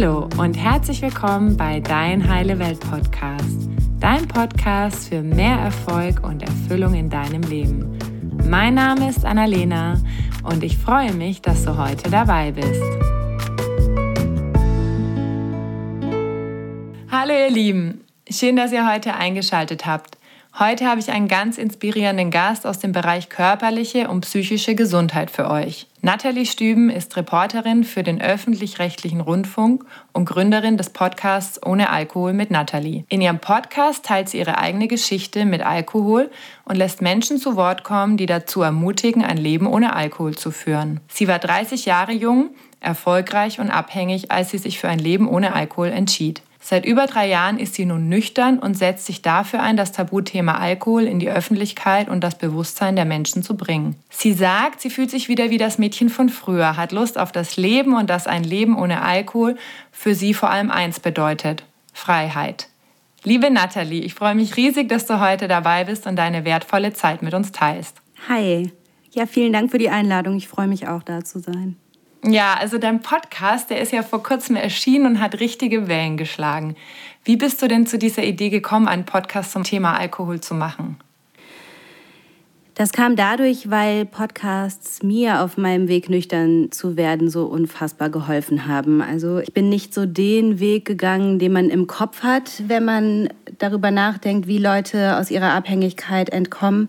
Hallo 0.00 0.30
und 0.38 0.54
herzlich 0.54 1.02
willkommen 1.02 1.58
bei 1.58 1.78
Dein 1.78 2.26
Heile 2.26 2.58
Welt 2.58 2.80
Podcast, 2.80 3.68
dein 3.98 4.26
Podcast 4.26 5.10
für 5.10 5.20
mehr 5.20 5.58
Erfolg 5.58 6.26
und 6.26 6.42
Erfüllung 6.42 6.94
in 6.94 7.10
deinem 7.10 7.42
Leben. 7.42 7.98
Mein 8.48 8.76
Name 8.76 9.10
ist 9.10 9.26
Annalena 9.26 10.00
und 10.42 10.64
ich 10.64 10.78
freue 10.78 11.12
mich, 11.12 11.42
dass 11.42 11.66
du 11.66 11.76
heute 11.76 12.08
dabei 12.10 12.50
bist. 12.50 12.82
Hallo 17.10 17.34
ihr 17.34 17.50
Lieben, 17.50 18.00
schön, 18.30 18.56
dass 18.56 18.72
ihr 18.72 18.90
heute 18.90 19.14
eingeschaltet 19.16 19.84
habt. 19.84 20.16
Heute 20.58 20.86
habe 20.86 21.00
ich 21.00 21.10
einen 21.10 21.28
ganz 21.28 21.58
inspirierenden 21.58 22.30
Gast 22.30 22.66
aus 22.66 22.80
dem 22.80 22.92
Bereich 22.92 23.28
körperliche 23.28 24.08
und 24.08 24.22
psychische 24.22 24.74
Gesundheit 24.74 25.30
für 25.30 25.48
euch. 25.48 25.86
Nathalie 26.02 26.44
Stüben 26.44 26.90
ist 26.90 27.16
Reporterin 27.16 27.84
für 27.84 28.02
den 28.02 28.20
öffentlich-rechtlichen 28.20 29.20
Rundfunk 29.20 29.84
und 30.12 30.24
Gründerin 30.24 30.76
des 30.76 30.90
Podcasts 30.90 31.64
Ohne 31.64 31.90
Alkohol 31.90 32.32
mit 32.32 32.50
Nathalie. 32.50 33.04
In 33.08 33.20
ihrem 33.20 33.38
Podcast 33.38 34.04
teilt 34.04 34.28
sie 34.28 34.38
ihre 34.38 34.58
eigene 34.58 34.88
Geschichte 34.88 35.44
mit 35.44 35.62
Alkohol 35.62 36.30
und 36.64 36.76
lässt 36.76 37.00
Menschen 37.00 37.38
zu 37.38 37.54
Wort 37.56 37.84
kommen, 37.84 38.16
die 38.16 38.26
dazu 38.26 38.60
ermutigen, 38.62 39.24
ein 39.24 39.38
Leben 39.38 39.66
ohne 39.66 39.94
Alkohol 39.94 40.36
zu 40.36 40.50
führen. 40.50 41.00
Sie 41.08 41.28
war 41.28 41.38
30 41.38 41.84
Jahre 41.84 42.12
jung, 42.12 42.50
erfolgreich 42.80 43.60
und 43.60 43.70
abhängig, 43.70 44.30
als 44.30 44.50
sie 44.50 44.58
sich 44.58 44.80
für 44.80 44.88
ein 44.88 44.98
Leben 44.98 45.28
ohne 45.28 45.54
Alkohol 45.54 45.88
entschied. 45.88 46.42
Seit 46.70 46.86
über 46.86 47.08
drei 47.08 47.26
Jahren 47.26 47.58
ist 47.58 47.74
sie 47.74 47.84
nun 47.84 48.08
nüchtern 48.08 48.60
und 48.60 48.78
setzt 48.78 49.04
sich 49.04 49.22
dafür 49.22 49.60
ein, 49.60 49.76
das 49.76 49.90
Tabuthema 49.90 50.54
Alkohol 50.54 51.02
in 51.02 51.18
die 51.18 51.28
Öffentlichkeit 51.28 52.08
und 52.08 52.20
das 52.22 52.38
Bewusstsein 52.38 52.94
der 52.94 53.06
Menschen 53.06 53.42
zu 53.42 53.56
bringen. 53.56 53.96
Sie 54.08 54.32
sagt, 54.32 54.80
sie 54.80 54.88
fühlt 54.88 55.10
sich 55.10 55.28
wieder 55.28 55.50
wie 55.50 55.58
das 55.58 55.78
Mädchen 55.78 56.10
von 56.10 56.28
früher, 56.28 56.76
hat 56.76 56.92
Lust 56.92 57.18
auf 57.18 57.32
das 57.32 57.56
Leben 57.56 57.96
und 57.96 58.08
dass 58.08 58.28
ein 58.28 58.44
Leben 58.44 58.78
ohne 58.78 59.02
Alkohol 59.02 59.56
für 59.90 60.14
sie 60.14 60.32
vor 60.32 60.50
allem 60.50 60.70
eins 60.70 61.00
bedeutet, 61.00 61.64
Freiheit. 61.92 62.68
Liebe 63.24 63.50
Nathalie, 63.50 64.04
ich 64.04 64.14
freue 64.14 64.36
mich 64.36 64.56
riesig, 64.56 64.88
dass 64.88 65.06
du 65.06 65.18
heute 65.18 65.48
dabei 65.48 65.86
bist 65.86 66.06
und 66.06 66.14
deine 66.14 66.44
wertvolle 66.44 66.92
Zeit 66.92 67.20
mit 67.20 67.34
uns 67.34 67.50
teilst. 67.50 67.96
Hi. 68.28 68.70
Ja, 69.10 69.26
vielen 69.26 69.52
Dank 69.52 69.72
für 69.72 69.78
die 69.78 69.90
Einladung. 69.90 70.36
Ich 70.36 70.46
freue 70.46 70.68
mich 70.68 70.86
auch, 70.86 71.02
da 71.02 71.24
zu 71.24 71.40
sein. 71.40 71.74
Ja, 72.22 72.54
also 72.54 72.78
dein 72.78 73.00
Podcast, 73.00 73.70
der 73.70 73.80
ist 73.80 73.92
ja 73.92 74.02
vor 74.02 74.22
kurzem 74.22 74.56
erschienen 74.56 75.06
und 75.06 75.20
hat 75.20 75.40
richtige 75.40 75.88
Wellen 75.88 76.16
geschlagen. 76.16 76.76
Wie 77.24 77.36
bist 77.36 77.62
du 77.62 77.68
denn 77.68 77.86
zu 77.86 77.98
dieser 77.98 78.24
Idee 78.24 78.50
gekommen, 78.50 78.88
einen 78.88 79.06
Podcast 79.06 79.52
zum 79.52 79.64
Thema 79.64 79.98
Alkohol 79.98 80.40
zu 80.40 80.54
machen? 80.54 80.98
Das 82.74 82.92
kam 82.92 83.16
dadurch, 83.16 83.68
weil 83.68 84.06
Podcasts 84.06 85.02
mir 85.02 85.42
auf 85.42 85.56
meinem 85.56 85.88
Weg 85.88 86.08
nüchtern 86.08 86.70
zu 86.70 86.96
werden 86.96 87.28
so 87.28 87.44
unfassbar 87.44 88.10
geholfen 88.10 88.66
haben. 88.66 89.02
Also 89.02 89.38
ich 89.38 89.52
bin 89.52 89.68
nicht 89.68 89.92
so 89.92 90.06
den 90.06 90.60
Weg 90.60 90.84
gegangen, 90.84 91.38
den 91.38 91.52
man 91.52 91.68
im 91.68 91.86
Kopf 91.88 92.22
hat, 92.22 92.62
wenn 92.68 92.84
man 92.84 93.28
darüber 93.58 93.90
nachdenkt, 93.90 94.46
wie 94.46 94.58
Leute 94.58 95.18
aus 95.18 95.30
ihrer 95.30 95.52
Abhängigkeit 95.52 96.30
entkommen 96.30 96.88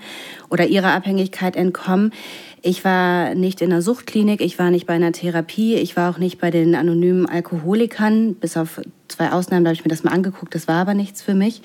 oder 0.49 0.67
ihrer 0.67 0.93
Abhängigkeit 0.93 1.55
entkommen. 1.55 2.13
Ich 2.61 2.85
war 2.85 3.33
nicht 3.33 3.61
in 3.61 3.71
einer 3.71 3.81
Suchtklinik, 3.81 4.39
ich 4.39 4.59
war 4.59 4.69
nicht 4.69 4.85
bei 4.85 4.93
einer 4.93 5.11
Therapie, 5.11 5.75
ich 5.75 5.97
war 5.97 6.11
auch 6.11 6.19
nicht 6.19 6.39
bei 6.39 6.51
den 6.51 6.75
anonymen 6.75 7.25
Alkoholikern, 7.25 8.35
bis 8.35 8.55
auf 8.55 8.81
zwei 9.07 9.31
Ausnahmen, 9.31 9.65
habe 9.65 9.73
ich 9.73 9.83
mir 9.83 9.89
das 9.89 10.03
mal 10.03 10.13
angeguckt, 10.13 10.53
das 10.53 10.67
war 10.67 10.75
aber 10.75 10.93
nichts 10.93 11.23
für 11.23 11.33
mich 11.33 11.63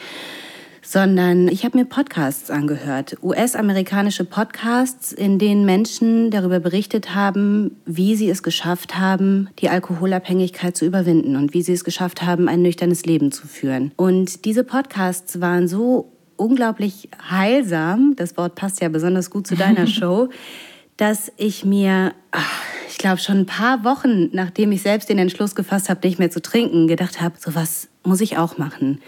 sondern 0.86 1.48
ich 1.48 1.64
habe 1.64 1.78
mir 1.78 1.84
Podcasts 1.84 2.48
angehört, 2.48 3.16
US-amerikanische 3.20 4.24
Podcasts, 4.24 5.12
in 5.12 5.40
denen 5.40 5.64
Menschen 5.64 6.30
darüber 6.30 6.60
berichtet 6.60 7.12
haben, 7.12 7.76
wie 7.86 8.14
sie 8.14 8.30
es 8.30 8.44
geschafft 8.44 8.96
haben, 8.96 9.48
die 9.58 9.68
Alkoholabhängigkeit 9.68 10.76
zu 10.76 10.84
überwinden 10.84 11.34
und 11.34 11.54
wie 11.54 11.62
sie 11.62 11.72
es 11.72 11.82
geschafft 11.82 12.22
haben, 12.22 12.48
ein 12.48 12.62
nüchternes 12.62 13.04
Leben 13.04 13.32
zu 13.32 13.48
führen. 13.48 13.90
Und 13.96 14.44
diese 14.44 14.62
Podcasts 14.62 15.40
waren 15.40 15.66
so 15.66 16.12
unglaublich 16.36 17.08
heilsam, 17.30 18.14
das 18.16 18.36
Wort 18.36 18.54
passt 18.54 18.80
ja 18.80 18.88
besonders 18.88 19.30
gut 19.30 19.48
zu 19.48 19.56
deiner 19.56 19.86
Show, 19.88 20.28
dass 20.96 21.32
ich 21.36 21.64
mir, 21.64 22.14
ach, 22.30 22.62
ich 22.88 22.98
glaube 22.98 23.18
schon 23.18 23.38
ein 23.38 23.46
paar 23.46 23.82
Wochen, 23.82 24.28
nachdem 24.32 24.70
ich 24.70 24.82
selbst 24.82 25.08
den 25.08 25.18
Entschluss 25.18 25.56
gefasst 25.56 25.88
habe, 25.88 26.06
nicht 26.06 26.20
mehr 26.20 26.30
zu 26.30 26.40
trinken, 26.40 26.86
gedacht 26.86 27.20
habe, 27.20 27.34
sowas 27.38 27.88
muss 28.04 28.20
ich 28.20 28.38
auch 28.38 28.56
machen. 28.56 29.00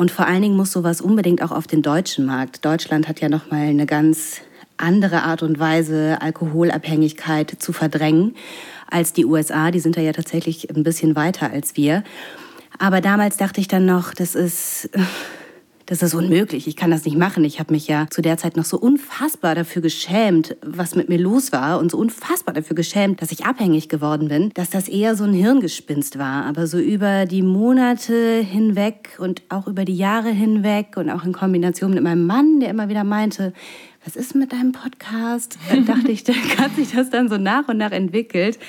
Und 0.00 0.10
vor 0.10 0.26
allen 0.26 0.40
Dingen 0.40 0.56
muss 0.56 0.72
sowas 0.72 1.02
unbedingt 1.02 1.42
auch 1.42 1.50
auf 1.50 1.66
den 1.66 1.82
deutschen 1.82 2.24
Markt. 2.24 2.64
Deutschland 2.64 3.06
hat 3.06 3.20
ja 3.20 3.28
noch 3.28 3.50
mal 3.50 3.66
eine 3.66 3.84
ganz 3.84 4.40
andere 4.78 5.24
Art 5.24 5.42
und 5.42 5.58
Weise, 5.58 6.16
Alkoholabhängigkeit 6.22 7.56
zu 7.58 7.74
verdrängen 7.74 8.34
als 8.90 9.12
die 9.12 9.26
USA. 9.26 9.70
Die 9.70 9.78
sind 9.78 9.98
da 9.98 10.00
ja 10.00 10.12
tatsächlich 10.12 10.74
ein 10.74 10.84
bisschen 10.84 11.16
weiter 11.16 11.50
als 11.50 11.76
wir. 11.76 12.02
Aber 12.78 13.02
damals 13.02 13.36
dachte 13.36 13.60
ich 13.60 13.68
dann 13.68 13.84
noch, 13.84 14.14
das 14.14 14.34
ist 14.34 14.88
das 15.90 16.02
ist 16.02 16.14
unmöglich, 16.14 16.68
ich 16.68 16.76
kann 16.76 16.92
das 16.92 17.04
nicht 17.04 17.18
machen. 17.18 17.44
Ich 17.44 17.58
habe 17.58 17.72
mich 17.72 17.88
ja 17.88 18.06
zu 18.08 18.22
der 18.22 18.36
Zeit 18.36 18.56
noch 18.56 18.64
so 18.64 18.78
unfassbar 18.78 19.56
dafür 19.56 19.82
geschämt, 19.82 20.56
was 20.62 20.94
mit 20.94 21.08
mir 21.08 21.18
los 21.18 21.50
war 21.50 21.80
und 21.80 21.90
so 21.90 21.98
unfassbar 21.98 22.54
dafür 22.54 22.76
geschämt, 22.76 23.20
dass 23.20 23.32
ich 23.32 23.44
abhängig 23.44 23.88
geworden 23.88 24.28
bin, 24.28 24.50
dass 24.54 24.70
das 24.70 24.86
eher 24.86 25.16
so 25.16 25.24
ein 25.24 25.32
Hirngespinst 25.32 26.16
war. 26.16 26.46
Aber 26.46 26.68
so 26.68 26.78
über 26.78 27.26
die 27.26 27.42
Monate 27.42 28.36
hinweg 28.40 29.16
und 29.18 29.42
auch 29.48 29.66
über 29.66 29.84
die 29.84 29.96
Jahre 29.96 30.30
hinweg 30.30 30.96
und 30.96 31.10
auch 31.10 31.24
in 31.24 31.32
Kombination 31.32 31.92
mit 31.92 32.04
meinem 32.04 32.24
Mann, 32.24 32.60
der 32.60 32.70
immer 32.70 32.88
wieder 32.88 33.02
meinte, 33.02 33.52
was 34.04 34.14
ist 34.14 34.36
mit 34.36 34.52
deinem 34.52 34.70
Podcast? 34.70 35.58
Dann 35.70 35.86
dachte 35.86 36.12
ich, 36.12 36.22
dann 36.24 36.36
hat 36.56 36.76
sich 36.76 36.92
das 36.92 37.10
dann 37.10 37.28
so 37.28 37.36
nach 37.36 37.66
und 37.66 37.78
nach 37.78 37.90
entwickelt. 37.90 38.60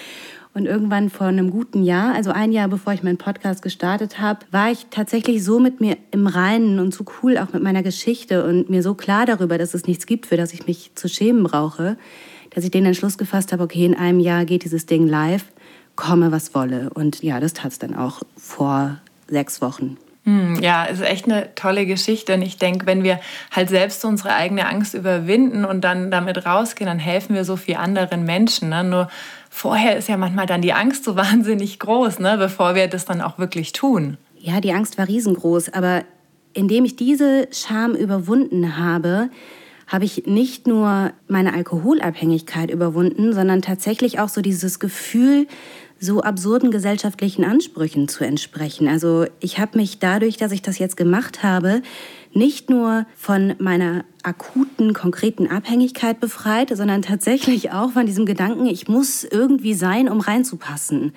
Und 0.53 0.65
irgendwann 0.65 1.09
vor 1.09 1.27
einem 1.27 1.49
guten 1.49 1.81
Jahr, 1.81 2.13
also 2.13 2.31
ein 2.31 2.51
Jahr 2.51 2.67
bevor 2.67 2.91
ich 2.91 3.03
meinen 3.03 3.17
Podcast 3.17 3.61
gestartet 3.61 4.19
habe, 4.19 4.39
war 4.51 4.69
ich 4.69 4.87
tatsächlich 4.89 5.45
so 5.45 5.59
mit 5.59 5.79
mir 5.79 5.97
im 6.11 6.27
Reinen 6.27 6.79
und 6.79 6.93
so 6.93 7.05
cool 7.21 7.37
auch 7.37 7.53
mit 7.53 7.63
meiner 7.63 7.83
Geschichte 7.83 8.43
und 8.43 8.69
mir 8.69 8.83
so 8.83 8.93
klar 8.93 9.25
darüber, 9.25 9.57
dass 9.57 9.73
es 9.73 9.87
nichts 9.87 10.05
gibt, 10.05 10.25
für 10.25 10.35
das 10.35 10.51
ich 10.51 10.67
mich 10.67 10.91
zu 10.95 11.07
schämen 11.07 11.43
brauche, 11.43 11.97
dass 12.49 12.65
ich 12.65 12.71
den 12.71 12.85
Entschluss 12.85 13.17
gefasst 13.17 13.53
habe, 13.53 13.63
okay, 13.63 13.85
in 13.85 13.95
einem 13.95 14.19
Jahr 14.19 14.43
geht 14.43 14.65
dieses 14.65 14.85
Ding 14.85 15.07
live, 15.07 15.45
komme 15.95 16.33
was 16.33 16.53
wolle. 16.53 16.89
Und 16.93 17.23
ja, 17.23 17.39
das 17.39 17.53
tat 17.53 17.71
es 17.71 17.79
dann 17.79 17.95
auch 17.95 18.21
vor 18.35 18.97
sechs 19.29 19.61
Wochen. 19.61 19.95
Hm, 20.23 20.61
ja, 20.61 20.83
ist 20.83 21.01
echt 21.01 21.25
eine 21.25 21.55
tolle 21.55 21.85
Geschichte. 21.87 22.35
Und 22.35 22.43
ich 22.43 22.57
denke, 22.57 22.85
wenn 22.85 23.03
wir 23.03 23.19
halt 23.49 23.69
selbst 23.69 24.05
unsere 24.05 24.35
eigene 24.35 24.67
Angst 24.67 24.93
überwinden 24.93 25.65
und 25.65 25.81
dann 25.81 26.11
damit 26.11 26.45
rausgehen, 26.45 26.87
dann 26.87 26.99
helfen 26.99 27.35
wir 27.35 27.43
so 27.43 27.55
viel 27.55 27.75
anderen 27.75 28.23
Menschen. 28.23 28.69
Ne? 28.69 28.83
Nur 28.83 29.09
vorher 29.49 29.97
ist 29.97 30.09
ja 30.09 30.17
manchmal 30.17 30.45
dann 30.45 30.61
die 30.61 30.73
Angst 30.73 31.05
so 31.05 31.15
wahnsinnig 31.15 31.79
groß, 31.79 32.19
ne? 32.19 32.37
bevor 32.37 32.75
wir 32.75 32.87
das 32.87 33.05
dann 33.05 33.21
auch 33.21 33.39
wirklich 33.39 33.71
tun. 33.71 34.17
Ja, 34.37 34.61
die 34.61 34.73
Angst 34.73 34.97
war 34.99 35.07
riesengroß. 35.07 35.73
Aber 35.73 36.03
indem 36.53 36.85
ich 36.85 36.95
diese 36.95 37.47
Scham 37.51 37.95
überwunden 37.95 38.77
habe, 38.77 39.29
habe 39.87 40.05
ich 40.05 40.25
nicht 40.25 40.67
nur 40.67 41.11
meine 41.27 41.53
Alkoholabhängigkeit 41.53 42.71
überwunden, 42.71 43.33
sondern 43.33 43.61
tatsächlich 43.61 44.19
auch 44.19 44.29
so 44.29 44.41
dieses 44.41 44.79
Gefühl, 44.79 45.47
so 46.01 46.21
absurden 46.21 46.71
gesellschaftlichen 46.71 47.45
Ansprüchen 47.45 48.07
zu 48.07 48.25
entsprechen. 48.25 48.87
Also 48.87 49.27
ich 49.39 49.59
habe 49.59 49.77
mich 49.77 49.99
dadurch, 49.99 50.35
dass 50.35 50.51
ich 50.51 50.63
das 50.63 50.79
jetzt 50.79 50.97
gemacht 50.97 51.43
habe, 51.43 51.83
nicht 52.33 52.71
nur 52.71 53.05
von 53.15 53.53
meiner 53.59 54.03
akuten, 54.23 54.93
konkreten 54.93 55.47
Abhängigkeit 55.47 56.19
befreit, 56.19 56.75
sondern 56.75 57.03
tatsächlich 57.03 57.71
auch 57.71 57.91
von 57.91 58.07
diesem 58.07 58.25
Gedanken, 58.25 58.65
ich 58.65 58.87
muss 58.87 59.23
irgendwie 59.23 59.75
sein, 59.75 60.09
um 60.09 60.21
reinzupassen. 60.21 61.13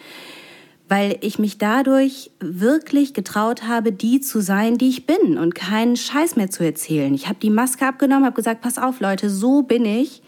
Weil 0.87 1.17
ich 1.23 1.39
mich 1.39 1.57
dadurch 1.57 2.31
wirklich 2.41 3.15
getraut 3.15 3.63
habe, 3.63 3.91
die 3.91 4.21
zu 4.21 4.43
sein, 4.43 4.77
die 4.77 4.91
ich 4.91 5.07
bin 5.07 5.39
und 5.39 5.55
keinen 5.55 5.97
Scheiß 5.97 6.37
mehr 6.37 6.51
zu 6.51 6.63
erzählen. 6.63 7.15
Ich 7.15 7.27
habe 7.27 7.39
die 7.41 7.49
Maske 7.49 7.87
abgenommen, 7.87 8.27
habe 8.27 8.37
gesagt, 8.37 8.61
pass 8.61 8.77
auf 8.77 9.01
Leute, 9.01 9.31
so 9.31 9.63
bin 9.63 9.87
ich. 9.87 10.23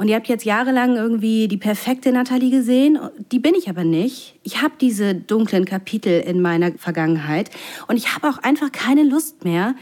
Und 0.00 0.08
ihr 0.08 0.16
habt 0.16 0.28
jetzt 0.28 0.46
jahrelang 0.46 0.96
irgendwie 0.96 1.46
die 1.46 1.58
perfekte 1.58 2.10
Nathalie 2.10 2.50
gesehen. 2.50 2.98
Die 3.32 3.38
bin 3.38 3.54
ich 3.54 3.68
aber 3.68 3.84
nicht. 3.84 4.34
Ich 4.44 4.62
habe 4.62 4.72
diese 4.80 5.14
dunklen 5.14 5.66
Kapitel 5.66 6.22
in 6.22 6.40
meiner 6.40 6.72
Vergangenheit. 6.72 7.50
Und 7.86 7.98
ich 7.98 8.14
habe 8.14 8.26
auch 8.30 8.38
einfach 8.38 8.72
keine 8.72 9.02
Lust 9.02 9.44
mehr, 9.44 9.74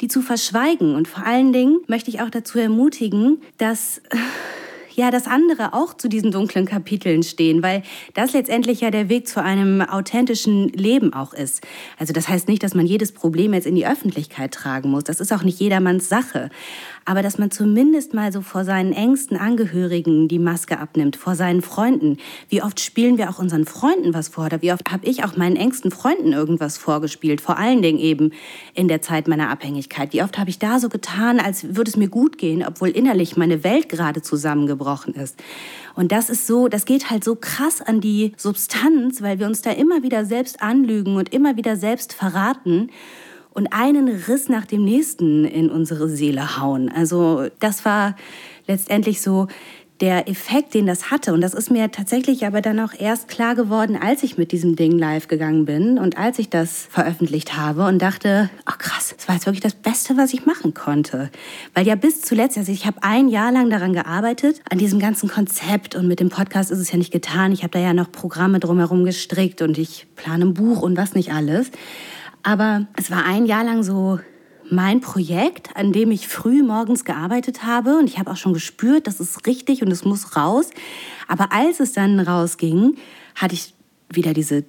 die 0.00 0.06
zu 0.06 0.22
verschweigen. 0.22 0.94
Und 0.94 1.08
vor 1.08 1.26
allen 1.26 1.52
Dingen 1.52 1.80
möchte 1.88 2.08
ich 2.08 2.20
auch 2.20 2.30
dazu 2.30 2.60
ermutigen, 2.60 3.42
dass 3.58 4.00
ja, 4.94 5.10
dass 5.10 5.26
andere 5.26 5.74
auch 5.74 5.94
zu 5.94 6.08
diesen 6.08 6.30
dunklen 6.30 6.66
Kapiteln 6.66 7.22
stehen, 7.22 7.62
weil 7.62 7.82
das 8.14 8.32
letztendlich 8.32 8.80
ja 8.80 8.90
der 8.90 9.08
Weg 9.08 9.26
zu 9.26 9.42
einem 9.42 9.80
authentischen 9.80 10.68
Leben 10.68 11.12
auch 11.12 11.34
ist. 11.34 11.62
Also 11.98 12.12
das 12.12 12.28
heißt 12.28 12.48
nicht, 12.48 12.62
dass 12.62 12.74
man 12.74 12.86
jedes 12.86 13.12
Problem 13.12 13.54
jetzt 13.54 13.66
in 13.66 13.74
die 13.74 13.86
Öffentlichkeit 13.86 14.52
tragen 14.52 14.90
muss. 14.90 15.04
Das 15.04 15.20
ist 15.20 15.32
auch 15.32 15.42
nicht 15.42 15.58
jedermanns 15.58 16.08
Sache. 16.08 16.50
Aber 17.06 17.22
dass 17.22 17.38
man 17.38 17.50
zumindest 17.50 18.14
mal 18.14 18.32
so 18.32 18.40
vor 18.40 18.64
seinen 18.64 18.92
engsten 18.92 19.36
Angehörigen 19.36 20.26
die 20.28 20.38
Maske 20.38 20.78
abnimmt, 20.78 21.16
vor 21.16 21.34
seinen 21.34 21.60
Freunden. 21.60 22.16
Wie 22.48 22.62
oft 22.62 22.80
spielen 22.80 23.18
wir 23.18 23.28
auch 23.28 23.38
unseren 23.38 23.66
Freunden 23.66 24.14
was 24.14 24.28
vor? 24.28 24.46
Oder 24.46 24.62
wie 24.62 24.72
oft 24.72 24.90
habe 24.90 25.06
ich 25.06 25.22
auch 25.24 25.36
meinen 25.36 25.56
engsten 25.56 25.90
Freunden 25.90 26.32
irgendwas 26.32 26.78
vorgespielt? 26.78 27.40
Vor 27.40 27.58
allen 27.58 27.82
Dingen 27.82 27.98
eben 27.98 28.30
in 28.72 28.88
der 28.88 29.02
Zeit 29.02 29.28
meiner 29.28 29.50
Abhängigkeit. 29.50 30.12
Wie 30.12 30.22
oft 30.22 30.38
habe 30.38 30.48
ich 30.48 30.58
da 30.58 30.80
so 30.80 30.88
getan, 30.88 31.40
als 31.40 31.76
würde 31.76 31.90
es 31.90 31.96
mir 31.96 32.08
gut 32.08 32.38
gehen, 32.38 32.64
obwohl 32.66 32.88
innerlich 32.88 33.36
meine 33.36 33.64
Welt 33.64 33.88
gerade 33.88 34.22
zusammengebrochen 34.22 35.14
ist. 35.14 35.36
Und 35.94 36.10
das 36.10 36.30
ist 36.30 36.46
so, 36.46 36.68
das 36.68 36.86
geht 36.86 37.10
halt 37.10 37.22
so 37.22 37.36
krass 37.36 37.82
an 37.82 38.00
die 38.00 38.32
Substanz, 38.36 39.20
weil 39.20 39.38
wir 39.38 39.46
uns 39.46 39.62
da 39.62 39.70
immer 39.70 40.02
wieder 40.02 40.24
selbst 40.24 40.62
anlügen 40.62 41.16
und 41.16 41.32
immer 41.32 41.56
wieder 41.56 41.76
selbst 41.76 42.14
verraten 42.14 42.88
und 43.54 43.68
einen 43.68 44.08
Riss 44.08 44.48
nach 44.48 44.66
dem 44.66 44.84
nächsten 44.84 45.44
in 45.44 45.70
unsere 45.70 46.08
Seele 46.08 46.60
hauen. 46.60 46.90
Also 46.94 47.46
das 47.60 47.84
war 47.84 48.16
letztendlich 48.66 49.22
so 49.22 49.46
der 50.00 50.28
Effekt, 50.28 50.74
den 50.74 50.86
das 50.86 51.10
hatte. 51.10 51.32
Und 51.32 51.40
das 51.40 51.54
ist 51.54 51.70
mir 51.70 51.90
tatsächlich 51.90 52.44
aber 52.44 52.60
dann 52.60 52.80
auch 52.80 52.92
erst 52.98 53.28
klar 53.28 53.54
geworden, 53.54 53.96
als 53.96 54.24
ich 54.24 54.36
mit 54.36 54.50
diesem 54.50 54.74
Ding 54.74 54.98
live 54.98 55.28
gegangen 55.28 55.66
bin 55.66 55.98
und 55.98 56.18
als 56.18 56.40
ich 56.40 56.50
das 56.50 56.88
veröffentlicht 56.90 57.56
habe 57.56 57.86
und 57.86 58.00
dachte, 58.02 58.50
ach 58.64 58.78
krass, 58.78 59.14
das 59.16 59.28
war 59.28 59.36
jetzt 59.36 59.46
wirklich 59.46 59.62
das 59.62 59.74
Beste, 59.74 60.16
was 60.16 60.34
ich 60.34 60.46
machen 60.46 60.74
konnte. 60.74 61.30
Weil 61.74 61.86
ja 61.86 61.94
bis 61.94 62.20
zuletzt, 62.20 62.58
also 62.58 62.72
ich 62.72 62.86
habe 62.86 63.02
ein 63.02 63.28
Jahr 63.28 63.52
lang 63.52 63.70
daran 63.70 63.92
gearbeitet, 63.92 64.60
an 64.68 64.78
diesem 64.78 64.98
ganzen 64.98 65.28
Konzept 65.28 65.94
und 65.94 66.08
mit 66.08 66.18
dem 66.18 66.28
Podcast 66.28 66.72
ist 66.72 66.80
es 66.80 66.90
ja 66.90 66.98
nicht 66.98 67.12
getan. 67.12 67.52
Ich 67.52 67.62
habe 67.62 67.70
da 67.70 67.78
ja 67.78 67.94
noch 67.94 68.10
Programme 68.10 68.58
drumherum 68.58 69.04
gestrickt 69.04 69.62
und 69.62 69.78
ich 69.78 70.06
plane 70.16 70.46
ein 70.46 70.54
Buch 70.54 70.82
und 70.82 70.96
was 70.96 71.14
nicht 71.14 71.32
alles. 71.32 71.70
Aber 72.44 72.86
es 72.96 73.10
war 73.10 73.24
ein 73.24 73.46
Jahr 73.46 73.64
lang 73.64 73.82
so 73.82 74.20
mein 74.70 75.00
Projekt, 75.00 75.76
an 75.76 75.92
dem 75.92 76.10
ich 76.10 76.28
früh 76.28 76.62
morgens 76.62 77.04
gearbeitet 77.04 77.64
habe. 77.64 77.98
Und 77.98 78.08
ich 78.08 78.18
habe 78.18 78.30
auch 78.30 78.36
schon 78.36 78.52
gespürt, 78.52 79.06
das 79.06 79.18
ist 79.18 79.46
richtig 79.46 79.82
und 79.82 79.90
es 79.90 80.04
muss 80.04 80.36
raus. 80.36 80.70
Aber 81.26 81.52
als 81.52 81.80
es 81.80 81.92
dann 81.92 82.20
rausging, 82.20 82.96
hatte 83.34 83.54
ich 83.54 83.74
wieder 84.10 84.34
diese, 84.34 84.64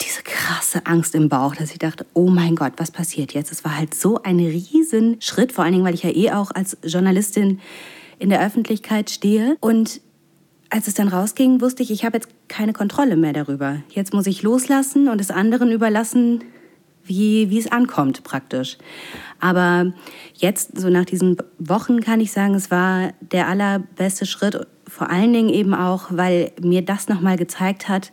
diese 0.00 0.22
krasse 0.22 0.86
Angst 0.86 1.14
im 1.14 1.28
Bauch, 1.28 1.54
dass 1.54 1.70
ich 1.70 1.78
dachte, 1.78 2.06
oh 2.12 2.28
mein 2.28 2.56
Gott, 2.56 2.74
was 2.76 2.90
passiert 2.90 3.32
jetzt? 3.32 3.52
Es 3.52 3.64
war 3.64 3.76
halt 3.76 3.94
so 3.94 4.22
ein 4.22 4.38
Riesenschritt, 4.38 5.52
vor 5.52 5.64
allen 5.64 5.72
Dingen, 5.72 5.84
weil 5.84 5.94
ich 5.94 6.02
ja 6.02 6.10
eh 6.10 6.32
auch 6.32 6.50
als 6.50 6.76
Journalistin 6.84 7.60
in 8.18 8.30
der 8.30 8.44
Öffentlichkeit 8.44 9.10
stehe. 9.10 9.56
Und 9.60 10.00
als 10.70 10.88
es 10.88 10.94
dann 10.94 11.08
rausging, 11.08 11.60
wusste 11.60 11.82
ich, 11.82 11.90
ich 11.90 12.04
habe 12.04 12.16
jetzt 12.16 12.28
keine 12.48 12.72
Kontrolle 12.72 13.16
mehr 13.16 13.32
darüber. 13.32 13.82
Jetzt 13.90 14.12
muss 14.12 14.26
ich 14.26 14.42
loslassen 14.42 15.08
und 15.08 15.20
es 15.20 15.30
anderen 15.30 15.70
überlassen, 15.70 16.42
wie, 17.06 17.50
wie 17.50 17.58
es 17.58 17.70
ankommt 17.70 18.24
praktisch. 18.24 18.78
Aber 19.40 19.92
jetzt, 20.34 20.78
so 20.78 20.88
nach 20.88 21.04
diesen 21.04 21.36
Wochen, 21.58 22.00
kann 22.00 22.20
ich 22.20 22.32
sagen, 22.32 22.54
es 22.54 22.70
war 22.70 23.12
der 23.20 23.48
allerbeste 23.48 24.26
Schritt, 24.26 24.66
vor 24.88 25.10
allen 25.10 25.32
Dingen 25.32 25.48
eben 25.48 25.74
auch, 25.74 26.06
weil 26.10 26.52
mir 26.60 26.82
das 26.82 27.08
nochmal 27.08 27.36
gezeigt 27.36 27.88
hat, 27.88 28.12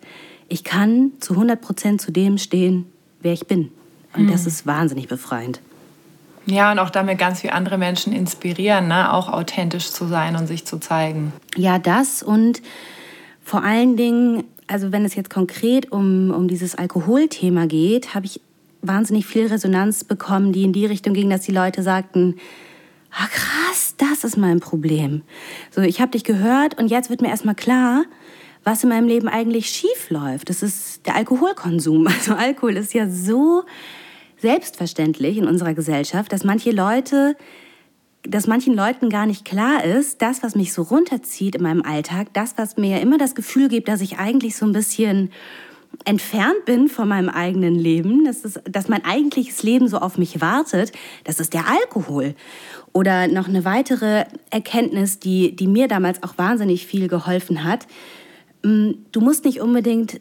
ich 0.49 0.63
kann 0.63 1.13
zu 1.19 1.33
100 1.33 1.61
Prozent 1.61 2.01
zu 2.01 2.11
dem 2.11 2.37
stehen, 2.37 2.85
wer 3.21 3.33
ich 3.33 3.47
bin. 3.47 3.71
Und 4.13 4.27
hm. 4.27 4.31
das 4.31 4.45
ist 4.45 4.67
wahnsinnig 4.67 5.07
befreiend. 5.07 5.61
Ja, 6.45 6.71
und 6.71 6.79
auch 6.79 6.89
damit 6.89 7.17
ganz 7.17 7.41
viele 7.41 7.53
andere 7.53 7.77
Menschen 7.77 8.11
inspirieren, 8.11 8.89
ne? 8.89 9.13
auch 9.13 9.29
authentisch 9.29 9.91
zu 9.91 10.07
sein 10.07 10.35
und 10.35 10.47
sich 10.47 10.65
zu 10.65 10.77
zeigen. 10.77 11.31
Ja, 11.55 11.79
das 11.79 12.21
und 12.21 12.61
vor 13.43 13.63
allen 13.63 13.95
Dingen, 13.95 14.43
also 14.67 14.91
wenn 14.91 15.05
es 15.05 15.15
jetzt 15.15 15.29
konkret 15.29 15.91
um, 15.91 16.31
um 16.31 16.47
dieses 16.47 16.75
Alkoholthema 16.75 17.65
geht, 17.65 18.13
habe 18.13 18.25
ich 18.25 18.41
wahnsinnig 18.83 19.25
viel 19.25 19.47
Resonanz 19.47 20.03
bekommen, 20.03 20.51
die 20.51 20.63
in 20.63 20.73
die 20.73 20.85
Richtung 20.85 21.13
ging, 21.13 21.29
dass 21.29 21.41
die 21.41 21.51
Leute 21.51 21.81
sagten, 21.81 22.35
ah, 23.11 23.27
krass, 23.27 23.95
das 23.97 24.23
ist 24.23 24.37
mein 24.37 24.59
Problem. 24.59 25.23
So, 25.71 25.81
ich 25.81 26.01
habe 26.01 26.11
dich 26.11 26.23
gehört 26.23 26.77
und 26.77 26.89
jetzt 26.89 27.09
wird 27.09 27.21
mir 27.21 27.29
erstmal 27.29 27.55
klar, 27.55 28.03
was 28.63 28.83
in 28.83 28.89
meinem 28.89 29.07
Leben 29.07 29.27
eigentlich 29.27 29.69
schief 29.69 30.09
läuft. 30.09 30.49
Das 30.49 30.63
ist 30.63 31.05
der 31.05 31.15
Alkoholkonsum. 31.15 32.07
Also 32.13 32.33
Alkohol 32.33 32.77
ist 32.77 32.93
ja 32.93 33.09
so 33.09 33.63
selbstverständlich 34.37 35.37
in 35.37 35.47
unserer 35.47 35.73
Gesellschaft, 35.73 36.31
dass 36.31 36.43
manche 36.43 36.71
Leute 36.71 37.35
dass 38.25 38.47
manchen 38.47 38.73
Leuten 38.73 39.09
gar 39.09 39.25
nicht 39.25 39.43
klar 39.43 39.83
ist, 39.83 40.21
das, 40.21 40.43
was 40.43 40.55
mich 40.55 40.71
so 40.71 40.81
runterzieht 40.81 41.55
in 41.55 41.63
meinem 41.63 41.81
Alltag, 41.81 42.27
das, 42.33 42.57
was 42.57 42.77
mir 42.77 43.01
immer 43.01 43.17
das 43.17 43.35
Gefühl 43.35 43.67
gibt, 43.67 43.89
dass 43.89 44.01
ich 44.01 44.17
eigentlich 44.17 44.55
so 44.55 44.65
ein 44.65 44.71
bisschen 44.71 45.29
entfernt 46.05 46.65
bin 46.65 46.87
von 46.87 47.07
meinem 47.07 47.29
eigenen 47.29 47.75
Leben, 47.75 48.25
dass, 48.25 48.43
es, 48.43 48.59
dass 48.69 48.89
mein 48.89 49.05
eigentliches 49.05 49.63
Leben 49.63 49.87
so 49.87 49.97
auf 49.97 50.17
mich 50.17 50.41
wartet, 50.41 50.91
das 51.23 51.39
ist 51.39 51.53
der 51.53 51.65
Alkohol. 51.67 52.35
Oder 52.91 53.27
noch 53.27 53.47
eine 53.47 53.65
weitere 53.65 54.25
Erkenntnis, 54.49 55.19
die, 55.19 55.55
die 55.55 55.67
mir 55.67 55.87
damals 55.87 56.21
auch 56.23 56.37
wahnsinnig 56.37 56.85
viel 56.85 57.07
geholfen 57.07 57.63
hat. 57.63 57.87
Mm, 58.63 58.91
du 59.11 59.21
musst 59.21 59.45
nicht 59.45 59.61
unbedingt 59.61 60.19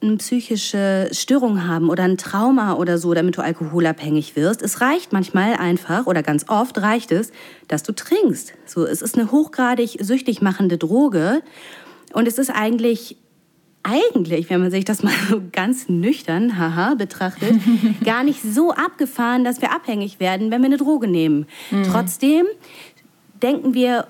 eine 0.00 0.16
psychische 0.18 1.08
Störung 1.10 1.66
haben 1.66 1.90
oder 1.90 2.04
ein 2.04 2.18
Trauma 2.18 2.74
oder 2.74 2.98
so, 2.98 3.14
damit 3.14 3.36
du 3.36 3.42
alkoholabhängig 3.42 4.36
wirst. 4.36 4.62
Es 4.62 4.80
reicht 4.80 5.12
manchmal 5.12 5.54
einfach 5.54 6.06
oder 6.06 6.22
ganz 6.22 6.44
oft 6.48 6.78
reicht 6.78 7.10
es, 7.10 7.32
dass 7.66 7.82
du 7.82 7.92
trinkst. 7.92 8.52
So, 8.64 8.84
es 8.86 9.02
ist 9.02 9.18
eine 9.18 9.32
hochgradig 9.32 9.96
süchtig 10.00 10.40
machende 10.40 10.78
Droge 10.78 11.42
und 12.12 12.28
es 12.28 12.38
ist 12.38 12.50
eigentlich 12.50 13.16
eigentlich, 13.82 14.50
wenn 14.50 14.60
man 14.60 14.70
sich 14.70 14.84
das 14.84 15.02
mal 15.02 15.14
so 15.28 15.40
ganz 15.52 15.88
nüchtern, 15.88 16.58
haha, 16.58 16.94
betrachtet, 16.94 17.54
gar 18.04 18.24
nicht 18.24 18.42
so 18.42 18.72
abgefahren, 18.72 19.44
dass 19.44 19.62
wir 19.62 19.72
abhängig 19.72 20.20
werden, 20.20 20.50
wenn 20.50 20.60
wir 20.60 20.66
eine 20.66 20.76
Droge 20.76 21.08
nehmen. 21.08 21.46
Mhm. 21.70 21.84
Trotzdem 21.84 22.46
denken 23.42 23.74
wir 23.74 24.06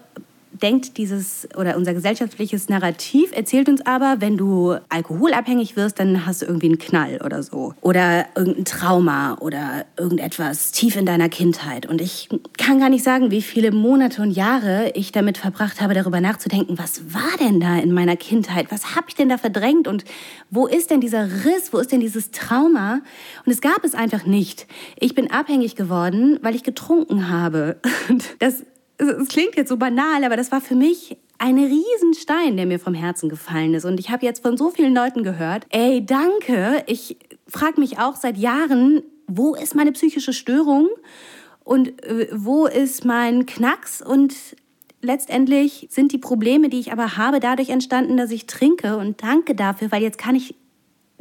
denkt 0.62 0.96
dieses 0.98 1.48
oder 1.56 1.76
unser 1.76 1.94
gesellschaftliches 1.94 2.68
Narrativ 2.68 3.32
erzählt 3.32 3.68
uns 3.68 3.84
aber, 3.84 4.16
wenn 4.20 4.36
du 4.36 4.76
alkoholabhängig 4.88 5.76
wirst, 5.76 5.98
dann 5.98 6.26
hast 6.26 6.42
du 6.42 6.46
irgendwie 6.46 6.66
einen 6.66 6.78
Knall 6.78 7.20
oder 7.24 7.42
so. 7.42 7.74
Oder 7.80 8.26
irgendein 8.34 8.64
Trauma 8.64 9.36
oder 9.40 9.86
irgendetwas 9.96 10.72
tief 10.72 10.96
in 10.96 11.06
deiner 11.06 11.28
Kindheit. 11.28 11.86
Und 11.86 12.00
ich 12.00 12.28
kann 12.56 12.80
gar 12.80 12.88
nicht 12.88 13.04
sagen, 13.04 13.30
wie 13.30 13.42
viele 13.42 13.72
Monate 13.72 14.22
und 14.22 14.30
Jahre 14.30 14.90
ich 14.94 15.12
damit 15.12 15.38
verbracht 15.38 15.80
habe, 15.80 15.94
darüber 15.94 16.20
nachzudenken, 16.20 16.78
was 16.78 17.12
war 17.14 17.36
denn 17.40 17.60
da 17.60 17.78
in 17.78 17.92
meiner 17.92 18.16
Kindheit? 18.16 18.66
Was 18.70 18.94
habe 18.94 19.06
ich 19.08 19.14
denn 19.14 19.28
da 19.28 19.38
verdrängt? 19.38 19.88
Und 19.88 20.04
wo 20.50 20.66
ist 20.66 20.90
denn 20.90 21.00
dieser 21.00 21.24
Riss? 21.44 21.72
Wo 21.72 21.78
ist 21.78 21.92
denn 21.92 22.00
dieses 22.00 22.30
Trauma? 22.30 23.00
Und 23.44 23.52
es 23.52 23.60
gab 23.60 23.84
es 23.84 23.94
einfach 23.94 24.24
nicht. 24.24 24.66
Ich 24.98 25.14
bin 25.14 25.30
abhängig 25.30 25.76
geworden, 25.76 26.38
weil 26.42 26.54
ich 26.54 26.62
getrunken 26.62 27.28
habe. 27.30 27.76
Und 28.08 28.24
das 28.38 28.64
es 28.98 29.28
klingt 29.28 29.56
jetzt 29.56 29.68
so 29.68 29.76
banal, 29.76 30.24
aber 30.24 30.36
das 30.36 30.52
war 30.52 30.60
für 30.60 30.74
mich 30.74 31.16
ein 31.38 31.56
Riesenstein, 31.56 32.56
der 32.56 32.66
mir 32.66 32.80
vom 32.80 32.94
Herzen 32.94 33.28
gefallen 33.28 33.74
ist. 33.74 33.84
Und 33.84 34.00
ich 34.00 34.10
habe 34.10 34.26
jetzt 34.26 34.42
von 34.42 34.56
so 34.56 34.70
vielen 34.70 34.94
Leuten 34.94 35.22
gehört, 35.22 35.66
ey, 35.70 36.04
danke. 36.04 36.82
Ich 36.86 37.16
frage 37.46 37.80
mich 37.80 37.98
auch 37.98 38.16
seit 38.16 38.36
Jahren, 38.36 39.02
wo 39.26 39.54
ist 39.54 39.74
meine 39.74 39.92
psychische 39.92 40.32
Störung 40.32 40.88
und 41.62 42.02
äh, 42.04 42.28
wo 42.32 42.66
ist 42.66 43.04
mein 43.04 43.46
Knacks 43.46 44.02
und 44.02 44.34
letztendlich 45.00 45.86
sind 45.90 46.12
die 46.12 46.18
Probleme, 46.18 46.68
die 46.68 46.80
ich 46.80 46.92
aber 46.92 47.16
habe, 47.16 47.38
dadurch 47.38 47.68
entstanden, 47.68 48.16
dass 48.16 48.32
ich 48.32 48.46
trinke 48.46 48.96
und 48.96 49.22
danke 49.22 49.54
dafür, 49.54 49.92
weil 49.92 50.02
jetzt 50.02 50.18
kann 50.18 50.34
ich 50.34 50.56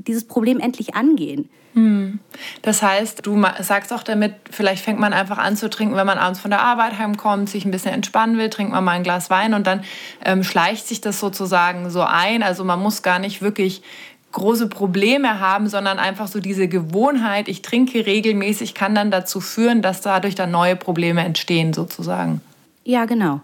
dieses 0.07 0.25
Problem 0.25 0.59
endlich 0.59 0.95
angehen. 0.95 1.49
Hm. 1.73 2.19
Das 2.63 2.81
heißt, 2.81 3.25
du 3.25 3.39
sagst 3.61 3.93
auch 3.93 4.01
damit, 4.01 4.33
vielleicht 4.49 4.83
fängt 4.83 4.99
man 4.99 5.13
einfach 5.13 5.37
an 5.37 5.55
zu 5.55 5.69
trinken, 5.69 5.95
wenn 5.95 6.07
man 6.07 6.17
abends 6.17 6.39
von 6.39 6.49
der 6.49 6.61
Arbeit 6.61 6.97
heimkommt, 6.97 7.49
sich 7.49 7.65
ein 7.65 7.71
bisschen 7.71 7.93
entspannen 7.93 8.37
will, 8.37 8.49
trinkt 8.49 8.71
man 8.71 8.83
mal 8.83 8.93
ein 8.93 9.03
Glas 9.03 9.29
Wein 9.29 9.53
und 9.53 9.67
dann 9.67 9.83
ähm, 10.25 10.43
schleicht 10.43 10.87
sich 10.87 11.01
das 11.01 11.19
sozusagen 11.19 11.89
so 11.91 12.01
ein. 12.01 12.41
Also 12.41 12.63
man 12.63 12.81
muss 12.81 13.03
gar 13.03 13.19
nicht 13.19 13.43
wirklich 13.43 13.83
große 14.31 14.69
Probleme 14.69 15.39
haben, 15.39 15.67
sondern 15.67 15.99
einfach 15.99 16.27
so 16.27 16.39
diese 16.39 16.67
Gewohnheit, 16.67 17.47
ich 17.47 17.61
trinke 17.61 18.05
regelmäßig, 18.05 18.73
kann 18.73 18.95
dann 18.95 19.11
dazu 19.11 19.39
führen, 19.39 19.81
dass 19.81 20.01
dadurch 20.01 20.35
dann 20.35 20.51
neue 20.51 20.75
Probleme 20.75 21.23
entstehen 21.23 21.73
sozusagen. 21.73 22.41
Ja, 22.83 23.05
genau. 23.05 23.41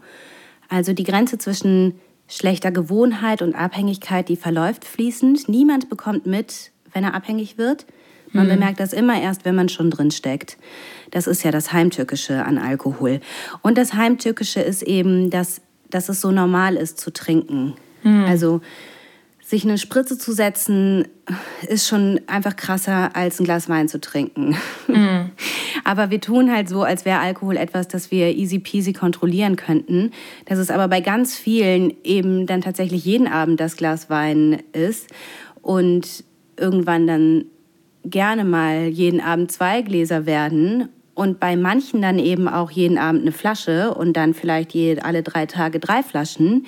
Also 0.70 0.93
die 0.93 1.03
Grenze 1.03 1.38
zwischen 1.38 2.00
schlechter 2.27 2.72
Gewohnheit 2.72 3.42
und 3.42 3.56
Abhängigkeit, 3.56 4.30
die 4.30 4.36
verläuft 4.36 4.86
fließend. 4.86 5.50
Niemand 5.50 5.89
bekommt 5.89 6.25
mit, 6.25 6.72
wenn 6.94 7.03
er 7.03 7.13
abhängig 7.13 7.58
wird. 7.58 7.86
Man 8.32 8.48
mhm. 8.48 8.51
bemerkt 8.51 8.80
das 8.80 8.94
immer 8.94 9.22
erst, 9.22 9.46
wenn 9.46 9.56
man 9.56 9.70
schon 9.70 9.92
drin 9.92 10.12
steckt. 10.12 10.58
Das 11.12 11.27
ist 11.27 11.44
ja 11.44 11.51
das 11.51 11.72
Heimtückische 11.72 12.44
an 12.44 12.58
Alkohol. 12.58 13.20
Und 13.62 13.77
das 13.77 13.94
Heimtückische 13.94 14.62
ist 14.62 14.82
eben, 14.82 15.30
dass, 15.30 15.62
dass 15.89 16.10
es 16.10 16.22
so 16.22 16.32
normal 16.32 16.75
ist 16.75 17.00
zu 17.00 17.13
trinken. 17.13 17.75
Mhm. 18.01 18.25
Also 18.25 18.62
sich 19.53 19.65
eine 19.65 19.77
Spritze 19.77 20.17
zu 20.17 20.31
setzen, 20.31 21.07
ist 21.67 21.88
schon 21.88 22.19
einfach 22.25 22.55
krasser, 22.55 23.15
als 23.15 23.39
ein 23.39 23.43
Glas 23.43 23.69
Wein 23.69 23.88
zu 23.88 24.01
trinken. 24.01 24.57
Mhm. 24.88 25.29
Aber 25.83 26.10
wir 26.10 26.19
tun 26.19 26.51
halt 26.51 26.67
so, 26.67 26.81
als 26.81 27.05
wäre 27.05 27.19
Alkohol 27.19 27.57
etwas, 27.57 27.88
das 27.88 28.10
wir 28.10 28.36
easy 28.36 28.57
peasy 28.57 28.93
kontrollieren 28.93 29.55
könnten. 29.55 30.10
Dass 30.45 30.57
es 30.57 30.72
aber 30.72 30.88
bei 30.88 31.01
ganz 31.01 31.36
vielen 31.36 31.93
eben 32.03 32.48
dann 32.48 32.62
tatsächlich 32.62 33.05
jeden 33.05 33.27
Abend 33.27 33.60
das 33.60 33.75
Glas 33.75 34.10
Wein 34.10 34.63
ist 34.72 35.07
und 35.62 36.24
irgendwann 36.57 37.05
dann 37.05 37.45
gerne 38.05 38.45
mal 38.45 38.88
jeden 38.88 39.19
Abend 39.19 39.51
zwei 39.51 39.81
Gläser 39.81 40.25
werden 40.25 40.89
und 41.15 41.39
bei 41.39 41.57
manchen 41.57 42.01
dann 42.01 42.17
eben 42.17 42.48
auch 42.48 42.72
jeden 42.72 42.98
Abend 42.98 43.22
eine 43.24 43.33
Flasche 43.33 43.93
und 43.93 44.13
dann 44.13 44.33
vielleicht 44.33 44.75
alle 45.03 45.22
drei 45.22 45.45
Tage 45.45 45.79
drei 45.79 46.01
Flaschen. 46.01 46.65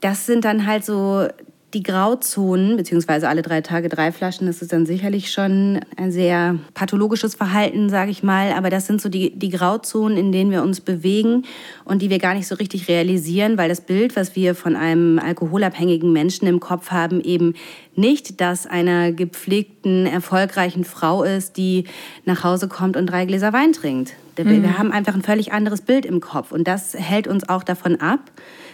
Das 0.00 0.26
sind 0.26 0.44
dann 0.44 0.66
halt 0.66 0.84
so 0.84 1.26
die 1.74 1.82
Grauzonen, 1.82 2.76
beziehungsweise 2.76 3.28
alle 3.28 3.40
drei 3.40 3.62
Tage 3.62 3.88
drei 3.88 4.12
Flaschen, 4.12 4.46
das 4.46 4.60
ist 4.60 4.72
dann 4.72 4.84
sicherlich 4.84 5.32
schon 5.32 5.80
ein 5.96 6.12
sehr 6.12 6.56
pathologisches 6.74 7.34
Verhalten, 7.34 7.88
sage 7.88 8.10
ich 8.10 8.22
mal. 8.22 8.52
Aber 8.52 8.68
das 8.68 8.86
sind 8.86 9.00
so 9.00 9.08
die, 9.08 9.38
die 9.38 9.48
Grauzonen, 9.48 10.18
in 10.18 10.32
denen 10.32 10.50
wir 10.50 10.62
uns 10.62 10.80
bewegen 10.80 11.44
und 11.84 12.02
die 12.02 12.10
wir 12.10 12.18
gar 12.18 12.34
nicht 12.34 12.46
so 12.46 12.56
richtig 12.56 12.88
realisieren, 12.88 13.56
weil 13.56 13.70
das 13.70 13.80
Bild, 13.80 14.16
was 14.16 14.36
wir 14.36 14.54
von 14.54 14.76
einem 14.76 15.18
alkoholabhängigen 15.18 16.12
Menschen 16.12 16.46
im 16.46 16.60
Kopf 16.60 16.90
haben, 16.90 17.22
eben 17.22 17.54
nicht 17.94 18.40
das 18.42 18.66
einer 18.66 19.12
gepflegten, 19.12 20.06
erfolgreichen 20.06 20.84
Frau 20.84 21.22
ist, 21.22 21.56
die 21.56 21.84
nach 22.26 22.44
Hause 22.44 22.68
kommt 22.68 22.98
und 22.98 23.06
drei 23.06 23.24
Gläser 23.24 23.52
Wein 23.54 23.72
trinkt. 23.72 24.12
Wir 24.36 24.44
mhm. 24.44 24.78
haben 24.78 24.92
einfach 24.92 25.14
ein 25.14 25.22
völlig 25.22 25.52
anderes 25.52 25.82
Bild 25.82 26.06
im 26.06 26.20
Kopf 26.20 26.52
und 26.52 26.66
das 26.66 26.94
hält 26.94 27.28
uns 27.28 27.48
auch 27.48 27.62
davon 27.62 28.00
ab, 28.00 28.30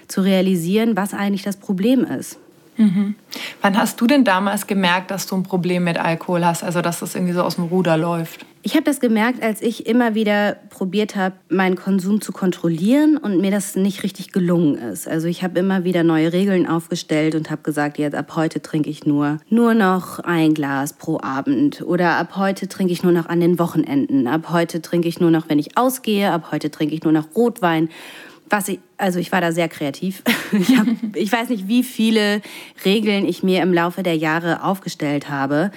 zu 0.09 0.21
realisieren, 0.21 0.97
was 0.97 1.14
eigentlich 1.14 1.43
das 1.43 1.57
Problem 1.57 2.05
ist. 2.05 2.38
Mhm. 2.78 3.16
Wann 3.61 3.76
hast 3.76 4.00
du 4.00 4.06
denn 4.06 4.25
damals 4.25 4.66
gemerkt, 4.66 5.11
dass 5.11 5.26
du 5.26 5.37
ein 5.37 5.42
Problem 5.42 5.85
mit 5.85 5.99
Alkohol 5.99 6.44
hast, 6.44 6.62
also 6.62 6.80
dass 6.80 7.00
das 7.00 7.14
irgendwie 7.14 7.35
so 7.35 7.42
aus 7.42 7.56
dem 7.56 7.64
Ruder 7.64 7.97
läuft? 7.97 8.47
Ich 8.62 8.75
habe 8.75 8.85
das 8.85 9.00
gemerkt, 9.00 9.42
als 9.42 9.62
ich 9.62 9.87
immer 9.87 10.14
wieder 10.14 10.56
probiert 10.70 11.16
habe, 11.16 11.37
meinen 11.49 11.76
Konsum 11.76 12.20
zu 12.20 12.32
kontrollieren 12.32 13.16
und 13.16 13.40
mir 13.40 13.50
das 13.50 13.76
nicht 13.76 14.02
richtig 14.02 14.32
gelungen 14.32 14.76
ist. 14.76 15.08
Also 15.08 15.26
ich 15.26 15.42
habe 15.42 15.58
immer 15.58 15.85
wieder 15.85 16.02
neue 16.02 16.32
Regeln 16.32 16.68
aufgestellt 16.68 17.35
und 17.35 17.50
habe 17.50 17.62
gesagt, 17.62 17.99
jetzt 17.99 18.14
ab 18.14 18.37
heute 18.37 18.61
trinke 18.61 18.90
ich 18.90 19.06
nur 19.06 19.38
nur 19.49 19.75
noch 19.75 20.18
ein 20.20 20.54
Glas 20.54 20.92
pro 20.92 21.20
Abend 21.20 21.82
oder 21.82 22.16
ab 22.16 22.37
heute 22.37 22.68
trinke 22.68 22.92
ich 22.92 23.02
nur 23.02 23.12
noch 23.12 23.26
an 23.26 23.40
den 23.40 23.58
Wochenenden. 23.58 24.26
Ab 24.26 24.50
heute 24.50 24.82
trinke 24.82 25.08
ich 25.08 25.20
nur 25.20 25.30
noch, 25.30 25.49
wenn 25.49 25.58
ich 25.58 25.76
ausgehe. 25.76 26.30
Ab 26.30 26.49
heute 26.52 26.70
trinke 26.70 26.94
ich 26.94 27.02
nur 27.02 27.12
noch 27.12 27.35
Rotwein 27.35 27.88
was 28.50 28.69
ich, 28.69 28.81
also 28.97 29.19
ich 29.19 29.33
war 29.33 29.40
da 29.40 29.52
sehr 29.52 29.69
kreativ. 29.69 30.23
Ich, 30.50 30.78
hab, 30.78 30.87
ich 31.14 31.31
weiß 31.31 31.50
nicht, 31.50 31.69
wie 31.69 31.83
viele 31.83 32.40
Regeln 32.83 33.26
ich 33.26 33.43
mir 33.43 33.62
im 33.62 33.75
Laufe 33.75 34.02
der 34.02 34.17
Jahre 34.17 34.64
aufgestellt 34.64 35.28
habe. 35.28 35.71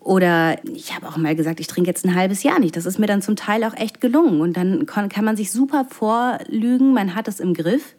Oder 0.00 0.56
ich 0.64 0.94
habe 0.94 1.06
auch 1.06 1.16
mal 1.16 1.36
gesagt, 1.36 1.60
ich 1.60 1.68
trinke 1.68 1.88
jetzt 1.88 2.04
ein 2.04 2.16
halbes 2.16 2.42
Jahr 2.42 2.58
nicht. 2.58 2.76
Das 2.76 2.84
ist 2.84 2.98
mir 2.98 3.06
dann 3.06 3.22
zum 3.22 3.36
Teil 3.36 3.62
auch 3.62 3.76
echt 3.76 4.00
gelungen. 4.00 4.40
Und 4.40 4.56
dann 4.56 4.86
kann 4.86 5.24
man 5.24 5.36
sich 5.36 5.52
super 5.52 5.86
vorlügen, 5.88 6.92
man 6.92 7.14
hat 7.14 7.28
es 7.28 7.38
im 7.38 7.54
Griff. 7.54 7.94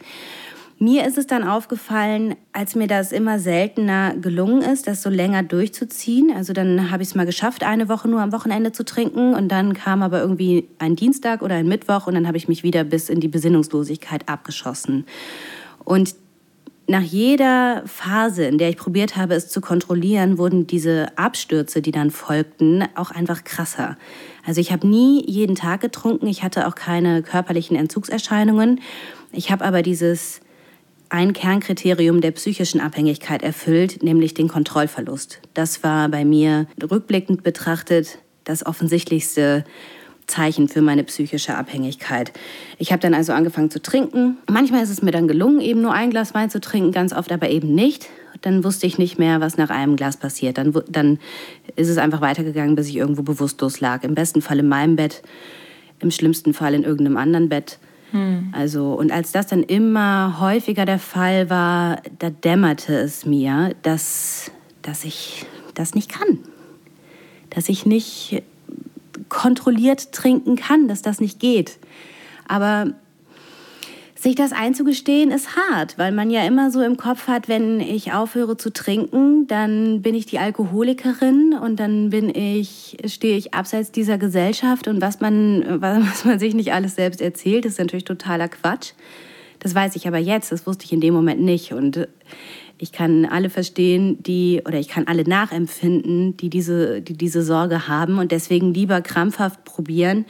Mir 0.84 1.08
ist 1.08 1.18
es 1.18 1.28
dann 1.28 1.48
aufgefallen, 1.48 2.36
als 2.52 2.76
mir 2.76 2.88
das 2.88 3.14
immer 3.14 3.40
seltener 3.40 4.16
gelungen 4.18 4.62
ist, 4.62 4.86
das 4.86 5.02
so 5.02 5.10
länger 5.10 5.42
durchzuziehen. 5.42 6.34
Also 6.36 6.52
dann 6.52 6.92
habe 6.92 7.04
ich 7.04 7.08
es 7.08 7.16
mal 7.16 7.26
geschafft, 7.26 7.64
eine 7.64 7.88
Woche 7.88 8.10
nur 8.10 8.20
am 8.20 8.34
Wochenende 8.34 8.74
zu 8.74 8.84
trinken. 8.84 9.34
Und 9.34 9.48
dann 9.48 9.76
kam 9.76 10.04
aber 10.04 10.20
irgendwie 10.20 10.68
ein 10.80 10.98
Dienstag 10.98 11.42
oder 11.42 11.56
ein 11.56 11.70
Mittwoch 11.70 12.08
und 12.08 12.16
dann 12.16 12.28
habe 12.28 12.36
ich 12.36 12.50
mich 12.50 12.64
wieder 12.64 12.84
bis 12.84 13.08
in 13.08 13.22
die 13.22 13.30
Besinnungslosigkeit 13.30 14.28
abgeschossen. 14.28 15.06
Und 15.86 16.16
nach 16.86 17.02
jeder 17.02 17.84
Phase, 17.86 18.44
in 18.44 18.58
der 18.58 18.68
ich 18.68 18.76
probiert 18.76 19.16
habe, 19.16 19.36
es 19.36 19.48
zu 19.48 19.62
kontrollieren, 19.62 20.38
wurden 20.38 20.68
diese 20.68 21.18
Abstürze, 21.18 21.82
die 21.82 21.92
dann 21.92 22.12
folgten, 22.12 22.84
auch 22.96 23.12
einfach 23.12 23.46
krasser. 23.46 23.96
Also 24.46 24.60
ich 24.60 24.74
habe 24.74 24.86
nie 24.86 25.24
jeden 25.32 25.56
Tag 25.56 25.80
getrunken, 25.80 26.28
ich 26.28 26.44
hatte 26.44 26.68
auch 26.68 26.76
keine 26.76 27.24
körperlichen 27.24 27.78
Entzugserscheinungen. 27.78 28.82
Ich 29.32 29.50
habe 29.50 29.64
aber 29.64 29.82
dieses 29.82 30.42
ein 31.14 31.34
Kernkriterium 31.34 32.22
der 32.22 32.32
psychischen 32.32 32.82
Abhängigkeit 32.82 33.44
erfüllt, 33.44 34.02
nämlich 34.02 34.34
den 34.34 34.48
Kontrollverlust. 34.48 35.42
Das 35.54 35.84
war 35.84 36.10
bei 36.10 36.26
mir 36.26 36.66
rückblickend 36.82 37.44
betrachtet 37.44 38.18
das 38.46 38.66
offensichtlichste 38.66 39.64
Zeichen 40.26 40.70
für 40.70 40.82
meine 40.82 41.04
psychische 41.04 41.56
Abhängigkeit. 41.56 42.34
Ich 42.80 42.92
habe 42.92 43.00
dann 43.00 43.14
also 43.14 43.32
angefangen 43.32 43.70
zu 43.70 43.80
trinken. 43.80 44.38
Manchmal 44.50 44.82
ist 44.82 44.90
es 44.90 45.04
mir 45.04 45.12
dann 45.12 45.28
gelungen, 45.28 45.62
eben 45.62 45.82
nur 45.82 45.94
ein 45.94 46.10
Glas 46.10 46.34
Wein 46.34 46.50
zu 46.50 46.60
trinken, 46.60 46.92
ganz 46.92 47.14
oft 47.14 47.32
aber 47.32 47.52
eben 47.52 47.76
nicht. 47.76 48.10
Dann 48.42 48.64
wusste 48.64 48.88
ich 48.88 48.98
nicht 48.98 49.20
mehr, 49.20 49.40
was 49.40 49.56
nach 49.56 49.70
einem 49.70 49.96
Glas 49.96 50.18
passiert. 50.18 50.58
Dann, 50.58 50.74
dann 50.90 51.20
ist 51.76 51.90
es 51.90 52.00
einfach 52.00 52.22
weitergegangen, 52.22 52.76
bis 52.76 52.88
ich 52.88 52.96
irgendwo 52.96 53.22
bewusstlos 53.22 53.82
lag. 53.82 54.04
Im 54.04 54.16
besten 54.16 54.42
Fall 54.42 54.58
in 54.58 54.68
meinem 54.68 54.96
Bett, 54.96 55.22
im 56.00 56.10
schlimmsten 56.10 56.56
Fall 56.56 56.74
in 56.74 56.84
irgendeinem 56.84 57.18
anderen 57.18 57.50
Bett. 57.50 57.78
Hm. 58.14 58.50
Also, 58.52 58.94
und 58.94 59.12
als 59.12 59.32
das 59.32 59.48
dann 59.48 59.64
immer 59.64 60.40
häufiger 60.40 60.86
der 60.86 61.00
Fall 61.00 61.50
war, 61.50 62.02
da 62.20 62.30
dämmerte 62.30 62.96
es 62.96 63.26
mir, 63.26 63.76
dass, 63.82 64.52
dass 64.84 65.04
ich 65.04 65.48
das 65.74 65.96
nicht 65.96 66.10
kann. 66.10 66.38
Dass 67.50 67.70
ich 67.70 67.88
nicht 67.88 68.44
kontrolliert 69.30 70.12
trinken 70.12 70.56
kann, 70.56 70.88
dass 70.88 71.02
das 71.02 71.20
nicht 71.20 71.40
geht. 71.40 71.80
Aber 72.48 72.94
sich 74.24 74.36
das 74.36 74.54
einzugestehen 74.54 75.32
ist 75.32 75.58
hart, 75.58 75.98
weil 75.98 76.14
man 76.14 76.32
ja 76.32 76.46
immer 76.46 76.72
so 76.72 76.82
im 76.82 76.96
Kopf 76.98 77.28
hat, 77.28 77.50
wenn 77.50 77.82
ich 77.82 78.14
aufhöre 78.14 78.56
zu 78.56 78.72
trinken, 78.72 79.48
dann 79.48 80.02
bin 80.02 80.16
ich 80.16 80.26
die 80.26 80.40
Alkoholikerin 80.40 81.54
und 81.62 81.80
dann 81.80 82.10
bin 82.10 82.34
ich, 82.34 82.98
stehe 83.06 83.38
ich 83.38 83.54
abseits 83.54 83.92
dieser 83.92 84.18
Gesellschaft. 84.18 84.88
Und 84.88 85.02
was 85.02 85.20
man, 85.20 85.82
was 85.82 86.24
man 86.24 86.40
sich 86.40 86.56
nicht 86.56 86.74
alles 86.74 86.96
selbst 86.96 87.22
erzählt, 87.22 87.66
ist 87.66 87.80
natürlich 87.80 88.06
totaler 88.06 88.48
Quatsch. 88.48 88.94
Das 89.60 89.76
weiß 89.76 89.96
ich 89.98 90.08
aber 90.08 90.18
jetzt, 90.18 90.52
das 90.52 90.66
wusste 90.66 90.86
ich 90.86 90.94
in 90.94 91.02
dem 91.02 91.14
Moment 91.14 91.42
nicht. 91.42 91.74
Und 91.74 92.08
ich 92.78 92.92
kann 92.94 93.26
alle 93.26 93.50
verstehen, 93.50 94.24
die 94.24 94.62
oder 94.66 94.80
ich 94.80 94.88
kann 94.88 95.08
alle 95.08 95.24
nachempfinden, 95.24 96.38
die 96.38 96.50
diese, 96.50 97.02
die 97.02 97.14
diese 97.14 97.44
Sorge 97.44 97.90
haben. 97.90 98.20
Und 98.20 98.32
deswegen 98.32 98.74
lieber 98.74 99.02
krampfhaft 99.02 99.66
probieren, 99.66 100.26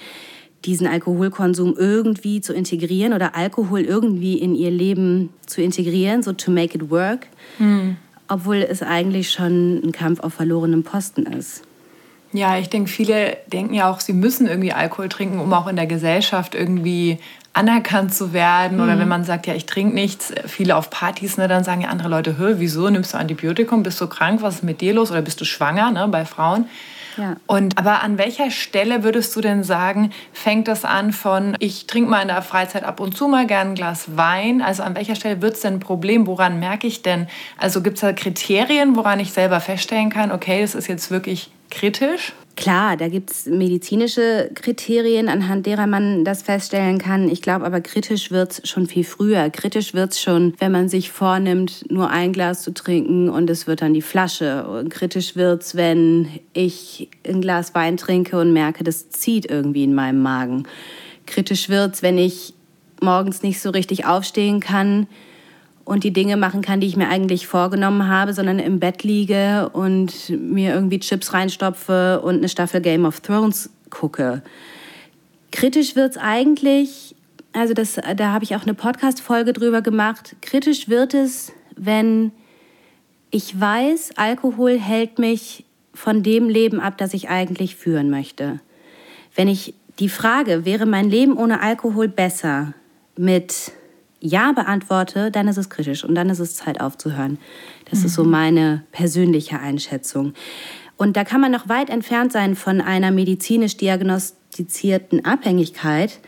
diesen 0.65 0.87
Alkoholkonsum 0.87 1.75
irgendwie 1.77 2.41
zu 2.41 2.53
integrieren 2.53 3.13
oder 3.13 3.35
Alkohol 3.35 3.81
irgendwie 3.81 4.37
in 4.37 4.55
ihr 4.55 4.71
Leben 4.71 5.29
zu 5.45 5.61
integrieren, 5.61 6.23
so 6.23 6.33
to 6.33 6.51
make 6.51 6.75
it 6.75 6.89
work, 6.89 7.27
mhm. 7.59 7.97
obwohl 8.27 8.57
es 8.57 8.81
eigentlich 8.81 9.31
schon 9.31 9.81
ein 9.83 9.91
Kampf 9.91 10.19
auf 10.21 10.33
verlorenem 10.33 10.83
Posten 10.83 11.25
ist. 11.25 11.63
Ja, 12.33 12.57
ich 12.57 12.69
denke, 12.69 12.89
viele 12.89 13.37
denken 13.47 13.75
ja 13.75 13.91
auch, 13.91 13.99
sie 13.99 14.13
müssen 14.13 14.47
irgendwie 14.47 14.73
Alkohol 14.73 15.07
trinken, 15.07 15.39
um 15.39 15.53
auch 15.53 15.67
in 15.67 15.75
der 15.75 15.85
Gesellschaft 15.85 16.55
irgendwie 16.55 17.19
anerkannt 17.53 18.13
zu 18.13 18.33
werden. 18.33 18.77
Mhm. 18.77 18.83
Oder 18.83 18.99
wenn 18.99 19.07
man 19.07 19.23
sagt, 19.23 19.45
ja, 19.45 19.53
ich 19.53 19.67
trinke 19.67 19.93
nichts, 19.93 20.33
viele 20.47 20.75
auf 20.75 20.89
Partys, 20.89 21.37
ne, 21.37 21.47
dann 21.47 21.63
sagen 21.63 21.81
ja 21.81 21.89
andere 21.89 22.09
Leute, 22.09 22.37
Hö, 22.37 22.55
wieso 22.57 22.89
nimmst 22.89 23.13
du 23.13 23.19
Antibiotikum, 23.19 23.83
bist 23.83 24.01
du 24.01 24.07
krank, 24.07 24.41
was 24.41 24.55
ist 24.55 24.63
mit 24.63 24.81
dir 24.81 24.93
los 24.93 25.11
oder 25.11 25.21
bist 25.21 25.39
du 25.39 25.45
schwanger, 25.45 25.91
ne, 25.91 26.07
bei 26.07 26.25
Frauen. 26.25 26.65
Ja. 27.17 27.37
Und 27.47 27.77
aber 27.77 28.01
an 28.01 28.17
welcher 28.17 28.51
Stelle 28.51 29.03
würdest 29.03 29.35
du 29.35 29.41
denn 29.41 29.63
sagen, 29.63 30.11
fängt 30.31 30.67
das 30.67 30.85
an 30.85 31.13
von, 31.13 31.55
ich 31.59 31.87
trinke 31.87 32.09
mal 32.09 32.21
in 32.21 32.27
der 32.27 32.41
Freizeit 32.41 32.83
ab 32.83 32.99
und 32.99 33.15
zu 33.15 33.27
mal 33.27 33.47
gern 33.47 33.69
ein 33.69 33.75
Glas 33.75 34.17
Wein? 34.17 34.61
Also 34.61 34.83
an 34.83 34.95
welcher 34.95 35.15
Stelle 35.15 35.41
wird 35.41 35.55
es 35.55 35.61
denn 35.61 35.75
ein 35.75 35.79
Problem? 35.79 36.27
Woran 36.27 36.59
merke 36.59 36.87
ich 36.87 37.01
denn? 37.01 37.27
Also 37.57 37.81
gibt 37.81 37.97
es 37.97 38.01
da 38.01 38.13
Kriterien, 38.13 38.95
woran 38.95 39.19
ich 39.19 39.33
selber 39.33 39.59
feststellen 39.59 40.09
kann, 40.09 40.31
okay, 40.31 40.61
das 40.61 40.75
ist 40.75 40.87
jetzt 40.87 41.11
wirklich 41.11 41.51
kritisch? 41.69 42.33
Klar, 42.55 42.97
da 42.97 43.07
gibt 43.07 43.31
es 43.31 43.45
medizinische 43.47 44.51
Kriterien, 44.53 45.27
anhand 45.27 45.65
derer 45.65 45.87
man 45.87 46.23
das 46.23 46.43
feststellen 46.43 46.99
kann. 46.99 47.27
Ich 47.27 47.41
glaube 47.41 47.65
aber, 47.65 47.81
kritisch 47.81 48.29
wird 48.29 48.51
es 48.51 48.69
schon 48.69 48.85
viel 48.85 49.03
früher. 49.03 49.49
Kritisch 49.49 49.95
wird 49.95 50.11
es 50.11 50.21
schon, 50.21 50.53
wenn 50.59 50.71
man 50.71 50.87
sich 50.87 51.11
vornimmt, 51.11 51.89
nur 51.89 52.11
ein 52.11 52.31
Glas 52.31 52.61
zu 52.61 52.71
trinken 52.71 53.27
und 53.27 53.49
es 53.49 53.65
wird 53.65 53.81
dann 53.81 53.95
die 53.95 54.03
Flasche. 54.03 54.67
Und 54.67 54.89
kritisch 54.89 55.35
wird 55.35 55.63
es, 55.63 55.75
wenn 55.75 56.27
ich 56.53 57.09
ein 57.27 57.41
Glas 57.41 57.73
Wein 57.73 57.97
trinke 57.97 58.39
und 58.39 58.53
merke, 58.53 58.83
das 58.83 59.09
zieht 59.09 59.49
irgendwie 59.49 59.83
in 59.83 59.95
meinem 59.95 60.21
Magen. 60.21 60.67
Kritisch 61.25 61.69
wird 61.69 61.95
es, 61.95 62.03
wenn 62.03 62.19
ich 62.19 62.53
morgens 63.01 63.41
nicht 63.41 63.59
so 63.61 63.71
richtig 63.71 64.05
aufstehen 64.05 64.59
kann 64.59 65.07
und 65.85 66.03
die 66.03 66.11
Dinge 66.11 66.37
machen 66.37 66.61
kann, 66.61 66.79
die 66.79 66.87
ich 66.87 66.95
mir 66.95 67.09
eigentlich 67.09 67.47
vorgenommen 67.47 68.07
habe, 68.07 68.33
sondern 68.33 68.59
im 68.59 68.79
Bett 68.79 69.03
liege 69.03 69.69
und 69.73 70.29
mir 70.29 70.73
irgendwie 70.73 70.99
Chips 70.99 71.33
reinstopfe 71.33 72.21
und 72.21 72.35
eine 72.35 72.49
Staffel 72.49 72.81
Game 72.81 73.05
of 73.05 73.19
Thrones 73.19 73.69
gucke. 73.89 74.41
Kritisch 75.51 75.95
wird 75.95 76.11
es 76.11 76.17
eigentlich, 76.17 77.15
also 77.51 77.73
das, 77.73 77.99
da 78.15 78.31
habe 78.31 78.43
ich 78.43 78.55
auch 78.55 78.63
eine 78.63 78.73
Podcast-Folge 78.73 79.53
drüber 79.53 79.81
gemacht. 79.81 80.35
Kritisch 80.41 80.89
wird 80.89 81.13
es, 81.13 81.51
wenn 81.75 82.31
ich 83.29 83.59
weiß, 83.59 84.11
Alkohol 84.15 84.79
hält 84.79 85.19
mich 85.19 85.65
von 85.93 86.23
dem 86.23 86.49
Leben 86.49 86.79
ab, 86.79 86.97
das 86.97 87.13
ich 87.13 87.29
eigentlich 87.29 87.75
führen 87.75 88.09
möchte. 88.09 88.59
Wenn 89.35 89.47
ich 89.47 89.73
die 89.99 90.09
Frage, 90.09 90.65
wäre 90.65 90.85
mein 90.85 91.09
Leben 91.09 91.37
ohne 91.37 91.61
Alkohol 91.61 92.07
besser, 92.07 92.73
mit 93.15 93.71
ja 94.23 94.53
beantworte, 94.53 95.29
dann 95.29 95.47
ist 95.47 95.57
es 95.57 95.69
kritisch 95.69 96.03
und 96.03 96.15
dann 96.15 96.29
ist 96.29 96.39
es 96.39 96.55
Zeit 96.55 96.79
aufzuhören. 96.79 97.37
Das 97.89 97.99
mhm. 97.99 98.05
ist 98.05 98.13
so 98.13 98.23
mhm. 98.23 98.31
meine 98.31 98.83
persönliche 98.91 99.59
Einschätzung. 99.59 100.33
Und 100.97 101.17
da 101.17 101.23
kann 101.23 101.41
man 101.41 101.51
noch 101.51 101.67
weit 101.69 101.89
entfernt 101.89 102.31
sein 102.31 102.55
von 102.55 102.79
einer 102.79 103.11
medizinisch 103.11 103.77
diagnostizierten 103.77 105.25
Abhängigkeit. 105.25 106.19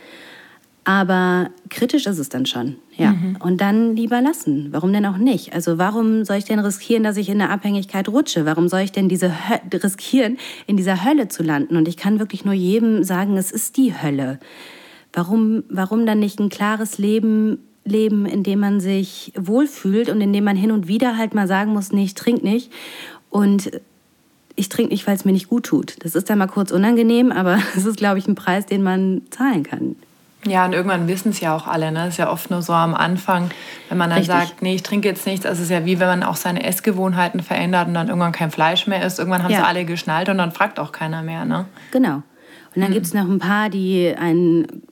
Aber 0.84 1.50
kritisch 1.70 2.06
ist 2.06 2.20
es 2.20 2.30
dann 2.30 2.46
schon, 2.46 2.76
ja. 2.96 3.14
Mhm. 3.14 3.38
Und 3.40 3.60
dann 3.60 3.96
lieber 3.96 4.22
lassen. 4.22 4.68
Warum 4.72 4.94
denn 4.94 5.06
auch 5.08 5.18
nicht? 5.18 5.54
Also 5.54 5.80
warum 5.80 6.26
soll 6.26 6.38
ich 6.38 6.46
denn 6.46 6.60
riskieren, 6.60 7.04
dass 7.04 7.18
ich 7.18 7.30
in 7.30 7.40
der 7.40 7.50
Abhängigkeit 7.50 8.08
rutsche? 8.08 8.46
Warum 8.46 8.68
soll 8.68 8.82
ich 8.82 8.92
denn 8.92 9.10
diese 9.10 9.32
Hö 9.32 9.56
riskieren, 9.78 10.38
in 10.68 10.78
dieser 10.78 11.04
Hölle 11.04 11.28
zu 11.28 11.42
landen? 11.42 11.76
Und 11.76 11.88
ich 11.88 11.98
kann 11.98 12.20
wirklich 12.20 12.46
nur 12.46 12.54
jedem 12.54 13.04
sagen, 13.04 13.36
es 13.38 13.52
ist 13.52 13.78
die 13.78 14.00
Hölle. 14.00 14.40
Warum, 15.12 15.64
warum 15.70 16.06
dann 16.06 16.20
nicht 16.20 16.40
ein 16.40 16.50
klares 16.50 17.00
Leben 17.00 17.60
leben, 17.86 18.26
in 18.26 18.44
dem 18.44 18.60
man 18.60 18.80
sich 18.80 19.32
wohlfühlt 19.38 20.10
und 20.10 20.20
in 20.20 20.34
dem 20.34 20.44
man 20.44 20.58
hin 20.58 20.72
und 20.72 20.88
wieder 20.88 21.18
halt 21.18 21.34
mal 21.34 21.48
sagen 21.48 21.72
muss, 21.72 21.92
nee, 21.92 22.04
ich 22.04 22.16
trinke 22.16 22.44
nicht. 22.44 22.72
Und 23.30 23.72
ich 24.56 24.70
trinke 24.70 24.92
nicht, 24.92 25.06
weil 25.08 25.16
es 25.16 25.26
mir 25.26 25.32
nicht 25.32 25.50
gut 25.50 25.66
tut. 25.66 25.96
Das 26.04 26.16
ist 26.16 26.30
dann 26.30 26.40
mal 26.40 26.48
kurz 26.48 26.72
unangenehm, 26.72 27.32
aber 27.32 27.60
es 27.76 27.86
ist, 27.86 27.98
glaube 27.98 28.18
ich, 28.18 28.28
ein 28.28 28.36
Preis, 28.36 28.66
den 28.66 28.84
man 28.84 29.22
zahlen 29.30 29.64
kann. 29.64 29.96
Ja, 30.48 30.66
und 30.66 30.74
irgendwann 30.74 31.08
wissen 31.08 31.30
es 31.30 31.40
ja 31.40 31.56
auch 31.56 31.68
alle. 31.68 31.92
Ne? 31.92 32.00
Das 32.00 32.10
ist 32.10 32.18
ja 32.18 32.32
oft 32.32 32.52
nur 32.52 32.62
so 32.62 32.74
am 32.74 32.94
Anfang, 32.94 33.50
wenn 33.90 33.98
man 33.98 34.10
dann 34.10 34.20
Richtig. 34.20 34.36
sagt, 34.36 34.62
nee, 34.62 34.76
ich 34.76 34.84
trinke 34.84 35.08
jetzt 35.08 35.26
nichts. 35.26 35.46
Also 35.46 35.60
es 35.60 35.70
ist 35.70 35.72
ja 35.72 35.86
wie 35.86 36.00
wenn 36.00 36.08
man 36.08 36.24
auch 36.24 36.36
seine 36.36 36.64
Essgewohnheiten 36.64 37.42
verändert 37.42 37.88
und 37.88 37.96
dann 37.96 38.10
irgendwann 38.10 38.32
kein 38.32 38.52
Fleisch 38.52 38.86
mehr 38.86 39.04
isst. 39.04 39.18
Irgendwann 39.18 39.42
haben 39.42 39.52
ja. 39.52 39.60
sie 39.60 39.66
alle 39.66 39.86
geschnallt 39.86 40.30
und 40.30 40.38
dann 40.38 40.52
fragt 40.52 40.80
auch 40.80 40.92
keiner 40.92 41.24
mehr. 41.24 41.46
Ne? 41.46 41.66
Genau. 41.92 42.22
Und 42.76 42.82
dann 42.82 42.92
mhm. 42.92 42.94
gibt 42.94 43.08
es 43.08 43.14
noch 43.16 43.28
ein 43.28 43.40
paar, 43.40 43.70
die 43.70 44.14
einen 44.16 44.84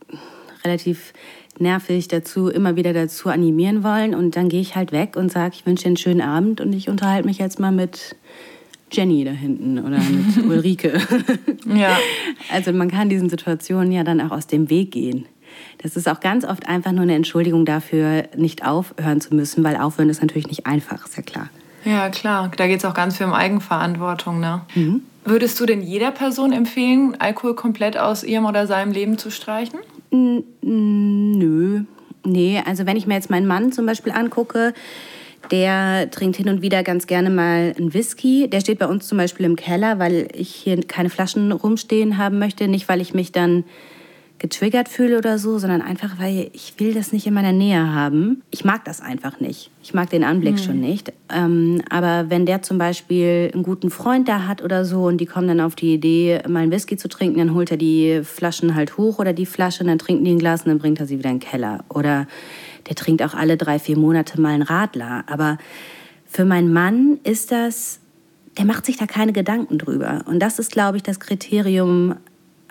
relativ 0.66 1.14
nervig 1.60 2.08
dazu, 2.08 2.48
immer 2.50 2.76
wieder 2.76 2.94
dazu 2.94 3.30
animieren 3.30 3.84
wollen. 3.84 4.16
Und 4.16 4.36
dann 4.36 4.50
gehe 4.50 4.62
ich 4.62 4.76
halt 4.76 4.92
weg 4.92 5.16
und 5.16 5.32
sage, 5.32 5.56
ich 5.56 5.66
wünsche 5.66 5.84
dir 5.84 5.90
einen 5.90 5.98
schönen 5.98 6.22
Abend 6.22 6.62
und 6.62 6.74
ich 6.74 6.90
unterhalte 6.90 7.28
mich 7.28 7.38
jetzt 7.38 7.60
mal 7.60 7.72
mit 7.72 8.16
Jenny 8.92 9.24
da 9.24 9.32
hinten 9.32 9.80
oder 9.80 9.98
mit 9.98 10.46
Ulrike. 10.50 11.00
ja. 11.66 11.98
Also 12.52 12.72
man 12.74 12.92
kann 12.92 13.10
diesen 13.10 13.30
Situationen 13.30 13.92
ja 13.92 14.04
dann 14.04 14.22
auch 14.22 14.32
aus 14.32 14.48
dem 14.48 14.70
Weg 14.70 14.92
gehen. 14.92 15.26
Das 15.82 15.96
ist 15.96 16.08
auch 16.08 16.20
ganz 16.20 16.46
oft 16.46 16.68
einfach 16.68 16.92
nur 16.92 17.04
eine 17.04 17.16
Entschuldigung 17.16 17.66
dafür, 17.66 18.26
nicht 18.36 18.66
aufhören 18.66 19.22
zu 19.22 19.36
müssen, 19.36 19.64
weil 19.64 19.76
aufhören 19.76 20.10
ist 20.10 20.22
natürlich 20.22 20.48
nicht 20.48 20.66
einfach, 20.66 21.06
ist 21.06 21.18
ja 21.18 21.24
klar. 21.24 21.50
Ja, 21.86 22.10
klar. 22.10 22.52
Da 22.56 22.68
geht 22.68 22.80
es 22.80 22.86
auch 22.86 22.94
ganz 22.94 23.18
viel 23.18 23.26
um 23.26 23.34
Eigenverantwortung. 23.34 24.40
Ne? 24.40 24.62
Mhm. 24.76 25.02
Würdest 25.25 25.60
du 25.60 25.65
denn 25.65 25.82
jeder 25.82 26.12
Person 26.12 26.51
empfehlen, 26.51 27.15
Alkohol 27.20 27.56
komplett 27.56 27.98
aus 27.98 28.24
ihrem 28.24 28.46
oder 28.46 28.68
seinem 28.68 28.92
Leben 28.92 29.18
zu 29.18 29.32
streichen? 29.32 29.80
Nö. 30.12 31.84
Nee, 32.25 32.62
also 32.65 32.86
wenn 32.86 32.98
ich 32.98 33.08
mir 33.08 33.15
jetzt 33.15 33.30
meinen 33.30 33.48
Mann 33.48 33.72
zum 33.72 33.86
Beispiel 33.86 34.12
angucke, 34.12 34.74
der 35.51 36.10
trinkt 36.10 36.38
hin 36.38 36.50
und 36.50 36.62
wieder 36.62 36.84
ganz 36.84 37.08
gerne 37.08 37.30
mal 37.30 37.74
einen 37.77 37.94
Whisky. 37.94 38.48
Der 38.50 38.62
steht 38.62 38.80
bei 38.80 38.88
uns 38.88 39.08
zum 39.08 39.18
Beispiel 39.18 39.46
im 39.46 39.56
Keller, 39.56 40.00
weil 40.00 40.30
ich 40.34 40.50
hier 40.50 40.82
keine 40.84 41.10
Flaschen 41.10 41.51
rumstehen 41.51 42.18
haben 42.18 42.39
möchte. 42.39 42.68
Nicht, 42.68 42.88
weil 42.88 43.01
ich 43.01 43.13
mich 43.13 43.32
dann 43.32 43.65
getriggert 44.44 44.90
fühle 44.90 45.18
oder 45.18 45.38
so, 45.38 45.58
sondern 45.58 45.82
einfach, 45.82 46.20
weil 46.20 46.50
ich 46.52 46.74
will 46.78 46.94
das 46.94 47.14
nicht 47.14 47.26
in 47.26 47.34
meiner 47.34 47.54
Nähe 47.54 47.94
haben. 47.94 48.42
Ich 48.52 48.66
mag 48.66 48.84
das 48.84 49.00
einfach 49.00 49.40
nicht. 49.40 49.72
Ich 49.82 49.94
mag 49.94 50.10
den 50.10 50.26
Anblick 50.26 50.56
mhm. 50.56 50.58
schon 50.58 50.82
nicht. 50.82 51.14
Ähm, 51.34 51.82
aber 51.90 52.30
wenn 52.30 52.46
der 52.46 52.62
zum 52.62 52.78
Beispiel 52.78 53.50
einen 53.54 53.64
guten 53.64 53.90
Freund 53.90 54.28
da 54.28 54.46
hat 54.46 54.62
oder 54.62 54.84
so 54.84 55.06
und 55.06 55.20
die 55.20 55.28
kommen 55.28 55.48
dann 55.48 55.62
auf 55.62 55.76
die 55.76 55.94
Idee, 55.94 56.42
mal 56.50 56.60
einen 56.60 56.74
Whisky 56.74 56.98
zu 56.98 57.08
trinken, 57.08 57.38
dann 57.38 57.54
holt 57.54 57.72
er 57.72 57.78
die 57.78 58.20
Flaschen 58.26 58.76
halt 58.76 58.98
hoch 58.98 59.18
oder 59.18 59.32
die 59.32 59.46
Flasche, 59.46 59.86
dann 59.86 59.98
trinken 59.98 60.26
die 60.26 60.32
ein 60.32 60.40
Glas 60.40 60.64
und 60.64 60.72
dann 60.72 60.80
bringt 60.80 61.00
er 61.00 61.08
sie 61.08 61.20
wieder 61.20 61.30
in 61.30 61.40
den 61.40 61.48
Keller. 61.48 61.86
Oder 61.88 62.28
der 62.90 62.98
trinkt 62.98 63.24
auch 63.24 63.36
alle 63.36 63.56
drei, 63.56 63.80
vier 63.80 63.98
Monate 63.98 64.42
mal 64.42 64.50
einen 64.50 64.64
Radler. 64.64 65.24
Aber 65.28 65.58
für 66.26 66.44
meinen 66.44 66.74
Mann 66.74 67.18
ist 67.24 67.54
das, 67.54 68.02
der 68.58 68.66
macht 68.66 68.86
sich 68.86 68.98
da 68.98 69.06
keine 69.06 69.32
Gedanken 69.32 69.78
drüber. 69.78 70.26
Und 70.26 70.40
das 70.40 70.60
ist, 70.60 70.74
glaube 70.74 70.98
ich, 70.98 71.04
das 71.04 71.22
Kriterium, 71.22 72.16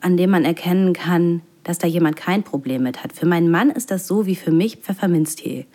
an 0.02 0.18
dem 0.18 0.28
man 0.28 0.44
erkennen 0.44 0.92
kann, 0.92 1.40
dass 1.64 1.78
da 1.78 1.86
jemand 1.86 2.16
kein 2.16 2.42
Problem 2.42 2.82
mit 2.82 3.02
hat. 3.02 3.12
Für 3.12 3.26
meinen 3.26 3.50
Mann 3.50 3.70
ist 3.70 3.90
das 3.90 4.06
so 4.06 4.26
wie 4.26 4.36
für 4.36 4.50
mich 4.50 4.76
Pfefferminztee. 4.76 5.66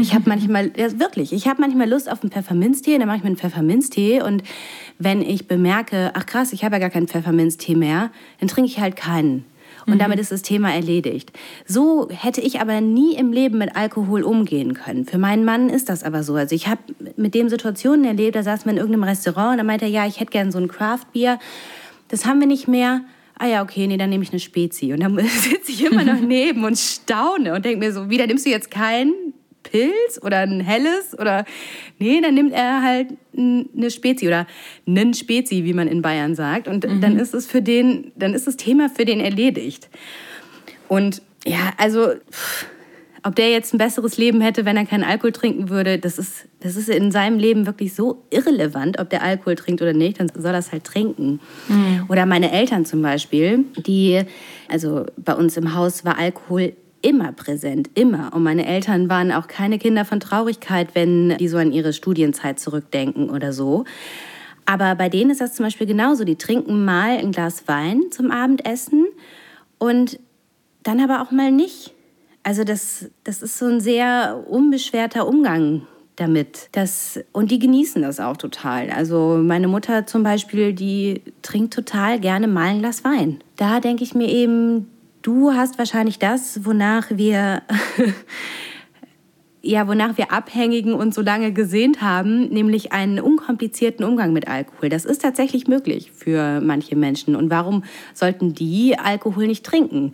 Ich 0.00 0.14
habe 0.14 0.24
manchmal, 0.28 0.72
ja, 0.76 0.98
wirklich, 0.98 1.32
ich 1.32 1.46
habe 1.46 1.60
manchmal 1.60 1.88
Lust 1.88 2.10
auf 2.10 2.22
einen 2.22 2.30
Pfefferminztee, 2.30 2.98
dann 2.98 3.06
mache 3.06 3.18
ich 3.18 3.22
mir 3.22 3.28
einen 3.28 3.36
Pfefferminztee 3.36 4.22
und 4.22 4.42
wenn 4.98 5.22
ich 5.22 5.48
bemerke, 5.48 6.12
ach 6.14 6.26
krass, 6.26 6.52
ich 6.52 6.64
habe 6.64 6.76
ja 6.76 6.80
gar 6.80 6.90
keinen 6.90 7.08
Pfefferminztee 7.08 7.74
mehr, 7.74 8.10
dann 8.40 8.48
trinke 8.48 8.70
ich 8.70 8.80
halt 8.80 8.96
keinen. 8.96 9.44
Und 9.86 9.94
mhm. 9.94 9.98
damit 9.98 10.18
ist 10.18 10.32
das 10.32 10.42
Thema 10.42 10.74
erledigt. 10.74 11.32
So 11.64 12.08
hätte 12.10 12.40
ich 12.40 12.60
aber 12.60 12.80
nie 12.80 13.14
im 13.14 13.32
Leben 13.32 13.58
mit 13.58 13.76
Alkohol 13.76 14.22
umgehen 14.22 14.74
können. 14.74 15.04
Für 15.04 15.18
meinen 15.18 15.44
Mann 15.44 15.68
ist 15.68 15.88
das 15.88 16.02
aber 16.02 16.24
so. 16.24 16.34
Also 16.34 16.54
ich 16.54 16.66
habe 16.66 16.80
mit 17.16 17.34
dem 17.34 17.48
Situationen 17.48 18.04
erlebt, 18.04 18.34
da 18.34 18.42
saß 18.42 18.66
man 18.66 18.76
in 18.76 18.80
irgendeinem 18.80 19.04
Restaurant 19.08 19.52
und 19.52 19.58
da 19.58 19.64
meinte 19.64 19.84
er, 19.84 19.90
ja, 19.90 20.06
ich 20.06 20.18
hätte 20.18 20.32
gern 20.32 20.50
so 20.50 20.58
ein 20.58 20.68
Craft-Bier. 20.68 21.38
Das 22.08 22.26
haben 22.26 22.40
wir 22.40 22.48
nicht 22.48 22.66
mehr. 22.66 23.02
Ah 23.38 23.46
ja, 23.46 23.62
okay, 23.62 23.86
nee, 23.86 23.96
dann 23.96 24.10
nehme 24.10 24.24
ich 24.24 24.30
eine 24.30 24.40
Spezi. 24.40 24.92
Und 24.92 25.00
dann 25.00 25.16
sitze 25.26 25.72
ich 25.72 25.84
immer 25.84 26.04
noch 26.04 26.20
neben 26.26 26.64
und 26.64 26.78
staune 26.78 27.54
und 27.54 27.64
denke 27.64 27.78
mir 27.78 27.92
so, 27.92 28.08
wieder 28.10 28.26
nimmst 28.26 28.46
du 28.46 28.50
jetzt 28.50 28.70
keinen 28.70 29.34
Pilz 29.62 30.20
oder 30.22 30.38
ein 30.38 30.60
helles 30.60 31.18
oder 31.18 31.44
nee, 31.98 32.20
dann 32.20 32.34
nimmt 32.34 32.52
er 32.52 32.82
halt 32.82 33.08
eine 33.36 33.90
Spezi 33.90 34.26
oder 34.26 34.46
einen 34.86 35.12
Spezi, 35.12 35.64
wie 35.64 35.72
man 35.72 35.88
in 35.88 36.02
Bayern 36.02 36.34
sagt 36.34 36.68
und 36.68 36.86
mhm. 36.86 37.00
dann 37.00 37.18
ist 37.18 37.34
es 37.34 37.46
für 37.46 37.62
den, 37.62 38.12
dann 38.14 38.32
ist 38.32 38.46
das 38.46 38.56
Thema 38.56 38.88
für 38.88 39.04
den 39.04 39.20
erledigt. 39.20 39.88
Und 40.88 41.20
ja, 41.44 41.72
also 41.78 42.12
ob 43.26 43.34
der 43.34 43.50
jetzt 43.50 43.74
ein 43.74 43.78
besseres 43.78 44.18
Leben 44.18 44.40
hätte, 44.40 44.64
wenn 44.64 44.76
er 44.76 44.86
keinen 44.86 45.02
Alkohol 45.02 45.32
trinken 45.32 45.68
würde, 45.68 45.98
das 45.98 46.16
ist, 46.16 46.46
das 46.60 46.76
ist 46.76 46.88
in 46.88 47.10
seinem 47.10 47.40
Leben 47.40 47.66
wirklich 47.66 47.92
so 47.92 48.22
irrelevant, 48.30 49.00
ob 49.00 49.10
der 49.10 49.24
Alkohol 49.24 49.56
trinkt 49.56 49.82
oder 49.82 49.92
nicht, 49.92 50.20
dann 50.20 50.30
soll 50.32 50.52
er 50.52 50.58
es 50.58 50.70
halt 50.70 50.84
trinken. 50.84 51.40
Mhm. 51.68 52.04
Oder 52.08 52.24
meine 52.24 52.52
Eltern 52.52 52.84
zum 52.84 53.02
Beispiel, 53.02 53.64
die, 53.76 54.22
also 54.68 55.06
bei 55.16 55.34
uns 55.34 55.56
im 55.56 55.74
Haus 55.74 56.04
war 56.04 56.18
Alkohol 56.18 56.74
immer 57.02 57.32
präsent, 57.32 57.90
immer. 57.94 58.32
Und 58.32 58.44
meine 58.44 58.64
Eltern 58.64 59.08
waren 59.08 59.32
auch 59.32 59.48
keine 59.48 59.78
Kinder 59.80 60.04
von 60.04 60.20
Traurigkeit, 60.20 60.90
wenn 60.94 61.36
die 61.38 61.48
so 61.48 61.56
an 61.56 61.72
ihre 61.72 61.92
Studienzeit 61.92 62.60
zurückdenken 62.60 63.28
oder 63.30 63.52
so. 63.52 63.84
Aber 64.66 64.94
bei 64.94 65.08
denen 65.08 65.30
ist 65.30 65.40
das 65.40 65.54
zum 65.54 65.64
Beispiel 65.64 65.88
genauso. 65.88 66.22
Die 66.22 66.36
trinken 66.36 66.84
mal 66.84 67.18
ein 67.18 67.32
Glas 67.32 67.66
Wein 67.66 68.02
zum 68.12 68.30
Abendessen 68.30 69.06
und 69.78 70.20
dann 70.84 71.00
aber 71.00 71.22
auch 71.22 71.32
mal 71.32 71.50
nicht. 71.50 71.95
Also 72.46 72.62
das, 72.62 73.10
das 73.24 73.42
ist 73.42 73.58
so 73.58 73.66
ein 73.66 73.80
sehr 73.80 74.44
unbeschwerter 74.48 75.26
Umgang 75.26 75.82
damit. 76.14 76.68
Das, 76.70 77.18
und 77.32 77.50
die 77.50 77.58
genießen 77.58 78.02
das 78.02 78.20
auch 78.20 78.36
total. 78.36 78.90
Also 78.90 79.40
meine 79.42 79.66
Mutter 79.66 80.06
zum 80.06 80.22
Beispiel, 80.22 80.72
die 80.72 81.22
trinkt 81.42 81.74
total 81.74 82.20
gerne 82.20 82.46
mal 82.46 82.68
ein 82.68 82.78
Glas 82.78 83.02
Wein. 83.02 83.40
Da 83.56 83.80
denke 83.80 84.04
ich 84.04 84.14
mir 84.14 84.28
eben, 84.28 84.86
Du 85.22 85.52
hast 85.54 85.76
wahrscheinlich 85.76 86.20
das, 86.20 86.64
wonach 86.64 87.06
wir 87.10 87.62
ja, 89.66 89.88
wonach 89.88 90.16
wir 90.16 90.32
Abhängigen 90.32 90.94
uns 90.94 91.14
so 91.14 91.22
lange 91.22 91.52
gesehnt 91.52 92.00
haben, 92.00 92.48
nämlich 92.48 92.92
einen 92.92 93.18
unkomplizierten 93.18 94.04
Umgang 94.04 94.32
mit 94.32 94.46
Alkohol. 94.48 94.88
Das 94.88 95.04
ist 95.04 95.22
tatsächlich 95.22 95.66
möglich 95.66 96.12
für 96.12 96.60
manche 96.60 96.96
Menschen. 96.96 97.34
Und 97.34 97.50
warum 97.50 97.84
sollten 98.14 98.54
die 98.54 98.96
Alkohol 98.98 99.46
nicht 99.46 99.66
trinken? 99.66 100.12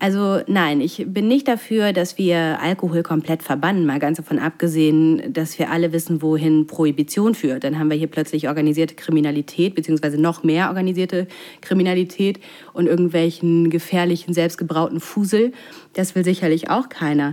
Also 0.00 0.40
nein, 0.46 0.80
ich 0.80 1.04
bin 1.08 1.28
nicht 1.28 1.48
dafür, 1.48 1.92
dass 1.92 2.18
wir 2.18 2.60
Alkohol 2.60 3.02
komplett 3.02 3.42
verbannen, 3.42 3.86
mal 3.86 3.98
ganz 3.98 4.18
davon 4.18 4.38
abgesehen, 4.38 5.32
dass 5.32 5.58
wir 5.58 5.70
alle 5.70 5.92
wissen, 5.92 6.22
wohin 6.22 6.66
Prohibition 6.66 7.34
führt. 7.34 7.64
Dann 7.64 7.78
haben 7.78 7.90
wir 7.90 7.96
hier 7.96 8.06
plötzlich 8.08 8.48
organisierte 8.48 8.94
Kriminalität, 8.94 9.74
beziehungsweise 9.74 10.20
noch 10.20 10.42
mehr 10.42 10.68
organisierte 10.68 11.26
Kriminalität 11.60 12.40
und 12.72 12.86
irgendwelchen 12.86 13.70
gefährlichen, 13.70 14.34
selbstgebrauten 14.34 15.00
Fusel. 15.00 15.52
Das 15.94 16.14
will 16.14 16.24
sicherlich 16.24 16.70
auch 16.70 16.88
keiner. 16.88 17.32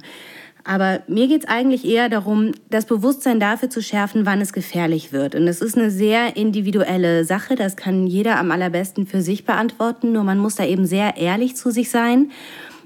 Aber 0.67 1.01
mir 1.07 1.27
geht 1.27 1.43
es 1.43 1.47
eigentlich 1.47 1.85
eher 1.85 2.09
darum, 2.09 2.51
das 2.71 2.85
Bewusstsein 2.85 3.39
dafür 3.39 3.69
zu 3.69 3.83
schärfen, 3.83 4.25
wann 4.25 4.41
es 4.41 4.51
gefährlich 4.51 5.13
wird. 5.13 5.35
Und 5.35 5.47
es 5.47 5.61
ist 5.61 5.77
eine 5.77 5.91
sehr 5.91 6.35
individuelle 6.35 7.23
Sache. 7.23 7.55
Das 7.55 7.75
kann 7.75 8.07
jeder 8.07 8.39
am 8.39 8.49
allerbesten 8.49 9.05
für 9.05 9.21
sich 9.21 9.45
beantworten. 9.45 10.11
Nur 10.11 10.23
man 10.23 10.39
muss 10.39 10.55
da 10.55 10.65
eben 10.65 10.87
sehr 10.87 11.17
ehrlich 11.17 11.55
zu 11.55 11.69
sich 11.69 11.91
sein. 11.91 12.31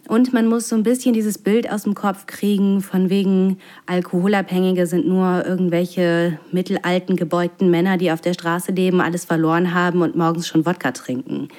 Und 0.10 0.34
man 0.34 0.48
muss 0.48 0.68
so 0.68 0.76
ein 0.76 0.84
bisschen 0.84 1.14
dieses 1.14 1.38
Bild 1.38 1.72
aus 1.72 1.84
dem 1.84 1.94
Kopf 1.94 2.26
kriegen, 2.26 2.82
von 2.82 3.12
wegen 3.12 3.60
Alkoholabhängige 3.86 4.88
sind 4.88 5.08
nur 5.08 5.46
irgendwelche 5.46 6.40
mittelalten, 6.52 7.16
gebeugten 7.16 7.70
Männer, 7.70 7.98
die 7.98 8.12
auf 8.12 8.20
der 8.20 8.34
Straße 8.34 8.72
leben, 8.72 9.02
alles 9.02 9.26
verloren 9.26 9.74
haben 9.76 10.02
und 10.02 10.16
morgens 10.16 10.48
schon 10.48 10.66
Wodka 10.66 10.92
trinken 10.94 11.50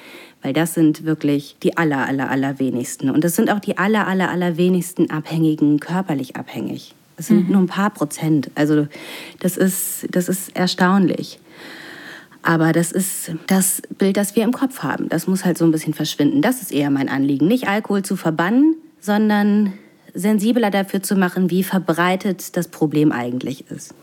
weil 0.41 0.53
das 0.53 0.73
sind 0.73 1.05
wirklich 1.05 1.55
die 1.63 1.77
aller, 1.77 2.07
aller, 2.07 2.29
aller 2.29 2.59
wenigsten. 2.59 3.09
Und 3.09 3.23
das 3.23 3.35
sind 3.35 3.51
auch 3.51 3.59
die 3.59 3.77
aller, 3.77 4.07
aller, 4.07 4.29
aller 4.29 4.57
wenigsten 4.57 5.09
Abhängigen 5.11 5.79
körperlich 5.79 6.35
abhängig. 6.35 6.95
Das 7.17 7.27
sind 7.27 7.47
mhm. 7.47 7.51
nur 7.51 7.61
ein 7.61 7.67
paar 7.67 7.91
Prozent. 7.91 8.49
Also 8.55 8.87
das 9.39 9.57
ist, 9.57 10.07
das 10.11 10.27
ist 10.27 10.55
erstaunlich. 10.55 11.39
Aber 12.41 12.71
das 12.71 12.91
ist 12.91 13.31
das 13.45 13.83
Bild, 13.97 14.17
das 14.17 14.35
wir 14.35 14.43
im 14.43 14.51
Kopf 14.51 14.81
haben. 14.81 15.09
Das 15.09 15.27
muss 15.27 15.45
halt 15.45 15.57
so 15.57 15.65
ein 15.65 15.71
bisschen 15.71 15.93
verschwinden. 15.93 16.41
Das 16.41 16.61
ist 16.61 16.71
eher 16.71 16.89
mein 16.89 17.09
Anliegen. 17.09 17.47
Nicht 17.47 17.67
Alkohol 17.67 18.01
zu 18.01 18.15
verbannen, 18.15 18.75
sondern 18.99 19.73
sensibler 20.13 20.71
dafür 20.71 21.03
zu 21.03 21.15
machen, 21.15 21.51
wie 21.51 21.63
verbreitet 21.63 22.57
das 22.57 22.67
Problem 22.67 23.11
eigentlich 23.11 23.69
ist. 23.69 23.93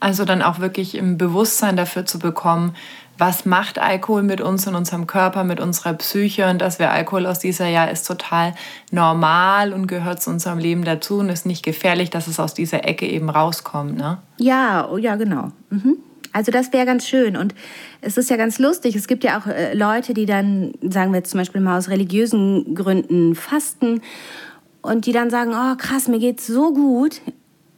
Also 0.00 0.24
dann 0.24 0.42
auch 0.42 0.60
wirklich 0.60 0.94
im 0.94 1.18
Bewusstsein 1.18 1.76
dafür 1.76 2.06
zu 2.06 2.18
bekommen, 2.18 2.74
was 3.18 3.44
macht 3.44 3.78
Alkohol 3.78 4.22
mit 4.22 4.40
uns 4.40 4.66
und 4.66 4.74
unserem 4.74 5.06
Körper, 5.06 5.44
mit 5.44 5.60
unserer 5.60 5.94
Psyche 5.94 6.48
und 6.48 6.60
dass 6.60 6.78
wir 6.78 6.90
Alkohol 6.90 7.26
aus 7.26 7.38
dieser 7.38 7.68
Jahr 7.68 7.90
ist 7.90 8.06
total 8.06 8.54
normal 8.90 9.72
und 9.72 9.86
gehört 9.86 10.22
zu 10.22 10.30
unserem 10.30 10.58
Leben 10.58 10.84
dazu 10.84 11.18
und 11.18 11.28
ist 11.28 11.46
nicht 11.46 11.64
gefährlich, 11.64 12.10
dass 12.10 12.26
es 12.26 12.38
aus 12.38 12.54
dieser 12.54 12.86
Ecke 12.86 13.06
eben 13.06 13.30
rauskommt, 13.30 13.96
ne? 13.96 14.18
Ja, 14.38 14.88
oh 14.90 14.98
ja, 14.98 15.16
genau. 15.16 15.52
Mhm. 15.70 15.96
Also 16.32 16.52
das 16.52 16.70
wäre 16.74 16.84
ganz 16.84 17.06
schön 17.06 17.34
und 17.36 17.54
es 18.02 18.18
ist 18.18 18.28
ja 18.28 18.36
ganz 18.36 18.58
lustig. 18.58 18.94
Es 18.94 19.08
gibt 19.08 19.24
ja 19.24 19.38
auch 19.38 19.46
äh, 19.46 19.72
Leute, 19.72 20.12
die 20.12 20.26
dann, 20.26 20.72
sagen 20.82 21.12
wir 21.12 21.18
jetzt 21.18 21.30
zum 21.30 21.38
Beispiel 21.38 21.62
mal 21.62 21.78
aus 21.78 21.88
religiösen 21.88 22.74
Gründen 22.74 23.34
fasten 23.34 24.02
und 24.82 25.06
die 25.06 25.12
dann 25.12 25.30
sagen, 25.30 25.52
oh 25.54 25.76
krass, 25.76 26.08
mir 26.08 26.18
geht's 26.18 26.46
so 26.46 26.74
gut. 26.74 27.22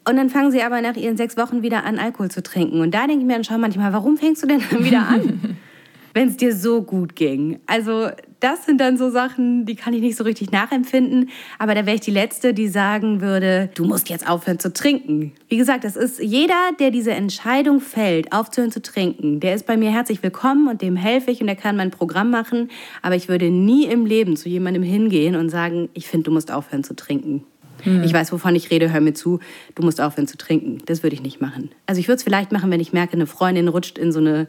Und 0.09 0.17
dann 0.17 0.31
fangen 0.31 0.51
sie 0.51 0.63
aber 0.63 0.81
nach 0.81 0.97
ihren 0.97 1.19
sechs 1.19 1.37
Wochen 1.37 1.63
wieder 1.63 1.85
an, 1.85 1.99
Alkohol 1.99 2.31
zu 2.31 2.43
trinken. 2.43 2.81
Und 2.81 2.95
da 2.95 3.07
denke 3.07 3.21
ich 3.21 3.27
mir 3.27 3.35
dann 3.35 3.45
schon 3.45 3.61
manchmal, 3.61 3.93
warum 3.93 4.17
fängst 4.17 4.43
du 4.43 4.47
denn 4.47 4.63
dann 4.71 4.83
wieder 4.83 5.07
an? 5.07 5.57
wenn 6.15 6.29
es 6.29 6.37
dir 6.37 6.55
so 6.55 6.83
gut 6.83 7.15
ging. 7.15 7.61
Also 7.67 8.09
das 8.41 8.67
sind 8.67 8.81
dann 8.81 8.97
so 8.97 9.11
Sachen, 9.11 9.67
die 9.67 9.77
kann 9.77 9.93
ich 9.95 10.01
nicht 10.01 10.17
so 10.17 10.25
richtig 10.25 10.51
nachempfinden. 10.51 11.31
Aber 11.59 11.75
da 11.75 11.87
wäre 11.87 11.97
ich 11.97 12.01
die 12.01 12.11
Letzte, 12.11 12.55
die 12.55 12.69
sagen 12.69 13.21
würde, 13.21 13.71
du 13.75 13.85
musst 13.85 14.09
jetzt 14.09 14.29
aufhören 14.29 14.59
zu 14.59 14.73
trinken. 14.73 15.33
Wie 15.49 15.57
gesagt, 15.57 15.85
das 15.85 15.95
ist 15.95 16.21
jeder, 16.21 16.71
der 16.81 16.91
diese 16.91 17.13
Entscheidung 17.13 17.81
fällt, 17.81 18.33
aufzuhören 18.33 18.73
zu 18.73 18.83
trinken, 18.83 19.41
der 19.41 19.55
ist 19.55 19.67
bei 19.67 19.77
mir 19.77 19.91
herzlich 19.91 20.23
willkommen 20.23 20.69
und 20.69 20.83
dem 20.83 20.97
helfe 20.97 21.31
ich 21.31 21.41
und 21.41 21.47
der 21.47 21.57
kann 21.57 21.77
mein 21.77 21.91
Programm 21.91 22.31
machen. 22.31 22.71
Aber 23.03 23.15
ich 23.15 23.29
würde 23.29 23.51
nie 23.51 23.85
im 23.85 24.07
Leben 24.07 24.37
zu 24.37 24.49
jemandem 24.49 24.83
hingehen 24.83 25.37
und 25.37 25.51
sagen, 25.51 25.89
ich 25.95 26.09
finde, 26.09 26.25
du 26.25 26.31
musst 26.33 26.51
aufhören 26.51 26.83
zu 26.83 26.97
trinken. 26.97 27.45
Hm. 27.89 28.03
Ich 28.05 28.13
weiß, 28.13 28.33
wovon 28.33 28.55
ich 28.55 28.71
rede, 28.71 28.93
hör 28.93 29.01
mir 29.01 29.15
zu, 29.15 29.41
du 29.75 29.83
musst 29.83 30.01
aufhören 30.01 30.29
zu 30.29 30.37
trinken. 30.37 30.79
Das 30.87 31.03
würde 31.03 31.15
ich 31.15 31.23
nicht 31.23 31.41
machen. 31.41 31.71
Also 31.87 32.01
ich 32.01 32.09
würde 32.09 32.17
es 32.17 32.23
vielleicht 32.23 32.53
machen, 32.53 32.71
wenn 32.71 32.81
ich 32.81 32.93
merke, 32.93 33.15
eine 33.15 33.27
Freundin 33.27 33.69
rutscht 33.69 33.99
in 33.99 34.13
so 34.13 34.21
eine 34.21 34.49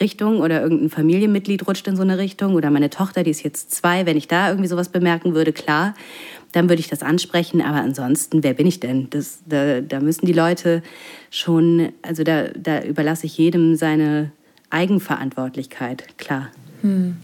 Richtung 0.00 0.40
oder 0.40 0.62
irgendein 0.62 0.90
Familienmitglied 0.90 1.66
rutscht 1.66 1.86
in 1.86 1.96
so 1.96 2.02
eine 2.02 2.18
Richtung 2.18 2.54
oder 2.54 2.70
meine 2.70 2.90
Tochter, 2.90 3.22
die 3.22 3.30
ist 3.30 3.42
jetzt 3.42 3.72
zwei, 3.72 4.06
wenn 4.06 4.16
ich 4.16 4.26
da 4.26 4.48
irgendwie 4.48 4.68
sowas 4.68 4.88
bemerken 4.88 5.34
würde, 5.34 5.52
klar, 5.52 5.94
dann 6.52 6.68
würde 6.68 6.80
ich 6.80 6.88
das 6.88 7.02
ansprechen. 7.02 7.60
Aber 7.60 7.78
ansonsten, 7.78 8.42
wer 8.42 8.54
bin 8.54 8.66
ich 8.66 8.80
denn? 8.80 9.08
Das, 9.10 9.40
da, 9.46 9.80
da 9.80 10.00
müssen 10.00 10.26
die 10.26 10.32
Leute 10.32 10.82
schon, 11.30 11.92
also 12.02 12.24
da, 12.24 12.48
da 12.48 12.82
überlasse 12.82 13.26
ich 13.26 13.36
jedem 13.36 13.76
seine 13.76 14.32
Eigenverantwortlichkeit, 14.70 16.16
klar. 16.18 16.48
Hm. 16.80 17.16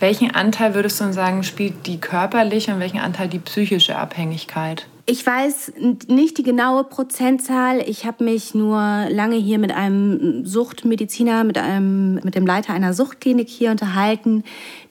Welchen 0.00 0.34
Anteil 0.34 0.74
würdest 0.74 1.00
du 1.00 1.12
sagen, 1.12 1.42
spielt 1.42 1.86
die 1.86 1.98
körperliche 1.98 2.72
und 2.74 2.80
welchen 2.80 2.98
Anteil 2.98 3.28
die 3.28 3.38
psychische 3.38 3.96
Abhängigkeit? 3.96 4.86
Ich 5.06 5.26
weiß 5.26 5.74
nicht 6.08 6.38
die 6.38 6.42
genaue 6.42 6.82
Prozentzahl. 6.84 7.82
Ich 7.86 8.06
habe 8.06 8.24
mich 8.24 8.54
nur 8.54 8.78
lange 9.10 9.36
hier 9.36 9.58
mit 9.58 9.70
einem 9.70 10.46
Suchtmediziner, 10.46 11.44
mit, 11.44 11.58
einem, 11.58 12.14
mit 12.24 12.34
dem 12.34 12.46
Leiter 12.46 12.72
einer 12.72 12.94
Suchtklinik 12.94 13.48
hier 13.48 13.70
unterhalten, 13.70 14.44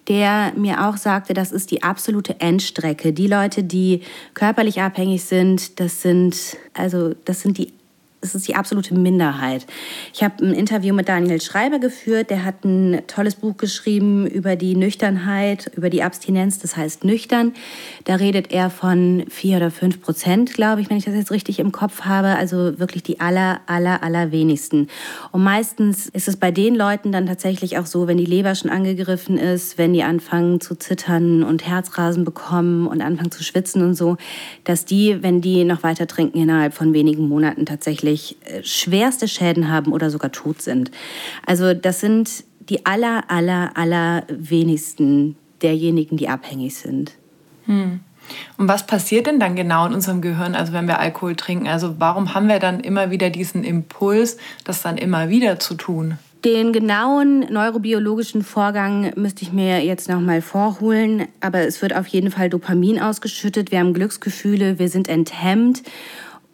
der 0.08 0.54
mir 0.56 0.88
auch 0.88 0.98
sagte, 0.98 1.34
das 1.34 1.52
ist 1.52 1.72
die 1.72 1.82
absolute 1.82 2.40
Endstrecke. 2.40 3.12
Die 3.12 3.26
Leute, 3.26 3.64
die 3.64 4.02
körperlich 4.36 4.82
abhängig 4.82 5.24
sind, 5.24 5.80
das 5.80 6.04
sind, 6.04 6.58
also, 6.74 7.16
das 7.26 7.42
sind 7.42 7.58
die 7.58 7.74
es 8.24 8.34
ist 8.34 8.48
die 8.48 8.56
absolute 8.56 8.96
Minderheit. 8.96 9.66
Ich 10.14 10.24
habe 10.24 10.44
ein 10.44 10.54
Interview 10.54 10.94
mit 10.94 11.10
Daniel 11.10 11.42
Schreiber 11.42 11.80
geführt, 11.80 12.30
der 12.30 12.46
hat 12.46 12.64
ein 12.64 13.02
tolles 13.08 13.36
Buch 13.36 13.58
geschrieben 13.58 14.26
über 14.26 14.56
die 14.56 14.76
Nüchternheit, 14.76 15.70
über 15.76 15.90
die 15.90 16.04
Abstinenz, 16.04 16.60
das 16.60 16.78
heißt 16.78 17.04
nüchtern. 17.04 17.54
Da 18.06 18.16
redet 18.16 18.52
er 18.52 18.70
von 18.70 19.26
vier 19.30 19.58
oder 19.58 19.72
fünf 19.72 20.02
Prozent, 20.02 20.54
glaube 20.54 20.82
ich, 20.82 20.90
wenn 20.90 20.98
ich 20.98 21.06
das 21.06 21.16
jetzt 21.16 21.32
richtig 21.32 21.60
im 21.60 21.72
Kopf 21.72 22.02
habe. 22.02 22.30
Also 22.30 22.80
wirklich 22.80 23.04
die 23.04 23.20
aller, 23.20 23.60
aller, 23.68 24.02
aller 24.04 24.32
wenigsten. 24.32 24.88
Und 25.32 25.44
meistens 25.44 26.08
ist 26.08 26.28
es 26.28 26.38
bei 26.38 26.52
den 26.52 26.76
Leuten 26.76 27.12
dann 27.12 27.26
tatsächlich 27.26 27.78
auch 27.78 27.86
so, 27.86 28.08
wenn 28.08 28.18
die 28.18 28.26
Leber 28.26 28.56
schon 28.56 28.72
angegriffen 28.72 29.38
ist, 29.38 29.78
wenn 29.78 29.94
die 29.94 30.04
anfangen 30.04 30.62
zu 30.62 30.76
zittern 30.76 31.44
und 31.44 31.68
Herzrasen 31.68 32.24
bekommen 32.24 32.88
und 32.88 33.02
anfangen 33.02 33.32
zu 33.32 33.44
schwitzen 33.44 33.82
und 33.82 33.96
so, 33.96 34.18
dass 34.64 34.86
die, 34.86 35.22
wenn 35.22 35.42
die 35.42 35.66
noch 35.66 35.84
weiter 35.84 36.08
trinken, 36.08 36.38
innerhalb 36.38 36.74
von 36.74 36.94
wenigen 36.94 37.28
Monaten 37.28 37.66
tatsächlich 37.66 38.13
wirklich 38.14 38.38
äh, 38.46 38.64
schwerste 38.64 39.28
Schäden 39.28 39.72
haben 39.72 39.92
oder 39.92 40.10
sogar 40.10 40.32
tot 40.32 40.62
sind. 40.62 40.92
Also 41.46 41.74
das 41.74 42.00
sind 42.00 42.44
die 42.70 42.86
aller, 42.86 43.24
aller, 43.28 43.72
aller 43.76 44.24
wenigsten 44.30 45.36
derjenigen, 45.62 46.18
die 46.18 46.30
abhängig 46.30 46.76
sind. 46.76 47.14
Hm. 47.66 48.00
Und 48.58 48.68
was 48.70 48.88
passiert 48.88 49.28
denn 49.28 49.40
dann 49.40 49.56
genau 49.56 49.86
in 49.86 49.94
unserem 49.94 50.22
Gehirn, 50.22 50.56
also 50.56 50.72
wenn 50.72 50.88
wir 50.88 51.00
Alkohol 51.00 51.36
trinken? 51.36 51.68
Also 51.68 51.96
warum 52.00 52.34
haben 52.34 52.48
wir 52.48 52.60
dann 52.60 52.80
immer 52.80 53.12
wieder 53.12 53.30
diesen 53.30 53.66
Impuls, 53.66 54.38
das 54.64 54.82
dann 54.82 54.98
immer 54.98 55.28
wieder 55.28 55.60
zu 55.60 55.76
tun? 55.76 56.18
Den 56.46 56.72
genauen 56.72 57.40
neurobiologischen 57.52 58.44
Vorgang 58.44 59.12
müsste 59.16 59.44
ich 59.44 59.52
mir 59.52 59.84
jetzt 59.84 60.10
noch 60.10 60.20
mal 60.22 60.42
vorholen, 60.42 61.28
aber 61.42 61.60
es 61.60 61.82
wird 61.82 61.96
auf 61.96 62.08
jeden 62.08 62.32
Fall 62.32 62.50
Dopamin 62.50 63.00
ausgeschüttet, 63.00 63.72
wir 63.72 63.80
haben 63.80 63.94
Glücksgefühle, 63.94 64.78
wir 64.80 64.90
sind 64.90 65.08
enthemmt 65.08 65.84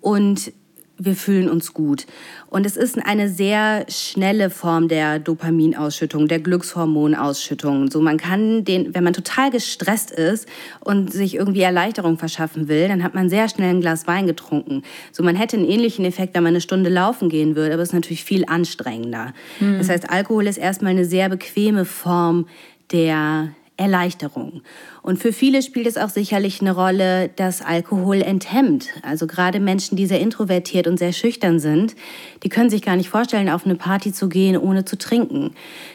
und 0.01 0.51
wir 0.99 1.15
fühlen 1.15 1.49
uns 1.49 1.73
gut. 1.73 2.05
Und 2.47 2.65
es 2.65 2.77
ist 2.77 2.97
eine 3.03 3.29
sehr 3.29 3.85
schnelle 3.89 4.49
Form 4.49 4.87
der 4.87 5.19
Dopaminausschüttung, 5.19 6.27
der 6.27 6.39
Glückshormonausschüttung. 6.39 7.89
So 7.89 8.01
man 8.01 8.17
kann 8.17 8.65
den, 8.65 8.93
wenn 8.93 9.03
man 9.03 9.13
total 9.13 9.49
gestresst 9.49 10.11
ist 10.11 10.47
und 10.81 11.11
sich 11.11 11.35
irgendwie 11.35 11.61
Erleichterung 11.61 12.17
verschaffen 12.17 12.67
will, 12.67 12.87
dann 12.87 13.03
hat 13.03 13.15
man 13.15 13.29
sehr 13.29 13.47
schnell 13.49 13.69
ein 13.69 13.81
Glas 13.81 14.07
Wein 14.07 14.27
getrunken. 14.27 14.83
So 15.11 15.23
man 15.23 15.35
hätte 15.35 15.57
einen 15.57 15.65
ähnlichen 15.65 16.05
Effekt, 16.05 16.35
wenn 16.35 16.43
man 16.43 16.51
eine 16.51 16.61
Stunde 16.61 16.89
laufen 16.89 17.29
gehen 17.29 17.55
würde, 17.55 17.73
aber 17.73 17.83
es 17.83 17.89
ist 17.89 17.95
natürlich 17.95 18.23
viel 18.23 18.45
anstrengender. 18.45 19.33
Mhm. 19.59 19.77
Das 19.77 19.89
heißt, 19.89 20.09
Alkohol 20.09 20.47
ist 20.47 20.57
erstmal 20.57 20.91
eine 20.91 21.05
sehr 21.05 21.29
bequeme 21.29 21.85
Form 21.85 22.47
der 22.91 23.49
Erleichterung. 23.79 24.61
Und 25.01 25.19
für 25.19 25.31
viele 25.31 25.61
spielt 25.61 25.87
es 25.87 25.97
auch 25.97 26.09
sicherlich 26.09 26.59
eine 26.59 26.75
Rolle, 26.75 27.29
dass 27.29 27.61
Alkohol 27.61 28.21
enthemmt. 28.21 28.89
Also 29.03 29.25
gerade 29.25 29.59
Menschen, 29.59 29.95
die 29.95 30.05
sehr 30.05 30.19
introvertiert 30.19 30.85
und 30.85 30.99
sehr 30.99 31.13
schüchtern 31.13 31.59
sind, 31.59 31.95
die 32.43 32.49
können 32.49 32.69
sich 32.69 32.81
gar 32.81 32.97
nicht 32.97 33.09
vorstellen, 33.09 33.49
auf 33.49 33.65
eine 33.65 33.75
Party 33.75 34.11
zu 34.11 34.27
gehen, 34.27 34.57
ohne 34.57 34.83
zu 34.83 34.97
trinken. 34.97 35.51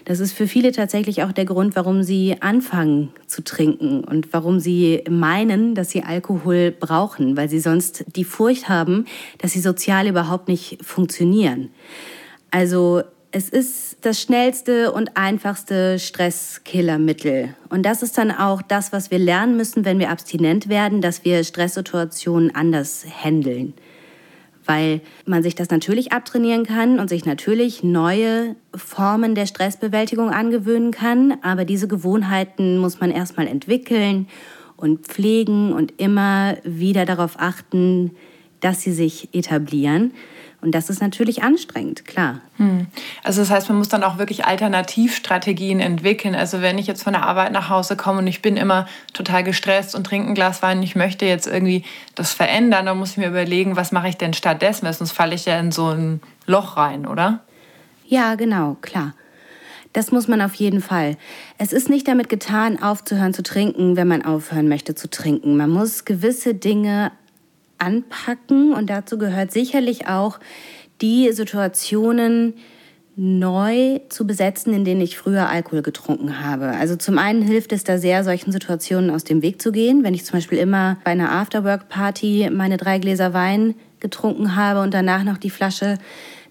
Das 0.06 0.18
ist 0.18 0.32
für 0.32 0.48
viele 0.48 0.72
tatsächlich 0.72 1.22
auch 1.22 1.32
der 1.32 1.44
Grund, 1.44 1.76
warum 1.76 2.02
sie 2.02 2.36
anfangen 2.40 3.10
zu 3.26 3.44
trinken 3.44 4.02
und 4.02 4.32
warum 4.32 4.60
sie 4.60 5.04
meinen, 5.08 5.74
dass 5.74 5.90
sie 5.90 6.02
Alkohol 6.02 6.70
brauchen, 6.72 7.36
weil 7.36 7.50
sie 7.50 7.60
sonst 7.60 8.04
die 8.16 8.24
Furcht 8.24 8.68
haben, 8.70 9.04
dass 9.38 9.52
sie 9.52 9.60
sozial 9.60 10.08
überhaupt 10.08 10.48
nicht 10.48 10.78
funktionieren. 10.82 11.70
Also 12.50 13.02
es 13.34 13.48
ist 13.48 13.96
das 14.02 14.20
schnellste 14.20 14.92
und 14.92 15.16
einfachste 15.16 15.98
Stresskillermittel. 15.98 17.56
Und 17.68 17.82
das 17.82 18.04
ist 18.04 18.16
dann 18.16 18.30
auch 18.30 18.62
das, 18.62 18.92
was 18.92 19.10
wir 19.10 19.18
lernen 19.18 19.56
müssen, 19.56 19.84
wenn 19.84 19.98
wir 19.98 20.10
abstinent 20.10 20.68
werden, 20.68 21.00
dass 21.00 21.24
wir 21.24 21.42
Stresssituationen 21.42 22.54
anders 22.54 23.04
handeln. 23.24 23.74
Weil 24.64 25.00
man 25.26 25.42
sich 25.42 25.56
das 25.56 25.68
natürlich 25.70 26.12
abtrainieren 26.12 26.64
kann 26.64 27.00
und 27.00 27.08
sich 27.08 27.24
natürlich 27.24 27.82
neue 27.82 28.54
Formen 28.72 29.34
der 29.34 29.46
Stressbewältigung 29.46 30.30
angewöhnen 30.30 30.92
kann. 30.92 31.36
Aber 31.42 31.64
diese 31.64 31.88
Gewohnheiten 31.88 32.78
muss 32.78 33.00
man 33.00 33.10
erstmal 33.10 33.48
entwickeln 33.48 34.28
und 34.76 35.08
pflegen 35.08 35.72
und 35.72 36.00
immer 36.00 36.56
wieder 36.62 37.04
darauf 37.04 37.34
achten, 37.40 38.12
dass 38.60 38.82
sie 38.82 38.92
sich 38.92 39.34
etablieren. 39.34 40.12
Und 40.64 40.70
das 40.70 40.88
ist 40.88 41.02
natürlich 41.02 41.42
anstrengend, 41.42 42.06
klar. 42.06 42.40
Hm. 42.56 42.86
Also 43.22 43.42
das 43.42 43.50
heißt, 43.50 43.68
man 43.68 43.76
muss 43.76 43.90
dann 43.90 44.02
auch 44.02 44.16
wirklich 44.16 44.46
Alternativstrategien 44.46 45.78
entwickeln. 45.78 46.34
Also 46.34 46.62
wenn 46.62 46.78
ich 46.78 46.86
jetzt 46.86 47.02
von 47.02 47.12
der 47.12 47.22
Arbeit 47.24 47.52
nach 47.52 47.68
Hause 47.68 47.96
komme 47.96 48.20
und 48.20 48.26
ich 48.26 48.40
bin 48.40 48.56
immer 48.56 48.86
total 49.12 49.44
gestresst 49.44 49.94
und 49.94 50.04
trinke 50.04 50.30
ein 50.30 50.34
Glas 50.34 50.62
Wein 50.62 50.78
und 50.78 50.82
ich 50.84 50.96
möchte 50.96 51.26
jetzt 51.26 51.46
irgendwie 51.46 51.84
das 52.14 52.32
verändern, 52.32 52.86
dann 52.86 52.96
muss 52.96 53.10
ich 53.10 53.16
mir 53.18 53.28
überlegen, 53.28 53.76
was 53.76 53.92
mache 53.92 54.08
ich 54.08 54.16
denn 54.16 54.32
stattdessen? 54.32 54.86
Weil 54.86 54.94
sonst 54.94 55.12
falle 55.12 55.34
ich 55.34 55.44
ja 55.44 55.58
in 55.58 55.70
so 55.70 55.90
ein 55.90 56.22
Loch 56.46 56.78
rein, 56.78 57.06
oder? 57.06 57.40
Ja, 58.06 58.34
genau, 58.34 58.78
klar. 58.80 59.12
Das 59.92 60.12
muss 60.12 60.28
man 60.28 60.40
auf 60.40 60.54
jeden 60.54 60.80
Fall. 60.80 61.18
Es 61.58 61.74
ist 61.74 61.90
nicht 61.90 62.08
damit 62.08 62.30
getan, 62.30 62.82
aufzuhören 62.82 63.34
zu 63.34 63.42
trinken, 63.42 63.96
wenn 63.96 64.08
man 64.08 64.24
aufhören 64.24 64.68
möchte 64.68 64.94
zu 64.94 65.10
trinken. 65.10 65.58
Man 65.58 65.68
muss 65.68 66.06
gewisse 66.06 66.54
Dinge 66.54 67.12
anpacken. 67.78 68.72
Und 68.72 68.90
dazu 68.90 69.18
gehört 69.18 69.52
sicherlich 69.52 70.08
auch 70.08 70.40
die 71.00 71.32
Situationen 71.32 72.54
neu 73.16 74.00
zu 74.08 74.26
besetzen, 74.26 74.74
in 74.74 74.84
denen 74.84 75.00
ich 75.00 75.16
früher 75.16 75.48
Alkohol 75.48 75.82
getrunken 75.82 76.40
habe. 76.44 76.68
Also 76.68 76.96
zum 76.96 77.18
einen 77.18 77.42
hilft 77.42 77.72
es 77.72 77.84
da 77.84 77.98
sehr, 77.98 78.24
solchen 78.24 78.50
Situationen 78.50 79.10
aus 79.10 79.22
dem 79.22 79.40
Weg 79.42 79.62
zu 79.62 79.70
gehen. 79.70 80.02
Wenn 80.02 80.14
ich 80.14 80.24
zum 80.24 80.38
Beispiel 80.38 80.58
immer 80.58 80.98
bei 81.04 81.12
einer 81.12 81.30
Afterwork-Party 81.30 82.50
meine 82.52 82.76
drei 82.76 82.98
Gläser 82.98 83.32
Wein 83.32 83.76
getrunken 84.00 84.56
habe 84.56 84.80
und 84.80 84.92
danach 84.92 85.22
noch 85.22 85.38
die 85.38 85.50
Flasche, 85.50 85.98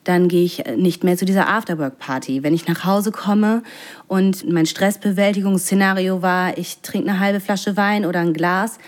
dann 0.04 0.28
gehe 0.28 0.44
ich 0.44 0.64
nicht 0.76 1.04
mehr 1.04 1.18
zu 1.18 1.26
dieser 1.26 1.48
Afterwork-Party. 1.48 2.44
Wenn 2.44 2.54
ich 2.54 2.68
nach 2.68 2.84
Hause 2.86 3.12
komme 3.12 3.64
und 4.08 4.50
mein 4.52 4.66
Stressbewältigungsszenario 4.66 6.22
war, 6.22 6.58
ich 6.58 6.80
trinke 6.80 7.10
eine 7.10 7.20
halbe 7.20 7.40
Flasche 7.40 7.78
Wein 7.78 8.06
oder 8.06 8.20
ein 8.20 8.34
Glas, 8.34 8.80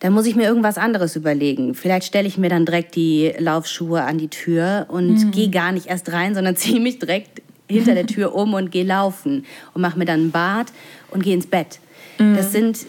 dann 0.00 0.12
muss 0.12 0.26
ich 0.26 0.36
mir 0.36 0.44
irgendwas 0.44 0.76
anderes 0.76 1.16
überlegen. 1.16 1.74
Vielleicht 1.74 2.06
stelle 2.06 2.26
ich 2.26 2.38
mir 2.38 2.50
dann 2.50 2.66
direkt 2.66 2.96
die 2.96 3.32
Laufschuhe 3.38 4.02
an 4.02 4.18
die 4.18 4.28
Tür 4.28 4.86
und 4.88 5.14
mhm. 5.14 5.30
gehe 5.30 5.48
gar 5.48 5.72
nicht 5.72 5.86
erst 5.86 6.12
rein, 6.12 6.34
sondern 6.34 6.56
ziehe 6.56 6.80
mich 6.80 6.98
direkt 6.98 7.42
hinter 7.68 7.94
der 7.94 8.06
Tür 8.06 8.34
um 8.34 8.54
und 8.54 8.70
gehe 8.70 8.84
laufen 8.84 9.44
und 9.72 9.80
mache 9.80 9.98
mir 9.98 10.04
dann 10.04 10.26
ein 10.26 10.30
Bad 10.30 10.66
und 11.10 11.22
gehe 11.22 11.34
ins 11.34 11.46
Bett. 11.46 11.78
Mhm. 12.18 12.36
Das 12.36 12.52
sind 12.52 12.86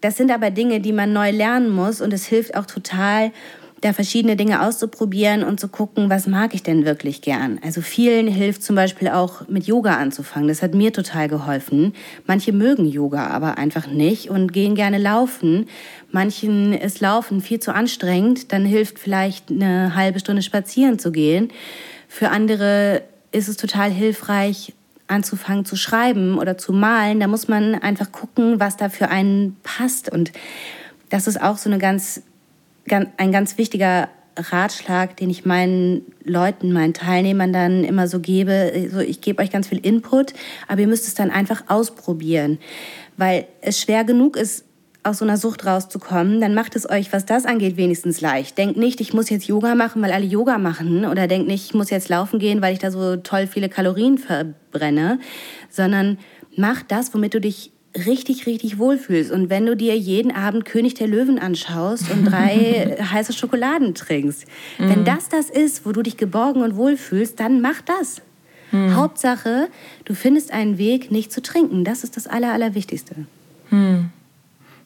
das 0.00 0.16
sind 0.16 0.30
aber 0.30 0.50
Dinge, 0.50 0.80
die 0.80 0.92
man 0.92 1.12
neu 1.12 1.30
lernen 1.30 1.68
muss 1.68 2.00
und 2.00 2.12
es 2.12 2.24
hilft 2.24 2.56
auch 2.56 2.64
total, 2.64 3.32
da 3.80 3.94
verschiedene 3.94 4.36
Dinge 4.36 4.62
auszuprobieren 4.62 5.42
und 5.42 5.58
zu 5.58 5.68
gucken, 5.68 6.10
was 6.10 6.26
mag 6.26 6.54
ich 6.54 6.62
denn 6.62 6.84
wirklich 6.84 7.22
gern. 7.22 7.58
Also 7.64 7.80
vielen 7.80 8.28
hilft 8.28 8.62
zum 8.62 8.76
Beispiel 8.76 9.08
auch 9.08 9.48
mit 9.48 9.66
Yoga 9.66 9.96
anzufangen. 9.96 10.48
Das 10.48 10.62
hat 10.62 10.74
mir 10.74 10.92
total 10.92 11.28
geholfen. 11.28 11.94
Manche 12.26 12.52
mögen 12.52 12.86
Yoga 12.86 13.28
aber 13.28 13.56
einfach 13.56 13.86
nicht 13.86 14.28
und 14.28 14.52
gehen 14.52 14.74
gerne 14.74 14.98
laufen. 14.98 15.66
Manchen 16.10 16.74
ist 16.74 17.00
Laufen 17.00 17.40
viel 17.40 17.60
zu 17.60 17.72
anstrengend. 17.72 18.52
Dann 18.52 18.66
hilft 18.66 18.98
vielleicht 18.98 19.50
eine 19.50 19.94
halbe 19.94 20.20
Stunde 20.20 20.42
spazieren 20.42 20.98
zu 20.98 21.10
gehen. 21.10 21.50
Für 22.06 22.30
andere 22.30 23.02
ist 23.32 23.48
es 23.48 23.56
total 23.56 23.90
hilfreich, 23.90 24.74
anzufangen 25.06 25.64
zu 25.64 25.76
schreiben 25.76 26.38
oder 26.38 26.58
zu 26.58 26.72
malen. 26.72 27.18
Da 27.18 27.28
muss 27.28 27.48
man 27.48 27.74
einfach 27.76 28.12
gucken, 28.12 28.60
was 28.60 28.76
da 28.76 28.90
für 28.90 29.08
einen 29.08 29.56
passt. 29.62 30.10
Und 30.10 30.32
das 31.08 31.26
ist 31.26 31.40
auch 31.40 31.56
so 31.56 31.70
eine 31.70 31.78
ganz 31.78 32.22
ein 32.92 33.32
ganz 33.32 33.58
wichtiger 33.58 34.08
Ratschlag, 34.36 35.16
den 35.16 35.30
ich 35.30 35.44
meinen 35.44 36.02
Leuten, 36.24 36.72
meinen 36.72 36.94
Teilnehmern 36.94 37.52
dann 37.52 37.84
immer 37.84 38.08
so 38.08 38.20
gebe. 38.20 38.72
Also 38.74 39.00
ich 39.00 39.20
gebe 39.20 39.42
euch 39.42 39.50
ganz 39.50 39.68
viel 39.68 39.78
Input, 39.78 40.32
aber 40.68 40.80
ihr 40.80 40.86
müsst 40.86 41.06
es 41.06 41.14
dann 41.14 41.30
einfach 41.30 41.64
ausprobieren, 41.68 42.58
weil 43.16 43.46
es 43.60 43.80
schwer 43.80 44.04
genug 44.04 44.36
ist, 44.36 44.64
aus 45.02 45.18
so 45.18 45.24
einer 45.24 45.38
Sucht 45.38 45.64
rauszukommen, 45.64 46.40
dann 46.40 46.54
macht 46.54 46.76
es 46.76 46.88
euch, 46.88 47.12
was 47.12 47.24
das 47.24 47.46
angeht, 47.46 47.76
wenigstens 47.76 48.20
leicht. 48.20 48.58
Denkt 48.58 48.76
nicht, 48.76 49.00
ich 49.00 49.14
muss 49.14 49.30
jetzt 49.30 49.46
Yoga 49.46 49.74
machen, 49.74 50.02
weil 50.02 50.12
alle 50.12 50.26
Yoga 50.26 50.58
machen. 50.58 51.06
Oder 51.06 51.26
denkt 51.26 51.48
nicht, 51.48 51.64
ich 51.64 51.74
muss 51.74 51.90
jetzt 51.90 52.10
laufen 52.10 52.38
gehen, 52.38 52.60
weil 52.60 52.74
ich 52.74 52.80
da 52.80 52.90
so 52.90 53.16
toll 53.16 53.46
viele 53.46 53.70
Kalorien 53.70 54.18
verbrenne. 54.18 55.18
Sondern 55.70 56.18
mach 56.54 56.82
das, 56.82 57.14
womit 57.14 57.32
du 57.32 57.40
dich 57.40 57.72
richtig, 57.94 58.46
richtig 58.46 58.78
wohlfühlst. 58.78 59.30
Und 59.30 59.50
wenn 59.50 59.66
du 59.66 59.76
dir 59.76 59.96
jeden 59.96 60.32
Abend 60.32 60.64
König 60.64 60.94
der 60.94 61.08
Löwen 61.08 61.38
anschaust 61.38 62.10
und 62.10 62.24
drei 62.24 62.96
heiße 63.12 63.32
Schokoladen 63.32 63.94
trinkst, 63.94 64.46
mhm. 64.78 64.88
wenn 64.88 65.04
das 65.04 65.28
das 65.28 65.50
ist, 65.50 65.84
wo 65.84 65.92
du 65.92 66.02
dich 66.02 66.16
geborgen 66.16 66.62
und 66.62 66.76
wohlfühlst, 66.76 67.38
dann 67.40 67.60
mach 67.60 67.80
das. 67.80 68.22
Mhm. 68.72 68.94
Hauptsache, 68.94 69.68
du 70.04 70.14
findest 70.14 70.52
einen 70.52 70.78
Weg, 70.78 71.10
nicht 71.10 71.32
zu 71.32 71.42
trinken. 71.42 71.84
Das 71.84 72.04
ist 72.04 72.16
das 72.16 72.26
Aller, 72.26 72.52
Allerwichtigste. 72.52 73.26
Mhm. 73.70 74.10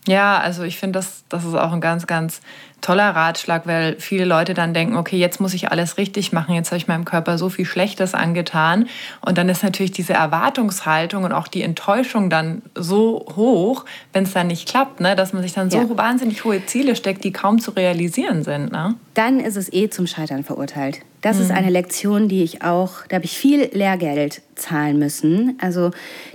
Ja, 0.07 0.39
also 0.39 0.65
ich 0.65 0.79
finde, 0.79 0.99
das, 0.99 1.25
das 1.29 1.45
ist 1.45 1.55
auch 1.55 1.73
ein 1.73 1.81
ganz, 1.81 2.07
ganz 2.07 2.43
toller 2.83 3.11
Ratschlag, 3.17 3.67
weil 3.67 3.97
viele 3.99 4.27
Leute 4.27 4.53
dann 4.53 4.75
denken, 4.75 4.97
okay, 4.97 5.17
jetzt 5.17 5.41
muss 5.41 5.55
ich 5.55 5.71
alles 5.71 5.97
richtig 5.97 6.33
machen, 6.33 6.55
jetzt 6.55 6.71
habe 6.71 6.77
ich 6.77 6.87
meinem 6.87 7.07
Körper 7.07 7.39
so 7.39 7.49
viel 7.49 7.65
Schlechtes 7.65 8.13
angetan. 8.13 8.89
Und 9.23 9.39
dann 9.39 9.49
ist 9.49 9.63
natürlich 9.63 9.93
diese 9.93 10.13
Erwartungshaltung 10.13 11.25
und 11.25 11.33
auch 11.33 11.49
die 11.49 11.63
Enttäuschung 11.63 12.29
dann 12.29 12.61
so 12.75 13.25
hoch, 13.35 13.87
wenn 14.13 14.25
es 14.25 14.35
dann 14.35 14.49
nicht 14.49 14.69
klappt, 14.69 15.01
ne? 15.01 15.17
dass 15.17 15.33
man 15.33 15.43
sich 15.43 15.55
dann 15.55 15.71
so 15.71 15.79
ja. 15.79 15.97
wahnsinnig 15.97 16.45
hohe 16.45 16.65
Ziele 16.67 16.95
steckt, 16.97 17.25
die 17.25 17.33
kaum 17.33 17.59
zu 17.59 17.71
realisieren 17.71 18.45
sind. 18.45 18.71
Ne? 18.71 18.95
Dann 19.15 19.41
ist 19.41 19.57
es 19.57 19.73
eh 19.73 19.89
zum 19.89 20.07
Scheitern 20.07 20.45
verurteilt. 20.45 21.01
Das 21.25 21.39
mhm. 21.39 21.43
ist 21.45 21.51
eine 21.53 21.71
Lektion, 21.71 22.29
die 22.29 22.43
ich 22.43 22.61
auch, 22.61 23.07
da 23.09 23.17
habe 23.17 23.25
ich 23.25 23.39
viel 23.39 23.71
Lehrgeld 23.73 24.43
zahlen 24.57 24.99
müssen. 24.99 25.57
Also 25.59 25.91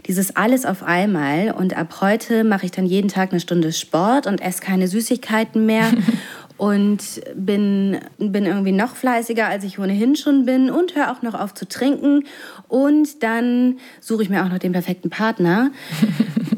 dieses 0.07 0.35
alles 0.35 0.65
auf 0.65 0.81
einmal. 0.81 1.51
Und 1.51 1.77
ab 1.77 2.01
heute 2.01 2.43
mache 2.43 2.65
ich 2.65 2.71
dann 2.71 2.87
jeden 2.87 3.07
Tag 3.07 3.29
eine 3.29 3.39
Stunde 3.39 3.71
Sport 3.71 4.25
und 4.25 4.41
esse 4.41 4.61
keine 4.61 4.87
Süßigkeiten 4.87 5.63
mehr. 5.67 5.91
und 6.57 7.21
bin, 7.35 7.99
bin 8.17 8.47
irgendwie 8.47 8.71
noch 8.71 8.95
fleißiger, 8.95 9.47
als 9.47 9.63
ich 9.63 9.77
ohnehin 9.77 10.15
schon 10.15 10.47
bin 10.47 10.71
und 10.71 10.95
höre 10.95 11.11
auch 11.11 11.21
noch 11.21 11.35
auf 11.35 11.53
zu 11.53 11.67
trinken. 11.67 12.25
Und 12.67 13.21
dann 13.21 13.77
suche 14.01 14.23
ich 14.23 14.29
mir 14.29 14.43
auch 14.43 14.49
noch 14.49 14.57
den 14.57 14.71
perfekten 14.71 15.11
Partner. 15.11 15.71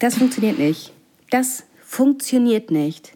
Das 0.00 0.16
funktioniert 0.16 0.58
nicht. 0.58 0.92
Das 1.30 1.64
funktioniert 1.82 2.70
nicht. 2.70 3.12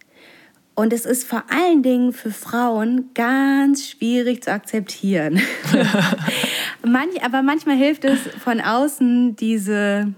Und 0.78 0.92
es 0.92 1.06
ist 1.06 1.24
vor 1.24 1.42
allen 1.48 1.82
Dingen 1.82 2.12
für 2.12 2.30
Frauen 2.30 3.10
ganz 3.12 3.84
schwierig 3.84 4.44
zu 4.44 4.52
akzeptieren. 4.52 5.42
Manch, 6.86 7.20
aber 7.24 7.42
manchmal 7.42 7.74
hilft 7.74 8.04
es 8.04 8.20
von 8.20 8.60
außen, 8.60 9.34
diese 9.34 10.14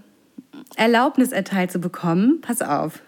Erlaubnis 0.77 1.33
erteilt 1.33 1.73
zu 1.73 1.79
bekommen. 1.79 2.43
Pass 2.43 2.61
auf, 2.61 3.01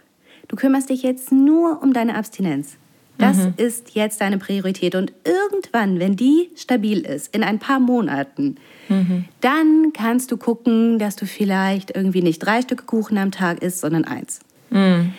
du 0.49 0.57
kümmerst 0.57 0.89
dich 0.89 1.03
jetzt 1.03 1.31
nur 1.31 1.83
um 1.83 1.93
deine 1.93 2.15
Abstinenz. 2.15 2.79
Das 3.19 3.37
mhm. 3.37 3.53
ist 3.59 3.95
jetzt 3.95 4.23
deine 4.23 4.39
Priorität. 4.39 4.95
Und 4.95 5.13
irgendwann, 5.23 5.99
wenn 5.99 6.17
die 6.17 6.49
stabil 6.57 7.01
ist, 7.01 7.37
in 7.37 7.45
ein 7.45 7.59
paar 7.59 7.81
Monaten, 7.81 8.57
mhm. 8.89 9.27
dann 9.43 9.93
kannst 9.93 10.33
du 10.33 10.39
gucken, 10.39 10.99
dass 10.99 11.17
du 11.17 11.27
vielleicht 11.27 11.95
irgendwie 11.95 12.23
nicht 12.23 12.39
drei 12.39 12.63
Stücke 12.63 12.87
Kuchen 12.87 13.19
am 13.19 13.31
Tag 13.31 13.63
isst, 13.63 13.81
sondern 13.83 14.07
eins. 14.07 14.41
Mhm. 14.71 15.13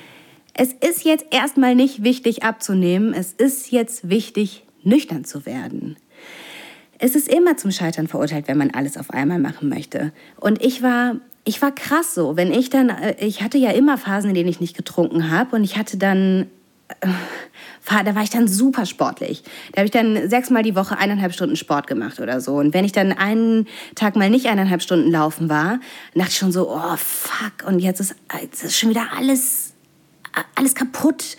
Es 0.53 0.71
ist 0.71 1.03
jetzt 1.03 1.25
erstmal 1.31 1.73
nicht 1.73 2.03
wichtig 2.03 2.43
abzunehmen, 2.43 3.13
es 3.13 3.33
ist 3.33 3.71
jetzt 3.71 4.09
wichtig, 4.09 4.65
nüchtern 4.83 5.25
zu 5.25 5.45
werden. 5.45 5.97
Es 6.99 7.15
ist 7.15 7.27
immer 7.27 7.57
zum 7.57 7.71
Scheitern 7.71 8.07
verurteilt, 8.07 8.47
wenn 8.47 8.57
man 8.57 8.71
alles 8.71 8.97
auf 8.97 9.09
einmal 9.09 9.39
machen 9.39 9.67
möchte. 9.67 10.13
Und 10.39 10.63
ich 10.63 10.83
war, 10.83 11.15
ich 11.43 11.61
war 11.61 11.73
krass 11.73 12.13
so. 12.13 12.37
Wenn 12.37 12.53
ich 12.53 12.69
dann, 12.69 12.89
äh, 12.89 13.15
ich 13.19 13.41
hatte 13.41 13.57
ja 13.57 13.71
immer 13.71 13.97
Phasen, 13.97 14.29
in 14.29 14.35
denen 14.35 14.49
ich 14.49 14.61
nicht 14.61 14.77
getrunken 14.77 15.31
habe 15.31 15.55
und 15.55 15.63
ich 15.63 15.75
hatte 15.75 15.97
dann, 15.97 16.47
äh, 17.01 17.07
da 18.05 18.15
war 18.15 18.23
ich 18.23 18.29
dann 18.29 18.47
super 18.47 18.85
sportlich. 18.85 19.43
Da 19.71 19.79
habe 19.79 19.85
ich 19.85 19.91
dann 19.91 20.29
sechsmal 20.29 20.63
die 20.63 20.75
Woche 20.75 20.97
eineinhalb 20.97 21.33
Stunden 21.33 21.55
Sport 21.55 21.87
gemacht 21.87 22.19
oder 22.19 22.39
so. 22.39 22.55
Und 22.55 22.75
wenn 22.75 22.85
ich 22.85 22.91
dann 22.91 23.11
einen 23.11 23.67
Tag 23.95 24.15
mal 24.15 24.29
nicht 24.29 24.45
eineinhalb 24.45 24.83
Stunden 24.83 25.11
laufen 25.11 25.49
war, 25.49 25.79
dachte 26.13 26.29
ich 26.29 26.37
schon 26.37 26.51
so, 26.51 26.69
oh 26.69 26.95
fuck, 26.95 27.67
und 27.67 27.79
jetzt 27.79 27.99
ist, 27.99 28.15
jetzt 28.39 28.63
ist 28.63 28.77
schon 28.77 28.91
wieder 28.91 29.07
alles 29.17 29.72
alles 30.55 30.75
kaputt. 30.75 31.37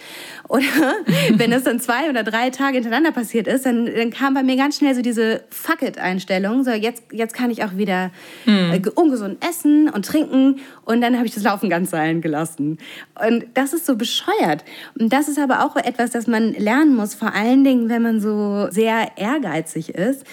Oder 0.49 0.65
wenn 1.37 1.51
das 1.51 1.65
dann 1.65 1.81
zwei 1.81 2.11
oder 2.11 2.23
drei 2.23 2.51
Tage 2.51 2.75
hintereinander 2.75 3.13
passiert 3.13 3.47
ist, 3.47 3.67
dann, 3.67 3.87
dann 3.87 4.11
kam 4.11 4.35
bei 4.35 4.43
mir 4.43 4.57
ganz 4.57 4.79
schnell 4.79 4.95
so 4.95 5.03
diese 5.03 5.43
Fuck 5.51 5.83
it-Einstellung. 5.83 6.65
So, 6.65 6.71
jetzt, 6.71 7.05
jetzt 7.13 7.35
kann 7.35 7.51
ich 7.51 7.65
auch 7.65 7.77
wieder 7.77 8.11
mhm. 8.45 8.83
ungesund 8.95 9.45
essen 9.49 9.89
und 9.89 10.05
trinken. 10.05 10.61
Und 10.85 11.01
dann 11.01 11.17
habe 11.17 11.27
ich 11.27 11.35
das 11.35 11.43
Laufen 11.43 11.71
ganz 11.71 11.91
sein 11.91 12.21
gelassen. 12.21 12.79
Und 13.27 13.47
das 13.55 13.73
ist 13.73 13.87
so 13.87 13.97
bescheuert. 13.97 14.65
Und 14.99 15.13
das 15.13 15.29
ist 15.29 15.39
aber 15.39 15.65
auch 15.65 15.77
etwas, 15.77 16.11
das 16.11 16.27
man 16.27 16.53
lernen 16.53 16.95
muss, 16.95 17.15
vor 17.15 17.35
allen 17.35 17.65
Dingen, 17.65 17.89
wenn 17.89 18.03
man 18.03 18.21
so 18.21 18.69
sehr 18.71 19.13
ehrgeizig 19.17 19.91
ist. 19.91 20.25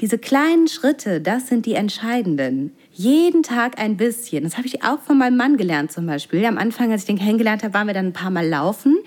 Diese 0.00 0.18
kleinen 0.18 0.66
Schritte, 0.66 1.20
das 1.20 1.48
sind 1.48 1.66
die 1.66 1.74
entscheidenden. 1.74 2.72
Jeden 2.92 3.42
Tag 3.42 3.78
ein 3.78 3.96
bisschen. 3.96 4.44
Das 4.44 4.56
habe 4.56 4.66
ich 4.66 4.82
auch 4.82 5.00
von 5.00 5.16
meinem 5.16 5.36
Mann 5.36 5.56
gelernt 5.56 5.92
zum 5.92 6.06
Beispiel. 6.06 6.44
Am 6.44 6.58
Anfang, 6.58 6.90
als 6.90 7.02
ich 7.02 7.06
den 7.06 7.18
kennengelernt 7.18 7.62
habe, 7.62 7.74
waren 7.74 7.86
wir 7.86 7.94
dann 7.94 8.06
ein 8.06 8.12
paar 8.12 8.30
Mal 8.30 8.46
laufen. 8.46 8.98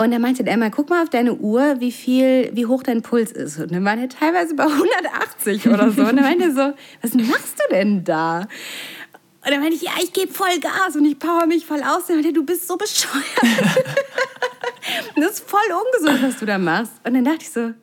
Und 0.00 0.12
er 0.12 0.18
meinte 0.18 0.46
Emma, 0.46 0.70
guck 0.70 0.88
mal 0.88 1.02
auf 1.02 1.10
deine 1.10 1.34
Uhr, 1.34 1.78
wie 1.80 1.92
viel, 1.92 2.50
wie 2.54 2.64
hoch 2.64 2.82
dein 2.82 3.02
Puls 3.02 3.32
ist. 3.32 3.58
Und 3.58 3.70
dann 3.70 3.84
waren 3.84 3.98
er 3.98 4.08
teilweise 4.08 4.54
bei 4.54 4.62
180 4.66 5.68
oder 5.68 5.90
so. 5.90 6.00
Und 6.00 6.16
dann 6.16 6.24
meinte 6.24 6.44
er 6.44 6.52
so, 6.52 6.72
was 7.02 7.12
machst 7.12 7.58
du 7.58 7.74
denn 7.74 8.02
da? 8.02 8.38
Und 9.44 9.50
dann 9.50 9.60
meinte 9.60 9.76
ich, 9.76 9.82
ja, 9.82 9.90
ich 10.02 10.14
gebe 10.14 10.32
voll 10.32 10.58
Gas 10.58 10.96
und 10.96 11.04
ich 11.04 11.18
power 11.18 11.44
mich 11.44 11.66
voll 11.66 11.82
aus. 11.82 12.04
Und 12.04 12.08
dann 12.08 12.16
meinte, 12.22 12.32
du 12.32 12.46
bist 12.46 12.66
so 12.66 12.78
bescheuert. 12.78 13.12
das 15.16 15.32
ist 15.32 15.50
voll 15.50 15.60
ungesund, 15.68 16.22
was 16.22 16.38
du 16.38 16.46
da 16.46 16.56
machst. 16.56 16.92
Und 17.04 17.12
dann 17.12 17.24
dachte 17.26 17.42
ich 17.42 17.50
so, 17.50 17.74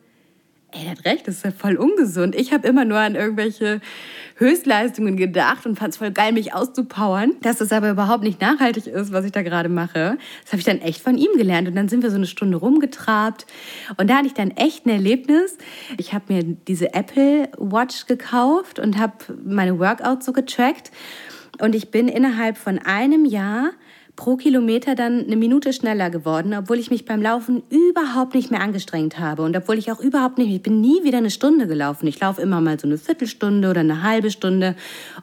ey, 0.72 0.82
der 0.82 0.90
hat 0.90 1.04
recht, 1.04 1.26
das 1.26 1.36
ist 1.36 1.44
ja 1.44 1.50
voll 1.50 1.76
ungesund. 1.76 2.34
Ich 2.34 2.52
habe 2.52 2.68
immer 2.68 2.84
nur 2.84 2.98
an 2.98 3.14
irgendwelche 3.14 3.80
Höchstleistungen 4.36 5.16
gedacht 5.16 5.64
und 5.64 5.78
fand 5.78 5.94
es 5.94 5.98
voll 5.98 6.10
geil, 6.10 6.32
mich 6.32 6.54
auszupowern. 6.54 7.36
Dass 7.40 7.58
das 7.58 7.72
aber 7.72 7.90
überhaupt 7.90 8.22
nicht 8.22 8.40
nachhaltig 8.40 8.86
ist, 8.86 9.12
was 9.12 9.24
ich 9.24 9.32
da 9.32 9.42
gerade 9.42 9.70
mache, 9.70 10.18
das 10.42 10.52
habe 10.52 10.58
ich 10.58 10.64
dann 10.64 10.80
echt 10.80 11.00
von 11.00 11.16
ihm 11.16 11.30
gelernt. 11.36 11.68
Und 11.68 11.74
dann 11.74 11.88
sind 11.88 12.02
wir 12.02 12.10
so 12.10 12.16
eine 12.16 12.26
Stunde 12.26 12.58
rumgetrabt. 12.58 13.46
Und 13.96 14.10
da 14.10 14.16
hatte 14.16 14.26
ich 14.26 14.34
dann 14.34 14.50
echt 14.50 14.84
ein 14.84 14.90
Erlebnis. 14.90 15.56
Ich 15.96 16.12
habe 16.12 16.32
mir 16.32 16.44
diese 16.44 16.92
Apple 16.92 17.48
Watch 17.56 18.06
gekauft 18.06 18.78
und 18.78 18.98
habe 18.98 19.14
meine 19.42 19.78
Workouts 19.78 20.26
so 20.26 20.32
getrackt. 20.32 20.90
Und 21.60 21.74
ich 21.74 21.90
bin 21.90 22.08
innerhalb 22.08 22.58
von 22.58 22.78
einem 22.78 23.24
Jahr 23.24 23.70
pro 24.18 24.36
Kilometer 24.36 24.96
dann 24.96 25.24
eine 25.24 25.36
Minute 25.36 25.72
schneller 25.72 26.10
geworden, 26.10 26.52
obwohl 26.52 26.80
ich 26.80 26.90
mich 26.90 27.04
beim 27.04 27.22
Laufen 27.22 27.62
überhaupt 27.70 28.34
nicht 28.34 28.50
mehr 28.50 28.60
angestrengt 28.60 29.20
habe 29.20 29.42
und 29.42 29.56
obwohl 29.56 29.78
ich 29.78 29.92
auch 29.92 30.00
überhaupt 30.00 30.38
nicht, 30.38 30.52
ich 30.52 30.60
bin 30.60 30.80
nie 30.80 31.04
wieder 31.04 31.18
eine 31.18 31.30
Stunde 31.30 31.68
gelaufen. 31.68 32.08
Ich 32.08 32.18
laufe 32.18 32.42
immer 32.42 32.60
mal 32.60 32.80
so 32.80 32.88
eine 32.88 32.98
Viertelstunde 32.98 33.70
oder 33.70 33.78
eine 33.80 34.02
halbe 34.02 34.32
Stunde 34.32 34.74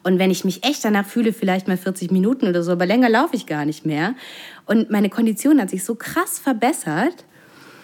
und 0.04 0.18
wenn 0.18 0.32
ich 0.32 0.46
mich 0.46 0.64
echt 0.64 0.86
danach 0.86 1.06
fühle, 1.06 1.34
vielleicht 1.34 1.68
mal 1.68 1.76
40 1.76 2.10
Minuten 2.10 2.48
oder 2.48 2.64
so, 2.64 2.72
aber 2.72 2.86
länger 2.86 3.10
laufe 3.10 3.36
ich 3.36 3.46
gar 3.46 3.66
nicht 3.66 3.86
mehr. 3.86 4.16
Und 4.66 4.90
meine 4.90 5.10
Kondition 5.10 5.60
hat 5.60 5.72
sich 5.72 5.84
so 5.84 5.96
krass 5.96 6.40
verbessert, 6.40 7.26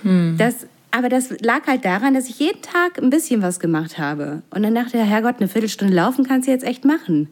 hm. 0.03 0.37
dass 0.37 0.65
aber 0.91 1.09
das 1.09 1.29
lag 1.41 1.67
halt 1.67 1.83
daran, 1.83 2.13
dass 2.13 2.29
ich 2.29 2.39
jeden 2.39 2.61
Tag 2.61 2.97
ein 3.01 3.09
bisschen 3.09 3.41
was 3.41 3.59
gemacht 3.59 3.97
habe. 3.97 4.43
Und 4.49 4.63
dann 4.63 4.75
dachte 4.75 4.97
ich, 4.97 5.03
Herrgott, 5.03 5.35
eine 5.39 5.49
Viertelstunde 5.49 5.93
laufen 5.93 6.25
kannst 6.25 6.47
du 6.47 6.51
jetzt 6.51 6.65
echt 6.65 6.85
machen. 6.85 7.29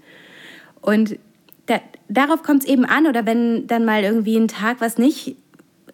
Und 0.82 1.18
darauf 2.10 2.44
kommt 2.44 2.64
es 2.64 2.70
eben 2.70 2.86
an. 2.86 3.08
Oder 3.08 3.26
wenn 3.26 3.68
dann 3.68 3.86
mal 3.86 4.04
irgendwie 4.04 4.38
ein 4.38 4.48
Tag 4.48 4.82
was 4.82 4.98
nicht 4.98 5.38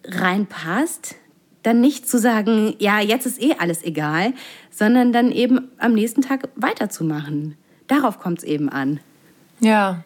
reinpasst, 0.06 1.16
dann 1.64 1.82
nicht 1.82 2.08
zu 2.08 2.20
sagen, 2.20 2.76
ja, 2.80 3.00
jetzt 3.00 3.26
ist 3.26 3.42
eh 3.42 3.56
alles 3.58 3.84
egal, 3.84 4.34
sondern 4.70 5.12
dann 5.12 5.32
eben 5.32 5.70
am 5.78 5.94
nächsten 5.94 6.22
Tag 6.22 6.50
weiterzumachen. 6.56 7.56
Darauf 7.88 8.20
kommt 8.20 8.40
es 8.40 8.44
eben 8.44 8.70
an. 8.70 9.00
Ja, 9.60 10.04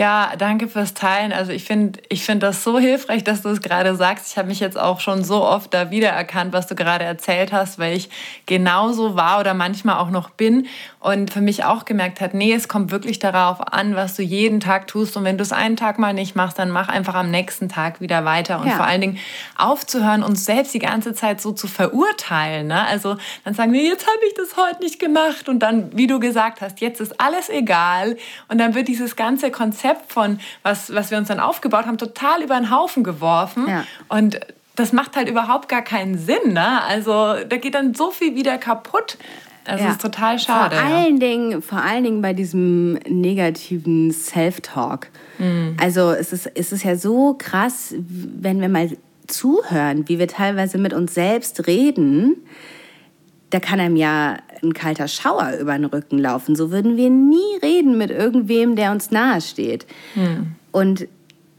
Ja, 0.00 0.32
danke 0.38 0.66
fürs 0.66 0.94
Teilen. 0.94 1.30
Also 1.30 1.52
ich 1.52 1.64
finde 1.64 2.00
ich 2.08 2.24
find 2.24 2.42
das 2.42 2.64
so 2.64 2.78
hilfreich, 2.78 3.22
dass 3.22 3.42
du 3.42 3.50
es 3.50 3.60
gerade 3.60 3.94
sagst. 3.96 4.28
Ich 4.28 4.38
habe 4.38 4.48
mich 4.48 4.58
jetzt 4.58 4.78
auch 4.78 4.98
schon 4.98 5.24
so 5.24 5.44
oft 5.44 5.74
da 5.74 5.90
wiedererkannt, 5.90 6.54
was 6.54 6.66
du 6.66 6.74
gerade 6.74 7.04
erzählt 7.04 7.52
hast, 7.52 7.78
weil 7.78 7.94
ich 7.94 8.08
genauso 8.46 9.14
war 9.14 9.40
oder 9.40 9.52
manchmal 9.52 9.98
auch 9.98 10.08
noch 10.08 10.30
bin 10.30 10.66
und 11.00 11.34
für 11.34 11.42
mich 11.42 11.64
auch 11.64 11.84
gemerkt 11.84 12.22
hat, 12.22 12.32
nee, 12.32 12.54
es 12.54 12.66
kommt 12.66 12.90
wirklich 12.90 13.18
darauf 13.18 13.60
an, 13.60 13.94
was 13.94 14.16
du 14.16 14.22
jeden 14.22 14.58
Tag 14.60 14.86
tust. 14.86 15.18
Und 15.18 15.24
wenn 15.24 15.36
du 15.36 15.42
es 15.42 15.52
einen 15.52 15.76
Tag 15.76 15.98
mal 15.98 16.14
nicht 16.14 16.34
machst, 16.34 16.58
dann 16.58 16.70
mach 16.70 16.88
einfach 16.88 17.14
am 17.14 17.30
nächsten 17.30 17.68
Tag 17.68 18.00
wieder 18.00 18.24
weiter. 18.24 18.58
Und 18.58 18.68
ja. 18.68 18.76
vor 18.76 18.86
allen 18.86 19.02
Dingen 19.02 19.18
aufzuhören, 19.58 20.22
uns 20.22 20.46
selbst 20.46 20.72
die 20.72 20.78
ganze 20.78 21.12
Zeit 21.12 21.42
so 21.42 21.52
zu 21.52 21.68
verurteilen. 21.68 22.68
Ne? 22.68 22.86
Also 22.86 23.18
dann 23.44 23.52
sagen 23.52 23.74
wir, 23.74 23.82
jetzt 23.82 24.06
habe 24.06 24.20
ich 24.26 24.32
das 24.32 24.56
heute 24.56 24.82
nicht 24.82 24.98
gemacht. 24.98 25.50
Und 25.50 25.58
dann, 25.58 25.94
wie 25.94 26.06
du 26.06 26.20
gesagt 26.20 26.62
hast, 26.62 26.80
jetzt 26.80 27.02
ist 27.02 27.20
alles 27.20 27.50
egal. 27.50 28.16
Und 28.48 28.56
dann 28.56 28.74
wird 28.74 28.88
dieses 28.88 29.14
ganze 29.14 29.50
Konzept 29.50 29.89
Konzept 29.90 30.12
von, 30.12 30.38
was, 30.62 30.94
was 30.94 31.10
wir 31.10 31.18
uns 31.18 31.28
dann 31.28 31.40
aufgebaut 31.40 31.86
haben, 31.86 31.98
total 31.98 32.42
über 32.42 32.56
den 32.56 32.70
Haufen 32.70 33.04
geworfen. 33.04 33.66
Ja. 33.68 33.84
Und 34.08 34.40
das 34.76 34.92
macht 34.92 35.16
halt 35.16 35.28
überhaupt 35.28 35.68
gar 35.68 35.82
keinen 35.82 36.18
Sinn. 36.18 36.52
Ne? 36.52 36.82
Also 36.82 37.36
da 37.48 37.56
geht 37.56 37.74
dann 37.74 37.94
so 37.94 38.10
viel 38.10 38.34
wieder 38.34 38.58
kaputt. 38.58 39.18
Also 39.66 39.84
ja. 39.84 39.90
ist 39.90 40.00
total 40.00 40.38
schade. 40.38 40.76
Vor 40.76 40.84
allen, 40.84 41.20
ja. 41.20 41.28
Dingen, 41.28 41.62
vor 41.62 41.82
allen 41.82 42.04
Dingen 42.04 42.22
bei 42.22 42.32
diesem 42.32 42.94
negativen 43.06 44.10
Self-Talk. 44.10 45.08
Mhm. 45.38 45.76
Also 45.80 46.12
es 46.12 46.32
ist, 46.32 46.50
es 46.54 46.72
ist 46.72 46.82
ja 46.82 46.96
so 46.96 47.34
krass, 47.38 47.94
wenn 47.98 48.60
wir 48.60 48.68
mal 48.68 48.90
zuhören, 49.26 50.08
wie 50.08 50.18
wir 50.18 50.28
teilweise 50.28 50.78
mit 50.78 50.92
uns 50.92 51.14
selbst 51.14 51.66
reden 51.66 52.36
da 53.50 53.60
kann 53.60 53.80
einem 53.80 53.96
ja 53.96 54.38
ein 54.62 54.74
kalter 54.74 55.08
Schauer 55.08 55.54
über 55.60 55.72
den 55.72 55.84
Rücken 55.84 56.18
laufen. 56.18 56.54
So 56.54 56.70
würden 56.70 56.96
wir 56.96 57.10
nie 57.10 57.58
reden 57.62 57.98
mit 57.98 58.10
irgendwem, 58.10 58.76
der 58.76 58.92
uns 58.92 59.10
nahe 59.10 59.40
steht. 59.40 59.86
Hm. 60.14 60.52
Und 60.70 61.08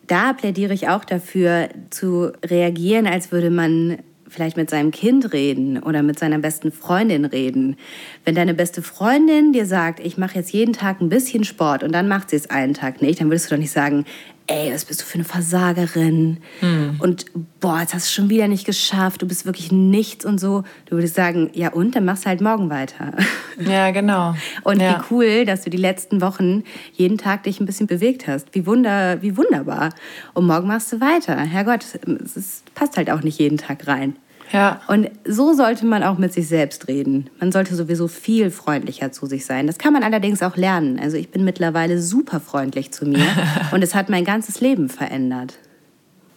da 0.08 0.34
plädiere 0.34 0.73
ich 0.73 0.88
auch 0.89 1.06
dafür, 1.06 1.69
zu 1.89 2.32
reagieren, 2.45 3.08
als 3.08 3.32
würde 3.32 3.49
man 3.49 3.99
vielleicht 4.27 4.56
mit 4.56 4.69
seinem 4.69 4.91
Kind 4.91 5.34
reden 5.34 5.84
oder 5.84 6.04
mit 6.04 6.17
seiner 6.17 6.39
besten 6.39 6.71
Freundin 6.71 7.25
reden. 7.25 7.75
Wenn 8.23 8.36
deine 8.36 8.54
beste 8.54 8.82
Freundin 8.82 9.51
dir 9.51 9.65
sagt, 9.65 9.99
ich 9.99 10.17
mache 10.17 10.36
jetzt 10.36 10.54
jeden 10.54 10.73
Tag 10.73 11.01
ein 11.01 11.10
bisschen 11.10 11.43
Sport 11.43 11.84
und 11.84 11.91
dann 11.91 12.08
macht 12.08 12.30
sie 12.30 12.38
es 12.38 12.49
einen 12.49 12.73
Tag 12.73 13.01
nicht, 13.01 13.19
dann 13.19 13.27
würdest 13.27 13.51
du 13.51 13.56
doch 13.56 13.60
nicht 13.60 13.71
sagen, 13.71 14.06
ey, 14.52 14.74
was 14.74 14.86
bist 14.86 15.02
du 15.02 15.06
für 15.06 15.16
eine 15.16 15.24
Versagerin? 15.24 16.38
Hm. 16.60 16.98
Und 17.00 17.26
boah, 17.60 17.80
jetzt 17.80 17.94
hast 17.94 18.10
du 18.10 18.14
schon 18.14 18.30
wieder 18.30 18.48
nicht 18.48 18.66
geschafft, 18.66 19.22
du 19.22 19.28
bist 19.28 19.46
wirklich 19.46 19.72
nichts 19.72 20.26
und 20.26 20.40
so. 20.40 20.64
Du 20.86 20.96
würdest 20.96 21.16
sagen, 21.16 21.50
ja 21.54 21.72
und, 21.72 21.96
dann 21.96 22.06
machst 22.06 22.26
du 22.26 22.30
halt 22.30 22.42
morgen 22.42 22.70
weiter. 22.70 23.14
Ja, 23.60 23.92
genau. 23.92 24.34
Und 24.64 24.82
ja. 24.82 24.98
wie 24.98 25.14
cool, 25.14 25.46
dass 25.46 25.62
du 25.62 25.70
die 25.70 25.78
letzten 25.78 26.22
Wochen 26.22 26.64
jeden 26.94 27.20
Tag 27.20 27.44
dich 27.44 27.60
ein 27.60 27.66
bisschen 27.68 27.86
bewegt 27.86 28.26
hast. 28.26 28.48
Wie, 28.56 28.66
wunder, 28.66 29.22
wie 29.22 29.38
wunderbar. 29.38 29.94
Und 30.34 30.48
morgen 30.48 30.68
machst 30.68 30.92
du 30.92 31.00
weiter. 31.00 31.38
Herrgott, 31.38 31.86
es 32.24 32.64
passt 32.74 32.98
halt 32.98 33.12
auch 33.12 33.22
nicht 33.22 33.38
jeden 33.40 33.58
Tag 33.58 33.86
rein. 33.88 34.16
Ja. 34.52 34.82
Und 34.88 35.10
so 35.26 35.54
sollte 35.54 35.86
man 35.86 36.04
auch 36.04 36.18
mit 36.18 36.34
sich 36.34 36.48
selbst 36.48 36.88
reden. 36.88 37.30
Man 37.40 37.52
sollte 37.52 37.76
sowieso 37.76 38.08
viel 38.08 38.52
freundlicher 38.52 39.12
zu 39.12 39.26
sich 39.26 39.46
sein. 39.46 39.68
Das 39.68 39.78
kann 39.78 39.94
man 39.94 40.04
allerdings 40.04 40.44
auch 40.44 40.58
lernen. 40.58 41.00
Also 41.00 41.18
ich 41.18 41.30
bin 41.30 41.44
mittlerweile 41.44 42.02
super 42.02 42.40
freundlich 42.40 42.92
zu 42.92 43.06
mir 43.06 43.26
und 43.72 43.84
es 43.84 43.96
hat 43.96 44.10
mein 44.10 44.26
ganzes 44.26 44.60
Leben 44.62 44.90
verändert. 44.90 45.58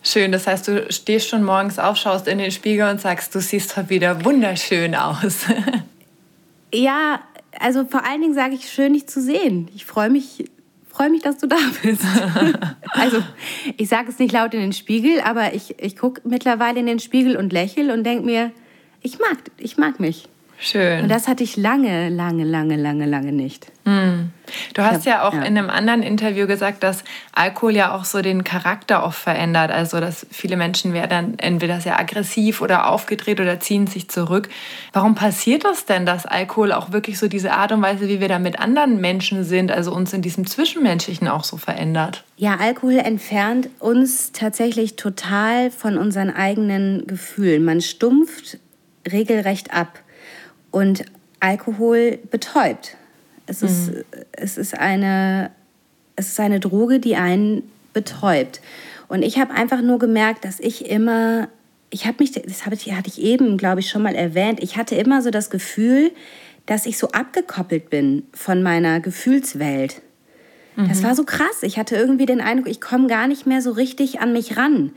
Schön, 0.03 0.33
das 0.33 0.47
heißt, 0.47 0.69
du 0.69 0.93
stehst 0.93 1.31
schon 1.31 1.43
morgens 1.43 1.79
auf, 1.79 1.97
schaust 1.97 2.29
in 2.29 2.37
den 2.37 2.51
Spiegel 2.51 2.89
und 2.91 3.01
sagst, 3.01 3.35
du 3.35 3.41
siehst 3.41 3.77
heute 3.77 3.89
wieder 3.89 4.25
wunderschön 4.25 4.95
aus. 4.95 5.47
ja, 6.75 7.21
also 7.59 7.87
vor 7.87 8.05
allen 8.07 8.21
Dingen 8.21 8.35
sage 8.35 8.55
ich, 8.55 8.71
schön 8.71 8.93
dich 8.93 9.07
zu 9.07 9.23
sehen. 9.23 9.69
Ich 9.75 9.87
freue 9.87 10.11
mich 10.11 10.45
freue 10.95 11.11
mich, 11.11 11.23
dass 11.23 11.39
du 11.39 11.49
da 11.49 11.57
bist. 11.83 12.03
also, 12.93 13.23
ich 13.77 13.89
sage 13.89 14.09
es 14.11 14.19
nicht 14.19 14.33
laut 14.33 14.55
in 14.55 14.61
den 14.61 14.73
Spiegel, 14.73 15.21
aber 15.21 15.53
ich, 15.53 15.75
ich 15.79 15.97
gucke 15.97 16.21
mittlerweile 16.25 16.79
in 16.79 16.87
den 16.87 17.01
Spiegel 17.01 17.37
und 17.37 17.53
lächle 17.53 17.93
und 17.93 18.05
denke 18.05 18.25
mir, 18.25 18.53
ich 19.03 19.19
mag, 19.19 19.39
ich 19.59 19.77
mag 19.77 19.99
mich. 19.99 20.29
Schön. 20.59 21.03
Und 21.03 21.09
das 21.11 21.29
hatte 21.29 21.43
ich 21.43 21.57
lange, 21.57 22.09
lange, 22.09 22.45
lange, 22.45 22.77
lange, 22.77 23.07
lange 23.07 23.33
nicht. 23.33 23.67
Hm. 23.85 24.31
Du 24.73 24.83
hast 24.83 25.05
ja 25.05 25.27
auch 25.27 25.35
ja. 25.35 25.43
in 25.43 25.59
einem 25.59 25.69
anderen 25.69 26.03
Interview 26.03 26.47
gesagt, 26.47 26.83
dass 26.83 27.05
Alkohol 27.33 27.75
ja 27.75 27.95
auch 27.95 28.05
so 28.05 28.23
den 28.23 28.45
Charakter 28.45 29.05
oft 29.05 29.19
verändert. 29.19 29.71
Also, 29.71 30.01
dass 30.01 30.27
viele 30.31 30.57
Menschen 30.57 30.93
werden 30.93 31.39
entweder 31.39 31.81
sehr 31.81 31.99
aggressiv 31.99 32.63
oder 32.63 32.89
aufgedreht 32.89 33.41
oder 33.41 33.61
ziehen 33.61 33.87
sich 33.87 34.09
zurück. 34.09 34.49
Warum 34.93 35.15
passiert 35.15 35.65
das 35.65 35.87
denn, 35.87 36.07
dass 36.07 36.25
Alkohol 36.25 36.73
auch 36.73 36.93
wirklich 36.93 37.19
so 37.19 37.29
diese 37.29 37.53
Art 37.53 37.73
und 37.73 37.83
Weise, 37.83 38.09
wie 38.09 38.21
wir 38.21 38.29
da 38.29 38.39
mit 38.39 38.59
anderen 38.59 39.01
Menschen 39.01 39.45
sind, 39.45 39.71
also 39.71 39.93
uns 39.93 40.13
in 40.13 40.23
diesem 40.23 40.47
Zwischenmenschlichen 40.47 41.29
auch 41.29 41.45
so 41.45 41.57
verändert? 41.57 42.25
Ja, 42.37 42.57
Alkohol 42.57 42.99
entfernt 42.99 43.69
uns 43.81 44.33
tatsächlich 44.33 44.97
total 44.97 45.71
von 45.71 45.99
unseren 45.99 46.31
eigenen 46.31 47.07
Gefühlen. 47.07 47.65
Man 47.65 47.81
stumpft 47.81 48.59
regelrecht 49.11 49.73
ab. 49.73 50.01
Und 50.75 51.05
Alkohol 51.39 52.19
betäubt. 52.31 52.97
Es, 53.47 53.63
mhm. 53.63 53.69
ist, 53.69 53.93
es, 54.33 54.59
ist 54.59 54.77
eine, 54.77 55.53
es 56.17 56.31
ist 56.31 56.41
eine 56.41 56.59
Droge, 56.59 56.99
die 56.99 57.15
einen 57.15 57.63
betäubt. 57.93 58.61
Und 59.07 59.23
ich 59.23 59.39
habe 59.39 59.55
einfach 59.55 59.83
nur 59.83 60.01
gemerkt, 60.01 60.45
dass 60.45 60.59
ich 60.59 60.91
immer, 60.91 61.49
ich 61.91 62.07
habe 62.07 62.17
mich, 62.19 62.33
das 62.33 62.67
hatte 62.67 62.77
ich 63.07 63.23
eben, 63.23 63.57
glaube 63.57 63.81
ich, 63.81 63.89
schon 63.89 64.03
mal 64.03 64.17
erwähnt, 64.17 64.61
ich 64.63 64.77
hatte 64.77 64.97
immer 64.97 65.23
so 65.23 65.31
das 65.31 65.49
Gefühl, 65.49 66.11
dass 66.67 66.87
ich 66.87 66.99
so 66.99 67.09
abgekoppelt 67.11 67.89
bin 67.89 68.25
von 68.33 68.63
meiner 68.63 68.99
Gefühlswelt. 68.99 70.03
Mhm. 70.75 70.89
Das 70.89 71.05
war 71.05 71.15
so 71.15 71.23
krass. 71.25 71.63
Ich 71.63 71.79
hatte 71.79 71.95
irgendwie 71.95 72.27
den 72.27 72.41
Eindruck, 72.41 72.69
ich 72.69 72.81
komme 72.81 73.07
gar 73.07 73.29
nicht 73.29 73.47
mehr 73.47 73.63
so 73.63 73.71
richtig 73.71 74.21
an 74.21 74.33
mich 74.33 74.57
ran 74.57 74.91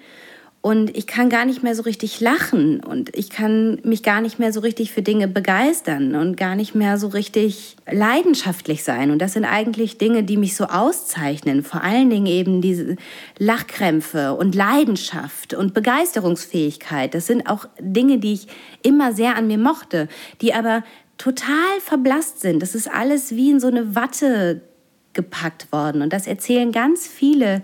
und 0.62 0.98
ich 0.98 1.08
kann 1.08 1.30
gar 1.30 1.46
nicht 1.46 1.64
mehr 1.64 1.76
so 1.76 1.84
richtig 1.84 2.20
lachen 2.20 2.84
und 2.84 3.16
ich 3.16 3.30
kann 3.30 3.80
mich 3.84 4.04
gar 4.04 4.22
nicht 4.22 4.40
mehr 4.40 4.52
so 4.52 4.60
richtig 4.60 4.92
für 4.92 5.02
Dinge 5.02 5.28
begeistern 5.28 6.16
und 6.16 6.36
gar 6.36 6.56
nicht 6.56 6.76
mehr 6.76 6.98
so 6.98 7.08
richtig 7.08 7.78
leidenschaftlich 7.90 8.84
sein. 8.84 9.12
Und 9.12 9.20
das 9.20 9.34
sind 9.34 9.46
eigentlich 9.46 9.98
Dinge, 9.98 10.24
die 10.24 10.36
mich 10.36 10.56
so 10.56 10.66
auszeichnen. 10.66 11.64
Vor 11.64 11.84
allen 11.84 12.10
Dingen 12.10 12.26
eben 12.26 12.62
diese 12.62 12.98
Lachkrämpfe 13.38 14.34
und 14.34 14.56
Leidenschaft 14.56 15.54
und 15.54 15.74
Begeisterungsfähigkeit. 15.74 17.14
Das 17.14 17.28
sind 17.28 17.48
auch 17.48 17.66
Dinge, 17.80 18.18
die 18.18 18.34
ich 18.34 18.48
immer 18.84 19.14
sehr 19.14 19.38
an 19.38 19.48
mir 19.48 19.60
mochte, 19.60 20.10
die 20.42 20.54
aber 20.54 20.84
total 21.18 21.80
verblasst 21.80 22.42
sind. 22.42 22.62
Das 22.62 22.76
ist 22.76 22.92
alles 22.92 23.32
wie 23.36 23.52
in 23.52 23.60
so 23.60 23.68
eine 23.68 23.96
Watte 23.96 24.62
gepackt 25.14 25.72
worden. 25.72 26.02
Und 26.02 26.12
das 26.12 26.28
erzählen 26.28 26.72
ganz 26.72 27.08
viele 27.08 27.62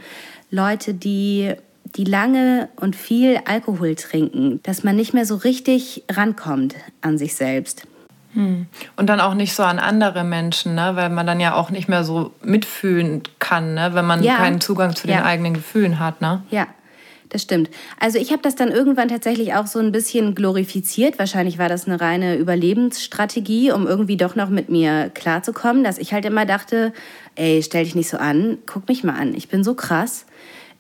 Leute, 0.52 0.94
die 0.94 1.54
die 1.84 2.04
lange 2.06 2.70
und 2.76 2.96
viel 2.96 3.40
Alkohol 3.46 3.96
trinken, 3.96 4.60
dass 4.64 4.84
man 4.84 4.96
nicht 4.96 5.14
mehr 5.14 5.26
so 5.26 5.36
richtig 5.36 6.04
rankommt 6.12 6.76
an 7.02 7.18
sich 7.18 7.36
selbst. 7.36 7.86
Hm. 8.34 8.66
Und 8.96 9.08
dann 9.08 9.20
auch 9.20 9.36
nicht 9.36 9.54
so 9.54 9.64
an 9.64 9.78
andere 9.78 10.24
Menschen, 10.24 10.76
ne? 10.76 10.92
weil 10.96 11.10
man 11.10 11.28
dann 11.28 11.40
ja 11.40 11.54
auch 11.54 11.70
nicht 11.70 11.88
mehr 11.88 12.04
so 12.04 12.32
mitfühlen 12.42 13.22
kann, 13.40 13.76
ne? 13.76 13.92
wenn 13.94 14.06
man 14.06 14.24
ja. 14.24 14.38
keinen 14.38 14.60
Zugang 14.60 14.96
zu 14.96 15.08
den 15.08 15.18
ja. 15.18 15.24
eigenen 15.24 15.54
Gefühlen 15.54 16.00
hat. 16.00 16.20
Ne? 16.20 16.42
Ja, 16.50 16.68
das 17.30 17.44
stimmt. 17.44 17.70
Also 18.00 18.18
ich 18.18 18.32
habe 18.32 18.42
das 18.42 18.56
dann 18.56 18.70
irgendwann 18.70 19.08
tatsächlich 19.08 19.54
auch 19.54 19.68
so 19.68 19.78
ein 19.78 19.92
bisschen 19.92 20.34
glorifiziert. 20.34 21.20
Wahrscheinlich 21.20 21.60
war 21.60 21.70
das 21.70 21.86
eine 21.86 22.02
reine 22.02 22.36
Überlebensstrategie, 22.36 23.72
um 23.72 23.86
irgendwie 23.86 24.18
doch 24.18 24.36
noch 24.36 24.50
mit 24.50 24.70
mir 24.70 25.12
klarzukommen, 25.14 25.84
dass 25.84 26.00
ich 26.00 26.12
halt 26.12 26.26
immer 26.26 26.48
dachte, 26.48 26.92
ey, 27.36 27.62
stell 27.62 27.84
dich 27.84 27.94
nicht 27.94 28.10
so 28.10 28.18
an, 28.18 28.58
guck 28.66 28.88
mich 28.88 29.04
mal 29.04 29.16
an, 29.16 29.36
ich 29.36 29.48
bin 29.48 29.64
so 29.64 29.76
krass 29.76 30.26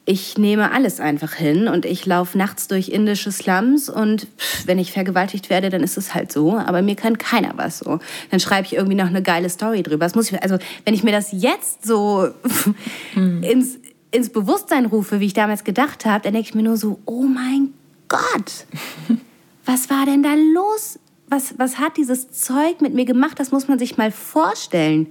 ich 0.06 0.38
nehme 0.38 0.72
alles 0.72 1.00
einfach 1.00 1.34
hin 1.34 1.70
und 1.70 1.86
ich 1.86 2.06
laufe 2.06 2.38
nachts 2.38 2.68
durch 2.68 2.89
indische 2.89 3.32
Slums 3.32 3.88
und 3.88 4.28
pff, 4.38 4.68
wenn 4.68 4.78
ich 4.78 4.92
vergewaltigt 4.92 5.50
werde, 5.50 5.70
dann 5.70 5.82
ist 5.82 5.98
es 5.98 6.13
halt 6.13 6.32
so. 6.32 6.58
Aber 6.58 6.82
mir 6.82 6.96
kann 6.96 7.18
keiner 7.18 7.54
was 7.56 7.80
so. 7.80 8.00
Dann 8.30 8.39
schreibe 8.42 8.68
ich 8.68 8.74
irgendwie 8.74 8.96
noch 8.96 9.08
eine 9.08 9.22
geile 9.22 9.50
Story 9.50 9.82
drüber. 9.82 10.06
Das 10.06 10.16
muss 10.16 10.30
ich, 10.30 10.44
also 10.44 10.58
wenn 10.84 10.94
ich 10.94 11.04
mir 11.04 11.13
das 11.13 11.30
jetzt 11.32 11.86
so 11.86 12.28
hm. 13.13 13.44
ins, 13.44 13.80
ins 14.12 14.30
Bewusstsein 14.30 14.86
rufe, 14.86 15.22
wie 15.22 15.26
ich 15.28 15.34
damals 15.34 15.63
gedacht 15.63 16.06
habe, 16.06 16.24
dann 16.24 16.34
denke 16.34 16.50
ich 16.50 16.56
mir 16.56 16.63
nur 16.63 16.78
so, 16.78 17.00
oh 17.06 17.24
mein 17.24 17.74
Gott, 18.10 18.66
was 19.66 19.89
war 19.89 20.06
denn 20.06 20.22
da 20.22 20.34
los? 20.54 21.00
Was, 21.30 21.58
was 21.58 21.80
hat 21.80 21.96
dieses 21.96 22.30
Zeug 22.30 22.82
mit 22.82 22.94
mir 22.94 23.06
gemacht? 23.06 23.39
Das 23.39 23.52
muss 23.52 23.70
man 23.70 23.80
sich 23.80 23.98
mal 23.98 24.12
vorstellen. 24.12 25.08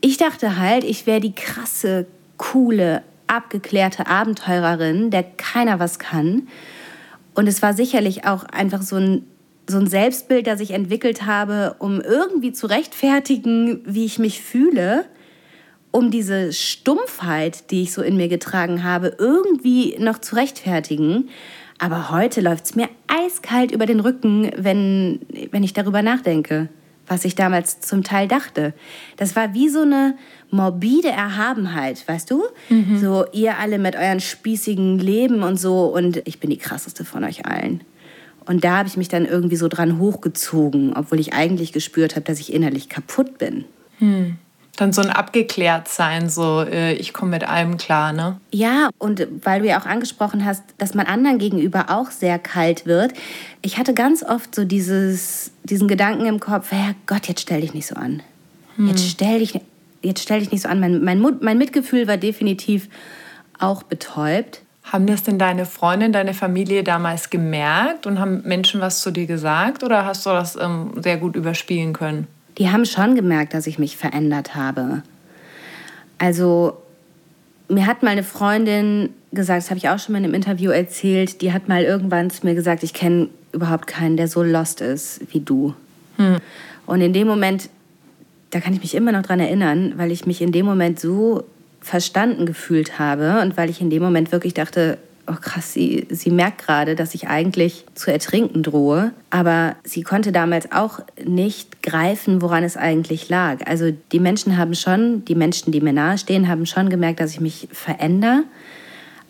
Ich 0.00 0.18
dachte 0.18 0.56
halt, 0.56 0.84
ich 0.84 1.06
wäre 1.06 1.20
die 1.20 1.34
krasse, 1.34 2.06
coole, 2.36 3.02
abgeklärte 3.36 4.06
Abenteurerin, 4.06 5.10
der 5.10 5.22
keiner 5.22 5.78
was 5.78 5.98
kann. 5.98 6.48
Und 7.34 7.46
es 7.46 7.62
war 7.62 7.74
sicherlich 7.74 8.26
auch 8.26 8.44
einfach 8.44 8.82
so 8.82 8.96
ein, 8.96 9.24
so 9.68 9.78
ein 9.78 9.86
Selbstbild, 9.86 10.46
das 10.46 10.60
ich 10.60 10.70
entwickelt 10.70 11.26
habe, 11.26 11.76
um 11.78 12.00
irgendwie 12.00 12.52
zu 12.52 12.66
rechtfertigen, 12.66 13.80
wie 13.84 14.04
ich 14.04 14.18
mich 14.18 14.40
fühle, 14.40 15.04
um 15.90 16.10
diese 16.10 16.52
Stumpfheit, 16.52 17.70
die 17.70 17.82
ich 17.82 17.92
so 17.92 18.02
in 18.02 18.16
mir 18.16 18.28
getragen 18.28 18.82
habe, 18.84 19.14
irgendwie 19.18 19.96
noch 19.98 20.18
zu 20.18 20.36
rechtfertigen. 20.36 21.28
Aber 21.78 22.10
heute 22.10 22.40
läuft 22.40 22.64
es 22.66 22.74
mir 22.74 22.88
eiskalt 23.06 23.72
über 23.72 23.86
den 23.86 24.00
Rücken, 24.00 24.50
wenn, 24.56 25.20
wenn 25.50 25.62
ich 25.62 25.72
darüber 25.72 26.02
nachdenke. 26.02 26.68
Was 27.06 27.24
ich 27.24 27.34
damals 27.34 27.80
zum 27.80 28.02
Teil 28.02 28.28
dachte. 28.28 28.74
Das 29.16 29.36
war 29.36 29.54
wie 29.54 29.68
so 29.68 29.82
eine 29.82 30.16
morbide 30.50 31.08
Erhabenheit, 31.08 32.06
weißt 32.06 32.30
du? 32.30 32.44
Mhm. 32.68 32.98
So, 32.98 33.26
ihr 33.32 33.58
alle 33.58 33.78
mit 33.78 33.96
euren 33.96 34.20
spießigen 34.20 34.98
Leben 34.98 35.42
und 35.42 35.58
so 35.58 35.86
und 35.86 36.22
ich 36.26 36.40
bin 36.40 36.50
die 36.50 36.58
krasseste 36.58 37.04
von 37.04 37.24
euch 37.24 37.46
allen. 37.46 37.82
Und 38.46 38.64
da 38.64 38.78
habe 38.78 38.88
ich 38.88 38.96
mich 38.96 39.08
dann 39.08 39.24
irgendwie 39.24 39.56
so 39.56 39.68
dran 39.68 39.98
hochgezogen, 39.98 40.94
obwohl 40.94 41.18
ich 41.18 41.32
eigentlich 41.32 41.72
gespürt 41.72 42.14
habe, 42.14 42.24
dass 42.26 42.40
ich 42.40 42.52
innerlich 42.52 42.88
kaputt 42.88 43.38
bin. 43.38 43.64
Hm. 43.98 44.36
Dann 44.76 44.92
so 44.92 45.02
ein 45.02 45.10
Abgeklärt-Sein, 45.10 46.28
so 46.28 46.62
äh, 46.62 46.94
ich 46.94 47.12
komme 47.12 47.32
mit 47.32 47.48
allem 47.48 47.76
klar, 47.76 48.12
ne? 48.12 48.40
Ja, 48.50 48.90
und 48.98 49.26
weil 49.44 49.60
du 49.60 49.68
ja 49.68 49.80
auch 49.80 49.86
angesprochen 49.86 50.44
hast, 50.44 50.62
dass 50.78 50.94
man 50.94 51.06
anderen 51.06 51.38
gegenüber 51.38 51.90
auch 51.90 52.10
sehr 52.10 52.40
kalt 52.40 52.84
wird. 52.84 53.12
Ich 53.62 53.78
hatte 53.78 53.94
ganz 53.94 54.24
oft 54.24 54.54
so 54.54 54.64
dieses, 54.64 55.52
diesen 55.62 55.86
Gedanken 55.86 56.26
im 56.26 56.40
Kopf, 56.40 56.72
Herr 56.72 56.94
Gott, 57.06 57.28
jetzt 57.28 57.42
stell 57.42 57.60
dich 57.60 57.72
nicht 57.72 57.86
so 57.86 57.94
an. 57.94 58.22
Hm. 58.76 58.88
Jetzt 58.88 59.08
stell 59.08 59.38
dich, 59.38 59.60
jetzt 60.02 60.22
stell 60.22 60.40
dich 60.40 60.50
nicht 60.50 60.62
so 60.62 60.68
an. 60.68 60.80
Mein, 60.80 61.04
mein, 61.04 61.24
mein 61.40 61.58
Mitgefühl 61.58 62.08
war 62.08 62.16
definitiv 62.16 62.88
auch 63.58 63.84
betäubt. 63.84 64.62
Haben 64.82 65.06
das 65.06 65.22
denn 65.22 65.38
deine 65.38 65.64
Freundin, 65.64 66.12
deine 66.12 66.34
Familie 66.34 66.84
damals 66.84 67.30
gemerkt 67.30 68.06
und 68.06 68.18
haben 68.18 68.42
Menschen 68.44 68.80
was 68.80 69.00
zu 69.00 69.10
dir 69.10 69.26
gesagt 69.26 69.82
oder 69.82 70.04
hast 70.04 70.26
du 70.26 70.30
das 70.30 70.56
ähm, 70.56 70.92
sehr 71.02 71.16
gut 71.16 71.36
überspielen 71.36 71.94
können? 71.94 72.26
Die 72.58 72.70
haben 72.70 72.84
schon 72.84 73.14
gemerkt, 73.14 73.54
dass 73.54 73.66
ich 73.66 73.78
mich 73.78 73.96
verändert 73.96 74.54
habe. 74.54 75.02
Also 76.18 76.76
mir 77.68 77.86
hat 77.86 78.02
mal 78.02 78.10
eine 78.10 78.22
Freundin 78.22 79.10
gesagt, 79.32 79.62
das 79.62 79.70
habe 79.70 79.78
ich 79.78 79.88
auch 79.88 79.98
schon 79.98 80.12
mal 80.12 80.18
in 80.18 80.24
einem 80.24 80.34
Interview 80.34 80.70
erzählt, 80.70 81.40
die 81.40 81.52
hat 81.52 81.68
mal 81.68 81.82
irgendwann 81.82 82.30
zu 82.30 82.46
mir 82.46 82.54
gesagt, 82.54 82.82
ich 82.82 82.94
kenne 82.94 83.28
überhaupt 83.52 83.86
keinen, 83.86 84.16
der 84.16 84.28
so 84.28 84.42
lost 84.42 84.80
ist 84.80 85.20
wie 85.32 85.40
du. 85.40 85.74
Hm. 86.16 86.36
Und 86.86 87.00
in 87.00 87.12
dem 87.12 87.26
Moment, 87.26 87.68
da 88.50 88.60
kann 88.60 88.74
ich 88.74 88.80
mich 88.80 88.94
immer 88.94 89.12
noch 89.12 89.22
dran 89.22 89.40
erinnern, 89.40 89.94
weil 89.96 90.12
ich 90.12 90.26
mich 90.26 90.40
in 90.40 90.52
dem 90.52 90.66
Moment 90.66 91.00
so 91.00 91.44
verstanden 91.80 92.46
gefühlt 92.46 92.98
habe 92.98 93.40
und 93.42 93.56
weil 93.56 93.70
ich 93.70 93.80
in 93.80 93.90
dem 93.90 94.02
Moment 94.02 94.32
wirklich 94.32 94.54
dachte, 94.54 94.98
oh 95.26 95.36
krass, 95.40 95.72
sie, 95.72 96.06
sie 96.10 96.30
merkt 96.30 96.64
gerade, 96.64 96.94
dass 96.94 97.14
ich 97.14 97.28
eigentlich 97.28 97.84
zu 97.94 98.12
ertrinken 98.12 98.62
drohe. 98.62 99.12
Aber 99.30 99.76
sie 99.84 100.02
konnte 100.02 100.32
damals 100.32 100.70
auch 100.72 101.00
nicht 101.24 101.82
greifen, 101.82 102.42
woran 102.42 102.64
es 102.64 102.76
eigentlich 102.76 103.28
lag. 103.28 103.66
Also 103.66 103.92
die 104.12 104.20
Menschen 104.20 104.56
haben 104.56 104.74
schon, 104.74 105.24
die 105.24 105.34
Menschen, 105.34 105.72
die 105.72 105.80
mir 105.80 105.92
nahestehen, 105.92 106.48
haben 106.48 106.66
schon 106.66 106.90
gemerkt, 106.90 107.20
dass 107.20 107.32
ich 107.32 107.40
mich 107.40 107.68
verändere. 107.72 108.44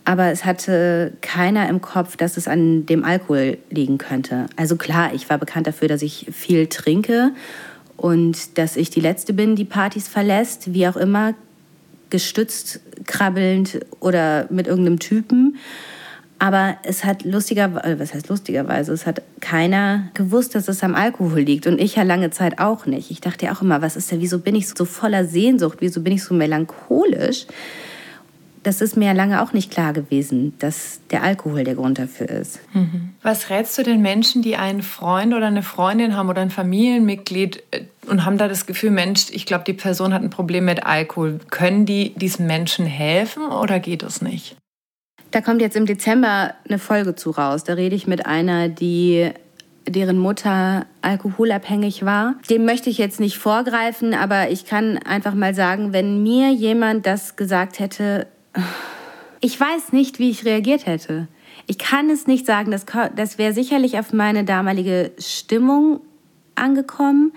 Aber 0.04 0.30
es 0.30 0.44
hatte 0.44 1.12
keiner 1.22 1.68
im 1.68 1.80
Kopf, 1.80 2.16
dass 2.16 2.36
es 2.36 2.46
an 2.46 2.84
dem 2.86 3.04
Alkohol 3.04 3.56
liegen 3.70 3.96
könnte. 3.96 4.46
Also 4.56 4.76
klar, 4.76 5.14
ich 5.14 5.30
war 5.30 5.38
bekannt 5.38 5.66
dafür, 5.66 5.88
dass 5.88 6.02
ich 6.02 6.26
viel 6.30 6.66
trinke 6.66 7.30
und 7.96 8.58
dass 8.58 8.76
ich 8.76 8.90
die 8.90 9.00
Letzte 9.00 9.32
bin, 9.32 9.56
die 9.56 9.64
Partys 9.64 10.08
verlässt, 10.08 10.74
wie 10.74 10.86
auch 10.88 10.96
immer, 10.96 11.34
gestützt, 12.14 12.78
krabbelnd 13.06 13.80
oder 13.98 14.46
mit 14.48 14.68
irgendeinem 14.68 15.00
Typen. 15.00 15.56
Aber 16.38 16.76
es 16.84 17.04
hat 17.04 17.24
lustigerweise, 17.24 17.88
äh, 17.88 17.98
was 17.98 18.14
heißt 18.14 18.28
lustigerweise, 18.28 18.92
es 18.92 19.04
hat 19.04 19.20
keiner 19.40 20.10
gewusst, 20.14 20.54
dass 20.54 20.68
es 20.68 20.84
am 20.84 20.94
Alkohol 20.94 21.40
liegt. 21.40 21.66
Und 21.66 21.80
ich 21.80 21.96
ja 21.96 22.04
lange 22.04 22.30
Zeit 22.30 22.60
auch 22.60 22.86
nicht. 22.86 23.10
Ich 23.10 23.20
dachte 23.20 23.46
ja 23.46 23.52
auch 23.52 23.62
immer, 23.62 23.82
was 23.82 23.96
ist 23.96 24.12
denn, 24.12 24.20
wieso 24.20 24.38
bin 24.38 24.54
ich 24.54 24.68
so 24.68 24.84
voller 24.84 25.24
Sehnsucht, 25.24 25.78
wieso 25.80 26.02
bin 26.02 26.12
ich 26.12 26.22
so 26.22 26.34
melancholisch? 26.34 27.46
Das 28.62 28.80
ist 28.80 28.96
mir 28.96 29.06
ja 29.06 29.12
lange 29.12 29.42
auch 29.42 29.52
nicht 29.52 29.72
klar 29.72 29.92
gewesen, 29.92 30.54
dass 30.60 31.00
der 31.10 31.24
Alkohol 31.24 31.64
der 31.64 31.74
Grund 31.74 31.98
dafür 31.98 32.30
ist. 32.30 32.60
Mhm. 32.74 33.10
Was 33.22 33.50
rätst 33.50 33.76
du 33.76 33.82
den 33.82 34.02
Menschen, 34.02 34.40
die 34.40 34.54
einen 34.54 34.82
Freund 34.82 35.34
oder 35.34 35.48
eine 35.48 35.64
Freundin 35.64 36.16
haben 36.16 36.28
oder 36.28 36.42
ein 36.42 36.50
Familienmitglied 36.50 37.62
äh, 37.72 37.80
und 38.08 38.24
haben 38.24 38.38
da 38.38 38.48
das 38.48 38.66
Gefühl, 38.66 38.90
Mensch, 38.90 39.26
ich 39.30 39.46
glaube, 39.46 39.64
die 39.64 39.72
Person 39.72 40.12
hat 40.14 40.22
ein 40.22 40.30
Problem 40.30 40.64
mit 40.64 40.84
Alkohol. 40.84 41.40
Können 41.50 41.86
die 41.86 42.14
diesen 42.14 42.46
Menschen 42.46 42.86
helfen 42.86 43.44
oder 43.44 43.80
geht 43.80 44.02
das 44.02 44.22
nicht? 44.22 44.56
Da 45.30 45.40
kommt 45.40 45.60
jetzt 45.60 45.76
im 45.76 45.86
Dezember 45.86 46.54
eine 46.68 46.78
Folge 46.78 47.16
zu 47.16 47.30
raus. 47.30 47.64
Da 47.64 47.74
rede 47.74 47.96
ich 47.96 48.06
mit 48.06 48.24
einer, 48.26 48.68
die 48.68 49.30
deren 49.86 50.18
Mutter 50.18 50.86
alkoholabhängig 51.02 52.04
war. 52.04 52.36
Dem 52.48 52.64
möchte 52.64 52.88
ich 52.88 52.98
jetzt 52.98 53.20
nicht 53.20 53.38
vorgreifen, 53.38 54.14
aber 54.14 54.50
ich 54.50 54.64
kann 54.64 54.98
einfach 54.98 55.34
mal 55.34 55.54
sagen, 55.54 55.92
wenn 55.92 56.22
mir 56.22 56.52
jemand 56.52 57.06
das 57.06 57.36
gesagt 57.36 57.80
hätte, 57.80 58.26
ich 59.40 59.58
weiß 59.58 59.92
nicht, 59.92 60.18
wie 60.18 60.30
ich 60.30 60.44
reagiert 60.44 60.86
hätte. 60.86 61.28
Ich 61.66 61.78
kann 61.78 62.10
es 62.10 62.26
nicht 62.26 62.46
sagen. 62.46 62.70
Das, 62.70 62.86
das 63.16 63.38
wäre 63.38 63.52
sicherlich 63.52 63.98
auf 63.98 64.12
meine 64.12 64.44
damalige 64.44 65.12
Stimmung 65.18 66.00
angekommen. 66.54 67.32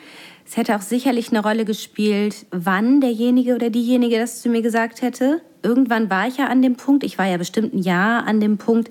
Es 0.47 0.55
hätte 0.55 0.75
auch 0.77 0.81
sicherlich 0.81 1.29
eine 1.29 1.41
Rolle 1.41 1.65
gespielt, 1.65 2.45
wann 2.51 3.01
derjenige 3.01 3.55
oder 3.55 3.69
diejenige 3.69 4.17
das 4.17 4.41
zu 4.41 4.47
mir 4.47 4.61
gesagt 4.61 5.01
hätte. 5.01 5.41
Irgendwann 5.61 6.09
war 6.09 6.27
ich 6.27 6.37
ja 6.37 6.47
an 6.47 6.61
dem 6.61 6.75
Punkt, 6.75 7.03
ich 7.03 7.17
war 7.17 7.25
ja 7.25 7.35
bestimmt 7.35 7.73
ein 7.73 7.83
Jahr 7.83 8.25
an 8.25 8.39
dem 8.39 8.57
Punkt, 8.57 8.89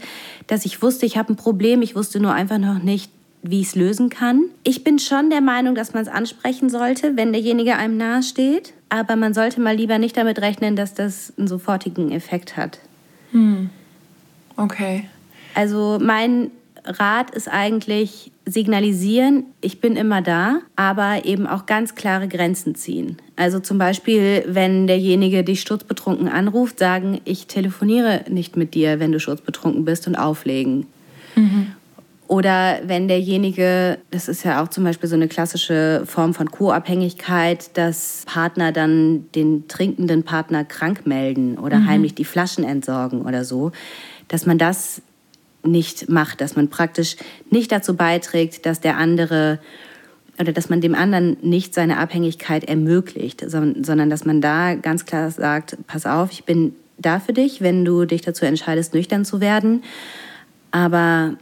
dass 0.48 0.66
ich 0.66 0.82
wusste, 0.82 1.06
ich 1.06 1.16
habe 1.16 1.32
ein 1.32 1.36
Problem, 1.36 1.80
ich 1.80 1.96
wusste 1.96 2.20
nur 2.20 2.34
einfach 2.34 2.58
noch 2.58 2.82
nicht, 2.82 3.10
wie 3.42 3.60
ich 3.60 3.68
es 3.68 3.74
lösen 3.74 4.10
kann. 4.10 4.44
Ich 4.64 4.84
bin 4.84 4.98
schon 4.98 5.30
der 5.30 5.40
Meinung, 5.40 5.74
dass 5.74 5.94
man 5.94 6.02
es 6.02 6.08
ansprechen 6.08 6.68
sollte, 6.68 7.16
wenn 7.16 7.32
derjenige 7.32 7.76
einem 7.76 7.96
nahesteht. 7.96 8.74
Aber 8.90 9.16
man 9.16 9.32
sollte 9.32 9.60
mal 9.60 9.74
lieber 9.74 9.98
nicht 9.98 10.16
damit 10.16 10.40
rechnen, 10.40 10.76
dass 10.76 10.92
das 10.92 11.32
einen 11.38 11.48
sofortigen 11.48 12.12
Effekt 12.12 12.58
hat. 12.58 12.80
Hm. 13.32 13.70
Okay. 14.56 15.08
Also 15.54 15.98
mein 16.02 16.50
Rat 16.86 17.30
ist 17.30 17.48
eigentlich 17.48 18.30
signalisieren, 18.44 19.44
ich 19.60 19.80
bin 19.80 19.96
immer 19.96 20.22
da, 20.22 20.60
aber 20.76 21.24
eben 21.24 21.46
auch 21.46 21.66
ganz 21.66 21.94
klare 21.94 22.28
Grenzen 22.28 22.74
ziehen. 22.74 23.18
Also 23.34 23.58
zum 23.58 23.78
Beispiel, 23.78 24.44
wenn 24.46 24.86
derjenige 24.86 25.42
dich 25.42 25.60
sturzbetrunken 25.60 26.28
anruft, 26.28 26.78
sagen, 26.78 27.20
ich 27.24 27.46
telefoniere 27.46 28.24
nicht 28.28 28.56
mit 28.56 28.74
dir, 28.74 29.00
wenn 29.00 29.12
du 29.12 29.20
sturzbetrunken 29.20 29.84
bist 29.84 30.06
und 30.06 30.14
auflegen. 30.14 30.86
Mhm. 31.34 31.72
Oder 32.28 32.80
wenn 32.84 33.06
derjenige, 33.06 33.98
das 34.10 34.28
ist 34.28 34.44
ja 34.44 34.62
auch 34.62 34.68
zum 34.68 34.82
Beispiel 34.82 35.08
so 35.08 35.14
eine 35.14 35.28
klassische 35.28 36.02
Form 36.06 36.34
von 36.34 36.50
Co-Abhängigkeit, 36.50 37.76
dass 37.76 38.24
Partner 38.26 38.72
dann 38.72 39.26
den 39.34 39.68
trinkenden 39.68 40.24
Partner 40.24 40.64
krank 40.64 41.06
melden 41.06 41.56
oder 41.56 41.78
mhm. 41.78 41.86
heimlich 41.86 42.14
die 42.14 42.24
Flaschen 42.24 42.64
entsorgen 42.64 43.22
oder 43.22 43.44
so, 43.44 43.70
dass 44.28 44.44
man 44.44 44.58
das 44.58 45.02
nicht 45.66 46.08
macht, 46.08 46.40
dass 46.40 46.56
man 46.56 46.68
praktisch 46.68 47.16
nicht 47.50 47.72
dazu 47.72 47.96
beiträgt, 47.96 48.66
dass 48.66 48.80
der 48.80 48.96
andere 48.96 49.58
oder 50.38 50.52
dass 50.52 50.68
man 50.68 50.80
dem 50.80 50.94
anderen 50.94 51.36
nicht 51.42 51.74
seine 51.74 51.98
Abhängigkeit 51.98 52.64
ermöglicht, 52.64 53.42
sondern 53.48 54.10
dass 54.10 54.24
man 54.24 54.40
da 54.40 54.74
ganz 54.74 55.06
klar 55.06 55.30
sagt, 55.30 55.78
pass 55.86 56.04
auf, 56.04 56.30
ich 56.30 56.44
bin 56.44 56.74
da 56.98 57.20
für 57.20 57.32
dich, 57.32 57.60
wenn 57.60 57.84
du 57.84 58.04
dich 58.04 58.20
dazu 58.22 58.44
entscheidest, 58.44 58.94
nüchtern 58.94 59.24
zu 59.24 59.40
werden, 59.40 59.82
aber 60.70 61.36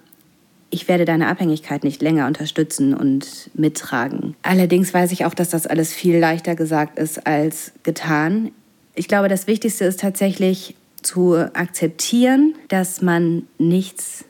ich 0.71 0.89
werde 0.89 1.05
deine 1.05 1.29
Abhängigkeit 1.29 1.85
nicht 1.85 2.03
länger 2.03 2.27
unterstützen 2.27 2.95
und 2.95 3.51
mittragen. 3.55 4.35
Allerdings 4.43 4.93
weiß 4.93 5.13
ich 5.13 5.25
auch, 5.25 5.35
dass 5.35 5.51
das 5.51 5.67
alles 5.67 5.93
viel 5.93 6.19
leichter 6.19 6.57
gesagt 6.57 6.99
ist 6.99 7.27
als 7.27 7.73
getan. 7.85 8.51
Ich 8.97 9.07
glaube, 9.07 9.29
das 9.29 9.47
Wichtigste 9.47 9.85
ist 9.85 10.01
tatsächlich 10.01 10.75
zu 11.05 11.35
akzeptieren, 11.55 12.55
dass 12.69 13.03
man 13.03 13.47
nichts 13.59 14.25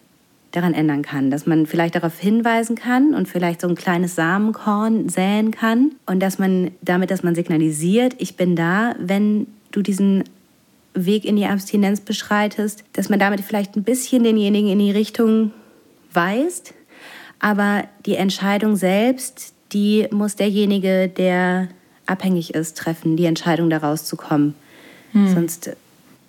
daran 0.55 0.75
ändern 0.75 1.03
kann, 1.03 1.31
dass 1.31 1.47
man 1.47 1.67
vielleicht 1.67 1.97
darauf 1.97 2.19
hinweisen 2.19 2.77
kann 2.77 3.15
und 3.15 3.29
vielleicht 3.29 3.61
so 3.61 3.69
ein 3.69 3.75
kleines 3.75 4.15
Samenkorn 4.15 5.09
säen 5.09 5.51
kann 5.51 5.93
und 6.07 6.21
dass 6.21 6.39
man 6.39 6.71
damit, 6.81 7.11
dass 7.11 7.25
man 7.25 7.35
signalisiert, 7.35 8.15
ich 8.19 8.37
bin 8.37 8.55
da, 8.55 8.95
wenn 8.99 9.49
du 9.73 9.83
diesen 9.83 10.25
Weg 10.95 11.25
in 11.25 11.35
die 11.35 11.47
Abstinenz 11.47 12.01
beschreitest, 12.01 12.85
dass 12.93 13.09
man 13.09 13.19
damit 13.19 13.41
vielleicht 13.41 13.75
ein 13.77 13.83
bisschen 13.83 14.23
denjenigen 14.23 14.71
in 14.71 14.79
die 14.79 14.93
Richtung 14.93 15.51
weist, 16.13 16.73
aber 17.41 17.85
die 18.07 18.15
Entscheidung 18.15 18.77
selbst, 18.77 19.55
die 19.73 20.07
muss 20.13 20.37
derjenige, 20.37 21.09
der 21.09 21.69
abhängig 22.07 22.55
ist, 22.55 22.79
treffen, 22.79 23.17
die 23.17 23.25
Entscheidung 23.25 23.71
daraus 23.71 24.05
zu 24.05 24.17
kommen. 24.17 24.55
Hm. 25.13 25.35
Sonst 25.35 25.77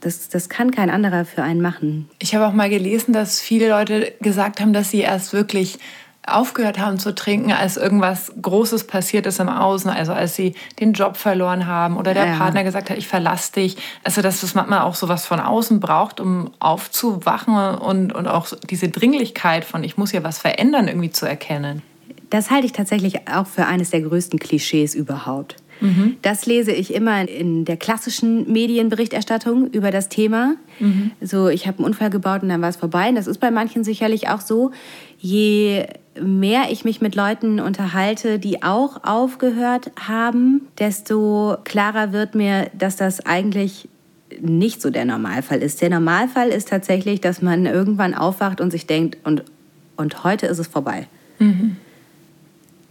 das, 0.06 0.30
das 0.30 0.50
kann 0.50 0.72
kein 0.72 0.90
anderer 0.90 1.26
für 1.26 1.42
einen 1.42 1.62
machen. 1.62 2.10
Ich 2.20 2.36
habe 2.36 2.46
auch 2.48 2.54
mal 2.54 2.70
gelesen, 2.70 3.12
dass 3.12 3.42
viele 3.42 3.70
Leute 3.70 4.14
gesagt 4.22 4.62
haben, 4.62 4.72
dass 4.72 4.92
sie 4.92 5.00
erst 5.00 5.34
wirklich 5.34 5.80
aufgehört 6.28 6.80
haben 6.80 6.98
zu 6.98 7.14
trinken, 7.14 7.52
als 7.52 7.78
irgendwas 7.78 8.32
Großes 8.42 8.88
passiert 8.88 9.26
ist 9.26 9.40
im 9.40 9.50
Außen, 9.50 9.90
also 9.90 10.14
als 10.14 10.36
sie 10.36 10.56
den 10.80 10.94
Job 10.94 11.18
verloren 11.18 11.68
haben 11.68 11.98
oder 11.98 12.14
der 12.14 12.28
ja. 12.28 12.38
Partner 12.38 12.64
gesagt 12.64 12.90
hat, 12.90 12.98
ich 12.98 13.08
verlasse 13.08 13.54
dich. 13.54 13.78
Also 14.04 14.22
dass 14.22 14.42
das 14.42 14.56
manchmal 14.56 14.82
auch 14.82 14.96
so 14.96 15.08
was 15.08 15.26
von 15.26 15.40
außen 15.40 15.80
braucht, 15.80 16.20
um 16.20 16.52
aufzuwachen 16.60 17.76
und, 17.76 18.14
und 18.14 18.28
auch 18.28 18.48
diese 18.70 18.90
Dringlichkeit 18.90 19.66
von, 19.66 19.84
ich 19.84 19.98
muss 19.98 20.12
hier 20.12 20.24
was 20.24 20.40
verändern, 20.40 20.88
irgendwie 20.88 21.12
zu 21.12 21.28
erkennen. 21.28 21.82
Das 22.30 22.50
halte 22.50 22.66
ich 22.66 22.74
tatsächlich 22.74 23.28
auch 23.28 23.46
für 23.46 23.68
eines 23.68 23.92
der 23.92 24.02
größten 24.02 24.40
Klischees 24.40 24.96
überhaupt. 24.96 25.58
Mhm. 25.82 26.18
Das 26.22 26.46
lese 26.46 26.72
ich 26.72 26.94
immer 26.94 27.28
in 27.28 27.66
der 27.66 27.78
klassischen 27.78 28.52
Medienberichterstattung 28.52 29.68
über 29.68 29.92
das 29.92 30.10
Thema. 30.10 30.56
Mhm. 30.80 31.12
So, 31.22 31.50
ich 31.50 31.68
habe 31.68 31.80
einen 31.80 31.88
Unfall 31.88 32.10
gebaut 32.10 32.44
und 32.44 32.50
dann 32.50 32.62
war 32.62 32.70
es 32.70 32.78
vorbei. 32.78 33.10
Und 33.10 33.16
das 33.16 33.28
ist 33.28 33.40
bei 33.40 33.52
manchen 33.52 33.84
sicherlich 33.84 34.30
auch 34.30 34.42
so. 34.42 34.72
Je 35.18 35.86
mehr 36.22 36.72
ich 36.72 36.86
mich 36.86 37.02
mit 37.02 37.16
Leuten 37.16 37.60
unterhalte, 37.60 38.40
die 38.40 38.64
auch 38.64 39.04
aufgehört 39.04 39.92
haben, 40.00 40.68
desto 40.80 41.58
klarer 41.64 42.14
wird 42.14 42.36
mir, 42.36 42.70
dass 42.78 42.96
das 42.96 43.26
eigentlich 43.26 43.90
nicht 44.42 44.82
so 44.82 44.90
der 44.90 45.06
Normalfall 45.06 45.62
ist. 45.62 45.82
Der 45.82 45.90
Normalfall 45.90 46.50
ist 46.50 46.70
tatsächlich, 46.70 47.22
dass 47.22 47.42
man 47.42 47.66
irgendwann 47.66 48.14
aufwacht 48.14 48.62
und 48.62 48.72
sich 48.72 48.88
denkt, 48.88 49.18
und, 49.24 49.44
und 49.98 50.24
heute 50.24 50.48
ist 50.48 50.60
es 50.60 50.68
vorbei. 50.68 51.08
Mhm. 51.40 51.78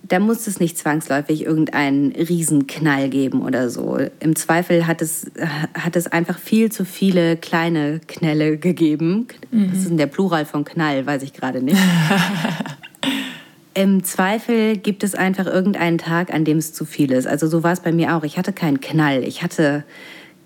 Da 0.06 0.18
muss 0.18 0.46
es 0.46 0.60
nicht 0.60 0.76
zwangsläufig 0.76 1.44
irgendeinen 1.44 2.12
Riesenknall 2.12 3.08
geben 3.08 3.42
oder 3.42 3.70
so. 3.70 3.98
Im 4.20 4.36
Zweifel 4.36 4.86
hat 4.86 5.00
es, 5.00 5.30
hat 5.72 5.96
es 5.96 6.06
einfach 6.06 6.38
viel 6.38 6.70
zu 6.70 6.84
viele 6.84 7.36
kleine 7.36 8.00
Knälle 8.06 8.58
gegeben. 8.58 9.28
Mhm. 9.50 9.70
Das 9.70 9.84
ist 9.84 9.98
der 9.98 10.06
Plural 10.06 10.44
von 10.44 10.64
Knall, 10.64 11.06
weiß 11.06 11.22
ich 11.22 11.32
gerade 11.32 11.62
nicht. 11.62 11.78
Im 13.74 14.04
Zweifel 14.04 14.76
gibt 14.76 15.02
es 15.02 15.14
einfach 15.16 15.46
irgendeinen 15.46 15.98
Tag, 15.98 16.32
an 16.32 16.44
dem 16.44 16.58
es 16.58 16.72
zu 16.72 16.84
viel 16.84 17.10
ist. 17.10 17.26
Also 17.26 17.48
so 17.48 17.64
war 17.64 17.72
es 17.72 17.80
bei 17.80 17.90
mir 17.90 18.14
auch. 18.14 18.22
Ich 18.22 18.38
hatte 18.38 18.52
keinen 18.52 18.80
Knall. 18.80 19.24
Ich 19.24 19.42
hatte 19.42 19.84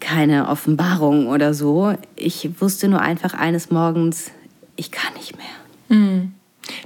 keine 0.01 0.49
Offenbarung 0.49 1.27
oder 1.27 1.53
so. 1.53 1.95
Ich 2.17 2.49
wusste 2.61 2.89
nur 2.89 3.01
einfach 3.01 3.35
eines 3.35 3.71
Morgens, 3.71 4.31
ich 4.77 4.91
kann 4.91 5.13
nicht 5.15 5.35
mehr. 5.37 5.99
Mhm. 5.99 6.33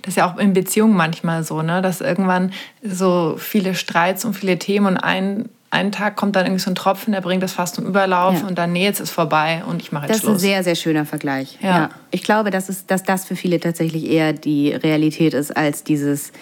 Das 0.03 0.13
ist 0.13 0.17
ja 0.17 0.33
auch 0.33 0.39
in 0.39 0.53
Beziehungen 0.53 0.97
manchmal 0.97 1.45
so, 1.45 1.63
ne? 1.63 1.83
dass 1.83 2.01
irgendwann 2.01 2.53
so 2.83 3.37
viele 3.39 3.75
Streits 3.75 4.25
und 4.25 4.35
viele 4.35 4.59
Themen 4.59 4.87
und 4.87 4.97
ein, 4.97 5.49
einen 5.71 5.91
Tag 5.91 6.17
kommt 6.17 6.37
dann 6.37 6.45
irgendwie 6.45 6.63
so 6.63 6.71
ein 6.71 6.75
Tropfen, 6.75 7.13
der 7.13 7.21
bringt 7.21 7.43
das 7.43 7.53
fast 7.53 7.77
zum 7.77 7.87
Überlauf 7.87 8.41
ja. 8.41 8.47
und 8.47 8.59
dann, 8.59 8.73
nee, 8.73 8.85
jetzt 8.85 9.01
ist 9.01 9.11
vorbei 9.11 9.63
und 9.67 9.83
ich 9.83 9.91
mache 9.91 10.07
jetzt 10.07 10.17
das 10.17 10.21
Schluss. 10.21 10.35
Das 10.35 10.43
ist 10.43 10.49
ein 10.49 10.53
sehr, 10.55 10.65
sehr 10.65 10.75
schöner 10.75 11.07
Vergleich. 11.07 11.59
Ja. 11.63 11.69
ja. 11.69 11.91
Ich 12.11 12.23
glaube, 12.23 12.51
dass, 12.51 12.69
es, 12.69 12.87
dass 12.87 13.03
das 13.03 13.25
für 13.25 13.37
viele 13.37 13.59
tatsächlich 13.59 14.09
eher 14.09 14.33
die 14.33 14.73
Realität 14.73 15.35
ist, 15.35 15.57
als 15.57 15.83
dieses, 15.83 16.33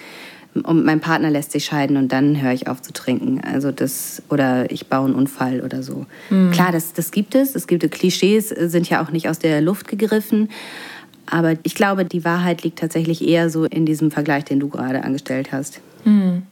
und 0.53 0.83
mein 0.83 0.99
Partner 0.99 1.29
lässt 1.29 1.53
sich 1.53 1.63
scheiden 1.63 1.95
und 1.95 2.11
dann 2.11 2.41
höre 2.41 2.51
ich 2.51 2.67
auf 2.67 2.81
zu 2.81 2.91
trinken. 2.91 3.41
Also 3.41 3.71
das, 3.71 4.21
oder 4.29 4.69
ich 4.69 4.87
baue 4.87 5.05
einen 5.05 5.15
Unfall 5.15 5.61
oder 5.61 5.81
so. 5.81 6.05
Mhm. 6.29 6.51
Klar, 6.51 6.73
das, 6.73 6.91
das 6.91 7.11
gibt 7.11 7.33
es. 7.33 7.55
Es 7.55 7.67
gibt 7.67 7.89
Klischees, 7.89 8.49
sind 8.49 8.89
ja 8.89 9.01
auch 9.01 9.11
nicht 9.11 9.29
aus 9.29 9.39
der 9.39 9.61
Luft 9.61 9.87
gegriffen. 9.87 10.49
Aber 11.25 11.55
ich 11.63 11.75
glaube, 11.75 12.05
die 12.05 12.25
Wahrheit 12.25 12.63
liegt 12.63 12.79
tatsächlich 12.79 13.27
eher 13.27 13.49
so 13.49 13.65
in 13.65 13.85
diesem 13.85 14.11
Vergleich, 14.11 14.45
den 14.45 14.59
du 14.59 14.69
gerade 14.69 15.03
angestellt 15.03 15.51
hast. 15.51 15.81
Mhm. 16.03 16.43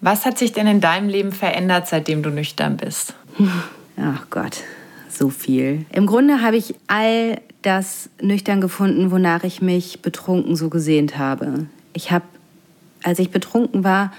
Was 0.00 0.26
hat 0.26 0.38
sich 0.38 0.52
denn 0.52 0.66
in 0.66 0.80
deinem 0.80 1.08
Leben 1.08 1.32
verändert, 1.32 1.88
seitdem 1.88 2.22
du 2.22 2.30
nüchtern 2.30 2.76
bist? 2.76 3.14
Ach 3.96 4.26
Gott, 4.30 4.58
so 5.08 5.30
viel. 5.30 5.86
Im 5.92 6.06
Grunde 6.06 6.42
habe 6.42 6.56
ich 6.56 6.74
all 6.88 7.40
das 7.62 8.10
nüchtern 8.20 8.60
gefunden, 8.60 9.10
wonach 9.10 9.44
ich 9.44 9.62
mich 9.62 10.02
betrunken 10.02 10.56
so 10.56 10.68
gesehnt 10.68 11.16
habe. 11.16 11.66
Ich 11.94 12.10
habe 12.10 12.24
als 13.04 13.18
ich 13.18 13.30
betrunken 13.30 13.84
war, 13.84 14.12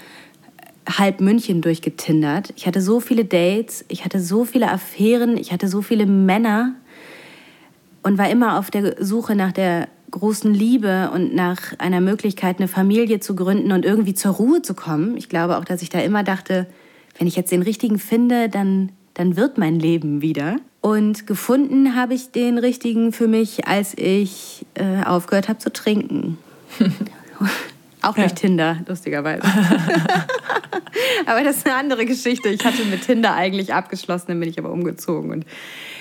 halb 0.88 1.20
München 1.20 1.60
durchgetindert. 1.60 2.54
Ich 2.56 2.66
hatte 2.66 2.80
so 2.80 3.00
viele 3.00 3.24
Dates, 3.24 3.84
ich 3.88 4.04
hatte 4.04 4.20
so 4.20 4.44
viele 4.44 4.70
Affären, 4.70 5.36
ich 5.36 5.52
hatte 5.52 5.68
so 5.68 5.82
viele 5.82 6.06
Männer 6.06 6.74
und 8.06 8.18
war 8.18 8.30
immer 8.30 8.56
auf 8.56 8.70
der 8.70 9.04
Suche 9.04 9.34
nach 9.34 9.50
der 9.50 9.88
großen 10.12 10.54
Liebe 10.54 11.10
und 11.12 11.34
nach 11.34 11.76
einer 11.78 12.00
Möglichkeit, 12.00 12.58
eine 12.58 12.68
Familie 12.68 13.18
zu 13.18 13.34
gründen 13.34 13.72
und 13.72 13.84
irgendwie 13.84 14.14
zur 14.14 14.30
Ruhe 14.30 14.62
zu 14.62 14.74
kommen. 14.74 15.16
Ich 15.16 15.28
glaube 15.28 15.58
auch, 15.58 15.64
dass 15.64 15.82
ich 15.82 15.88
da 15.88 15.98
immer 15.98 16.22
dachte, 16.22 16.68
wenn 17.18 17.26
ich 17.26 17.34
jetzt 17.34 17.50
den 17.50 17.62
richtigen 17.62 17.98
finde, 17.98 18.48
dann, 18.48 18.92
dann 19.14 19.36
wird 19.36 19.58
mein 19.58 19.80
Leben 19.80 20.22
wieder. 20.22 20.58
Und 20.80 21.26
gefunden 21.26 21.96
habe 21.96 22.14
ich 22.14 22.30
den 22.30 22.58
richtigen 22.58 23.12
für 23.12 23.26
mich, 23.26 23.66
als 23.66 23.98
ich 23.98 24.64
äh, 24.74 25.02
aufgehört 25.04 25.48
habe 25.48 25.58
zu 25.58 25.72
trinken. 25.72 26.38
Auch 28.02 28.14
durch 28.14 28.28
ja. 28.28 28.34
Tinder, 28.36 28.76
lustigerweise. 28.86 29.42
aber 31.26 31.42
das 31.42 31.56
ist 31.56 31.66
eine 31.66 31.74
andere 31.74 32.06
Geschichte. 32.06 32.50
Ich 32.50 32.64
hatte 32.64 32.84
mit 32.84 33.02
Tinder 33.02 33.34
eigentlich 33.34 33.74
abgeschlossen, 33.74 34.26
dann 34.28 34.38
bin 34.38 34.48
ich 34.48 34.60
aber 34.60 34.70
umgezogen. 34.70 35.32
Und 35.32 35.44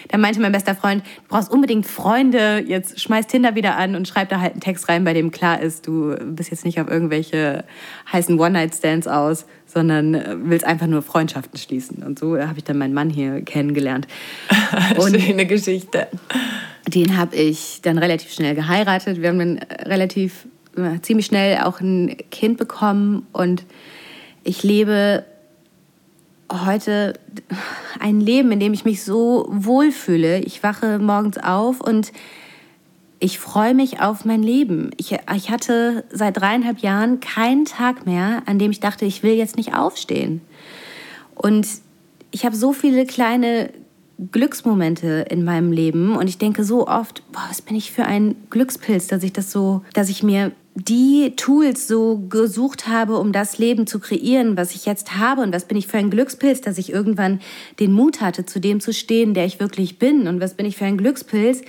dann 0.10 0.22
meinte 0.22 0.40
mein 0.40 0.52
bester 0.52 0.76
Freund, 0.76 1.04
du 1.04 1.28
brauchst 1.30 1.52
unbedingt 1.52 1.86
Freunde, 1.86 2.64
jetzt 2.66 3.00
schmeiß 3.00 3.28
Tinder 3.28 3.56
wieder 3.56 3.76
an 3.78 3.96
und 3.96 4.08
schreib 4.08 4.30
da 4.30 4.40
halt 4.40 4.54
einen 4.54 4.62
Text 4.62 4.90
rein, 4.90 5.04
bei 5.04 5.14
dem 5.14 5.32
klar 5.32 5.62
ist, 5.62 5.88
du 5.88 6.16
bist 6.24 6.52
jetzt 6.52 6.66
nicht 6.66 6.80
auf 6.80 6.90
irgendwelche 6.90 7.64
heißen 8.12 8.40
One-Night-Stands 8.40 9.08
aus, 9.08 9.46
sondern 9.66 10.14
äh, 10.14 10.36
willst 10.38 10.66
einfach 10.66 10.88
nur 10.88 11.02
Freundschaften 11.02 11.58
schließen. 11.58 12.04
Und 12.04 12.20
so 12.20 12.38
habe 12.38 12.58
ich 12.58 12.64
dann 12.64 12.78
meinen 12.78 12.94
Mann 12.94 13.10
hier 13.10 13.42
kennengelernt. 13.42 14.08
Und 14.98 15.20
Schöne 15.20 15.46
Geschichte. 15.46 16.08
Den 16.88 17.18
habe 17.18 17.36
ich 17.36 17.82
dann 17.82 17.98
relativ 17.98 18.32
schnell 18.32 18.54
geheiratet. 18.54 19.22
Wir 19.22 19.30
haben 19.30 19.40
dann 19.40 19.60
relativ 19.86 20.48
ziemlich 21.02 21.26
schnell 21.26 21.60
auch 21.64 21.80
ein 21.80 22.16
Kind 22.32 22.58
bekommen 22.58 23.26
und 23.32 23.66
ich 24.44 24.64
lebe 24.64 25.24
heute 26.52 27.14
ein 28.00 28.20
Leben, 28.20 28.52
in 28.52 28.60
dem 28.60 28.74
ich 28.74 28.86
mich 28.86 29.04
so 29.04 29.48
wohlfühle. 29.50 30.40
Ich 30.40 30.64
wache 30.64 31.00
morgens 31.00 31.38
auf 31.38 31.82
und 31.82 32.12
ich 33.20 33.40
freue 33.40 33.74
mich 33.74 34.02
auf 34.02 34.26
mein 34.26 34.44
Leben. 34.44 34.92
Ich, 34.98 35.18
ich 35.36 35.50
hatte 35.50 36.04
seit 36.12 36.38
dreieinhalb 36.38 36.80
Jahren 36.80 37.20
keinen 37.20 37.66
Tag 37.66 38.06
mehr, 38.06 38.44
an 38.46 38.60
dem 38.60 38.72
ich 38.72 38.80
dachte, 38.80 39.06
ich 39.06 39.24
will 39.24 39.34
jetzt 39.34 39.58
nicht 39.58 39.74
aufstehen. 39.74 40.42
Und 41.34 41.68
ich 42.32 42.46
habe 42.46 42.56
so 42.56 42.74
viele 42.74 43.06
kleine 43.06 43.70
Glücksmomente 44.32 45.26
in 45.30 45.44
meinem 45.44 45.72
Leben 45.72 46.16
und 46.16 46.28
ich 46.28 46.38
denke 46.38 46.64
so 46.64 46.88
oft, 46.88 47.24
boah, 47.32 47.46
was 47.50 47.62
bin 47.62 47.76
ich 47.76 47.92
für 47.92 48.06
ein 48.06 48.36
Glückspilz, 48.50 49.08
dass 49.08 49.24
ich 49.24 49.34
das 49.34 49.52
so, 49.52 49.82
dass 49.94 50.10
ich 50.10 50.24
mir 50.24 50.52
die 50.78 51.34
Tools 51.38 51.88
so 51.88 52.18
gesucht 52.30 52.90
habe, 52.90 53.18
um 53.18 53.32
das 53.32 53.58
Leben 53.58 53.88
zu 53.88 54.00
kreieren, 54.00 54.58
was 54.58 54.76
ich 54.76 54.86
jetzt 54.86 55.16
habe 55.16 55.42
und 55.42 55.54
was 55.54 55.66
bin 55.66 55.78
ich 55.78 55.88
für 55.88 55.98
ein 55.98 56.10
Glückspilz, 56.10 56.60
dass 56.60 56.78
ich 56.78 56.92
irgendwann 56.92 57.40
den 57.80 57.94
Mut 57.94 58.20
hatte, 58.20 58.46
zu 58.46 58.60
dem 58.60 58.82
zu 58.82 58.92
stehen, 58.92 59.34
der 59.34 59.46
ich 59.46 59.62
wirklich 59.62 60.00
bin 60.00 60.28
und 60.28 60.42
was 60.42 60.54
bin 60.54 60.66
ich 60.66 60.76
für 60.76 60.84
ein 60.84 60.98
Glückspilz, 60.98 61.62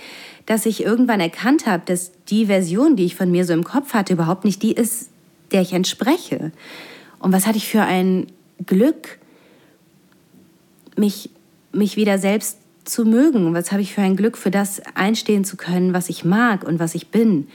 dass 0.45 0.65
ich 0.65 0.83
irgendwann 0.83 1.21
erkannt 1.21 1.65
habe, 1.65 1.83
dass 1.85 2.11
die 2.29 2.47
Version, 2.47 2.97
die 2.97 3.05
ich 3.05 3.15
von 3.15 3.31
mir 3.31 3.45
so 3.45 3.53
im 3.53 3.63
Kopf 3.63 3.93
hatte, 3.93 4.11
überhaupt 4.11 4.43
nicht 4.43 4.61
die 4.61 4.73
ist, 4.73 5.09
der 5.53 5.61
ich 5.61 5.71
entspreche. 5.71 6.51
Und 7.19 7.31
was 7.31 7.47
hatte 7.47 7.57
ich 7.57 7.67
für 7.67 7.83
ein 7.83 8.27
Glück, 8.65 9.19
mich 10.97 11.29
mich 11.71 11.95
wieder 11.95 12.17
selbst 12.17 12.57
zu 12.83 13.05
mögen? 13.05 13.53
Was 13.53 13.71
habe 13.71 13.81
ich 13.81 13.93
für 13.93 14.01
ein 14.01 14.17
Glück, 14.17 14.37
für 14.37 14.51
das 14.51 14.81
einstehen 14.95 15.45
zu 15.45 15.55
können, 15.55 15.93
was 15.93 16.09
ich 16.09 16.25
mag 16.25 16.65
und 16.65 16.79
was 16.79 16.95
ich 16.95 17.07
bin? 17.07 17.47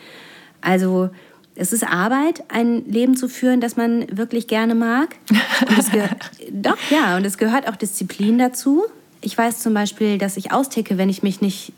Also 0.61 1.11
es 1.55 1.73
ist 1.73 1.87
Arbeit, 1.87 2.45
ein 2.49 2.85
Leben 2.87 3.17
zu 3.17 3.29
führen, 3.29 3.61
das 3.61 3.77
man 3.77 4.07
wirklich 4.17 4.47
gerne 4.47 4.75
mag. 4.75 5.17
doch, 6.53 6.79
ja, 6.91 7.17
und 7.17 7.27
es 7.27 7.37
gehört 7.37 7.69
auch 7.69 7.77
Disziplin 7.77 8.39
dazu. 8.39 8.85
Ich 9.21 9.37
weiß 9.37 9.61
zum 9.61 9.75
Beispiel, 9.75 10.19
dass 10.19 10.37
ich 10.37 10.53
austicke, 10.53 10.99
wenn 10.99 11.09
ich 11.09 11.23
mich 11.23 11.41
nicht 11.41 11.73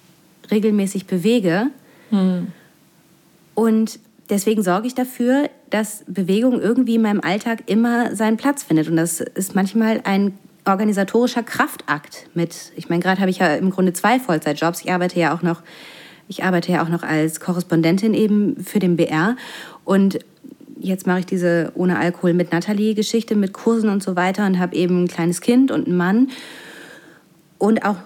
regelmäßig 0.51 1.07
bewege. 1.07 1.69
Hm. 2.11 2.49
Und 3.55 3.99
deswegen 4.31 4.63
sorge 4.63 4.87
ich 4.87 4.95
dafür, 4.95 5.51
dass 5.71 6.05
Bewegung 6.07 6.61
irgendwie 6.61 6.95
in 6.95 7.03
meinem 7.03 7.21
Alltag 7.21 7.65
immer 7.67 8.15
seinen 8.15 8.37
Platz 8.37 8.63
findet. 8.63 8.89
Und 8.89 8.97
das 8.97 9.21
ist 9.21 9.55
manchmal 9.55 10.01
ein 10.05 10.39
organisatorischer 10.67 11.43
Kraftakt 11.43 12.29
mit, 12.35 12.73
ich 12.77 12.89
meine, 12.89 13.03
gerade 13.03 13.21
habe 13.21 13.31
ich 13.31 13.39
ja 13.39 13.55
im 13.55 13.71
Grunde 13.71 13.93
zwei 13.93 14.19
Vollzeitjobs. 14.19 14.83
Ich 14.83 14.93
arbeite 14.93 15.19
ja 15.19 15.35
auch 15.35 15.43
noch, 15.43 15.63
ich 16.29 16.45
arbeite 16.45 16.73
ja 16.73 16.83
auch 16.83 16.89
noch 16.89 17.03
als 17.03 17.41
Korrespondentin 17.41 18.15
eben 18.15 18.63
für 18.65 18.79
den 18.79 18.97
BR 18.97 19.37
und 19.85 20.19
jetzt 20.81 21.07
mache 21.07 21.21
ich 21.21 21.27
diese 21.27 21.73
ohne 21.75 21.99
Alkohol 21.99 22.35
mit 22.35 22.53
Nathalie 22.53 22.95
Geschichte 22.95 23.37
mit 23.37 23.53
Kursen 23.53 23.89
und 23.89 24.03
so 24.03 24.17
weiter 24.17 24.47
und 24.47 24.59
habe 24.59 24.75
eben 24.77 25.05
ein 25.05 25.09
kleines 25.09 25.41
Kind 25.41 25.71
und 25.71 25.87
einen 25.87 25.97
Mann 25.97 26.31
und 27.59 27.85
auch 27.85 27.97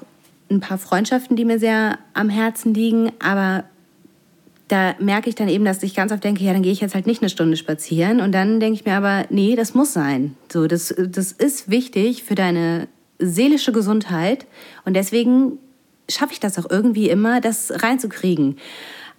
ein 0.50 0.60
paar 0.60 0.78
Freundschaften, 0.78 1.36
die 1.36 1.44
mir 1.44 1.58
sehr 1.58 1.98
am 2.14 2.30
Herzen 2.30 2.74
liegen, 2.74 3.12
aber 3.18 3.64
da 4.68 4.94
merke 4.98 5.28
ich 5.28 5.34
dann 5.34 5.48
eben, 5.48 5.64
dass 5.64 5.82
ich 5.82 5.94
ganz 5.94 6.12
oft 6.12 6.22
denke, 6.22 6.44
ja, 6.44 6.52
dann 6.52 6.62
gehe 6.62 6.72
ich 6.72 6.80
jetzt 6.80 6.94
halt 6.94 7.06
nicht 7.06 7.22
eine 7.22 7.30
Stunde 7.30 7.56
spazieren. 7.56 8.20
Und 8.20 8.32
dann 8.32 8.60
denke 8.60 8.78
ich 8.78 8.84
mir 8.84 8.94
aber, 8.94 9.24
nee, 9.30 9.56
das 9.56 9.74
muss 9.74 9.94
sein. 9.94 10.36
So, 10.52 10.66
das, 10.66 10.94
das 10.96 11.32
ist 11.32 11.70
wichtig 11.70 12.22
für 12.22 12.34
deine 12.34 12.86
seelische 13.18 13.72
Gesundheit. 13.72 14.46
Und 14.84 14.94
deswegen 14.94 15.58
schaffe 16.10 16.32
ich 16.32 16.40
das 16.40 16.58
auch 16.58 16.70
irgendwie 16.70 17.08
immer, 17.10 17.40
das 17.40 17.82
reinzukriegen. 17.82 18.56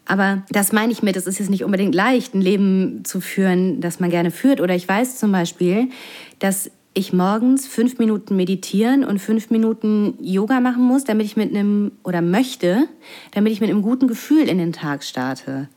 Aber 0.05 0.43
das 0.49 0.71
meine 0.71 0.91
ich 0.91 1.03
mit, 1.03 1.15
es 1.15 1.27
ist 1.27 1.37
jetzt 1.37 1.51
nicht 1.51 1.63
unbedingt 1.63 1.93
leicht, 1.93 2.33
ein 2.33 2.41
Leben 2.41 3.05
zu 3.05 3.21
führen, 3.21 3.79
das 3.79 3.99
man 3.99 4.09
gerne 4.09 4.31
führt. 4.31 4.59
Oder 4.59 4.75
ich 4.75 4.87
weiß 4.87 5.17
zum 5.17 5.31
Beispiel, 5.31 5.89
dass 6.39 6.71
ich 6.95 7.13
morgens 7.13 7.67
fünf 7.67 7.99
Minuten 7.99 8.35
meditieren 8.35 9.05
und 9.05 9.19
fünf 9.19 9.51
Minuten 9.51 10.15
Yoga 10.19 10.59
machen 10.59 10.83
muss, 10.83 11.03
damit 11.03 11.27
ich 11.27 11.37
mit 11.37 11.55
einem, 11.55 11.91
oder 12.03 12.21
möchte, 12.21 12.87
damit 13.31 13.53
ich 13.53 13.61
mit 13.61 13.69
einem 13.69 13.83
guten 13.83 14.07
Gefühl 14.07 14.49
in 14.49 14.57
den 14.57 14.73
Tag 14.73 15.03
starte. 15.03 15.69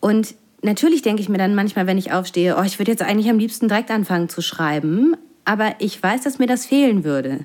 Und 0.00 0.34
natürlich 0.62 1.02
denke 1.02 1.20
ich 1.20 1.28
mir 1.28 1.38
dann 1.38 1.54
manchmal, 1.54 1.86
wenn 1.86 1.98
ich 1.98 2.12
aufstehe, 2.12 2.56
oh, 2.58 2.62
ich 2.62 2.78
würde 2.78 2.90
jetzt 2.90 3.02
eigentlich 3.02 3.28
am 3.28 3.38
liebsten 3.38 3.68
direkt 3.68 3.90
anfangen 3.90 4.30
zu 4.30 4.40
schreiben, 4.40 5.14
aber 5.44 5.74
ich 5.78 6.02
weiß, 6.02 6.22
dass 6.22 6.38
mir 6.38 6.46
das 6.46 6.64
fehlen 6.64 7.04
würde. 7.04 7.40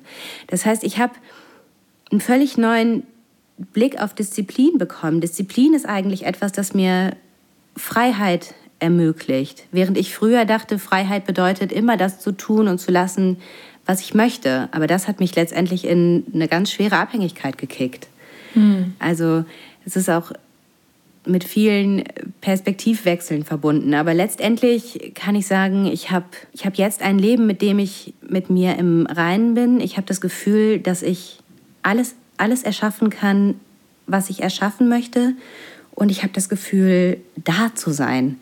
Das 0.46 0.64
heißt, 0.64 0.84
ich 0.84 0.98
habe 0.98 1.12
einen 2.12 2.20
völlig 2.20 2.56
neuen 2.56 3.02
Blick 3.72 4.00
auf 4.00 4.14
Disziplin 4.14 4.78
bekommen. 4.78 5.20
Disziplin 5.20 5.74
ist 5.74 5.86
eigentlich 5.86 6.24
etwas, 6.24 6.52
das 6.52 6.74
mir 6.74 7.16
Freiheit 7.76 8.54
ermöglicht. 8.78 9.64
Während 9.72 9.96
ich 9.96 10.14
früher 10.14 10.44
dachte, 10.44 10.78
Freiheit 10.78 11.24
bedeutet 11.24 11.72
immer 11.72 11.96
das 11.96 12.20
zu 12.20 12.32
tun 12.32 12.68
und 12.68 12.78
zu 12.78 12.90
lassen, 12.90 13.38
was 13.86 14.00
ich 14.00 14.14
möchte. 14.14 14.68
Aber 14.72 14.86
das 14.86 15.08
hat 15.08 15.20
mich 15.20 15.34
letztendlich 15.34 15.86
in 15.86 16.24
eine 16.34 16.48
ganz 16.48 16.70
schwere 16.70 16.96
Abhängigkeit 16.96 17.58
gekickt. 17.58 18.08
Mhm. 18.54 18.94
Also 18.98 19.44
es 19.84 19.96
ist 19.96 20.10
auch 20.10 20.32
mit 21.24 21.44
vielen 21.44 22.02
Perspektivwechseln 22.40 23.44
verbunden. 23.44 23.94
Aber 23.94 24.12
letztendlich 24.12 25.12
kann 25.14 25.36
ich 25.36 25.46
sagen, 25.46 25.86
ich 25.86 26.10
habe 26.10 26.26
ich 26.52 26.66
hab 26.66 26.76
jetzt 26.76 27.02
ein 27.02 27.18
Leben, 27.18 27.46
mit 27.46 27.62
dem 27.62 27.78
ich 27.78 28.14
mit 28.28 28.50
mir 28.50 28.76
im 28.76 29.06
Reinen 29.06 29.54
bin. 29.54 29.80
Ich 29.80 29.96
habe 29.96 30.06
das 30.06 30.20
Gefühl, 30.20 30.80
dass 30.80 31.02
ich 31.02 31.38
alles, 31.82 32.14
alles 32.36 32.62
erschaffen 32.62 33.10
kann, 33.10 33.60
was 34.06 34.30
ich 34.30 34.42
erschaffen 34.42 34.88
möchte. 34.88 35.34
Und 35.94 36.10
ich 36.10 36.22
habe 36.22 36.32
das 36.32 36.48
Gefühl, 36.48 37.18
da 37.36 37.74
zu 37.74 37.90
sein 37.90 38.38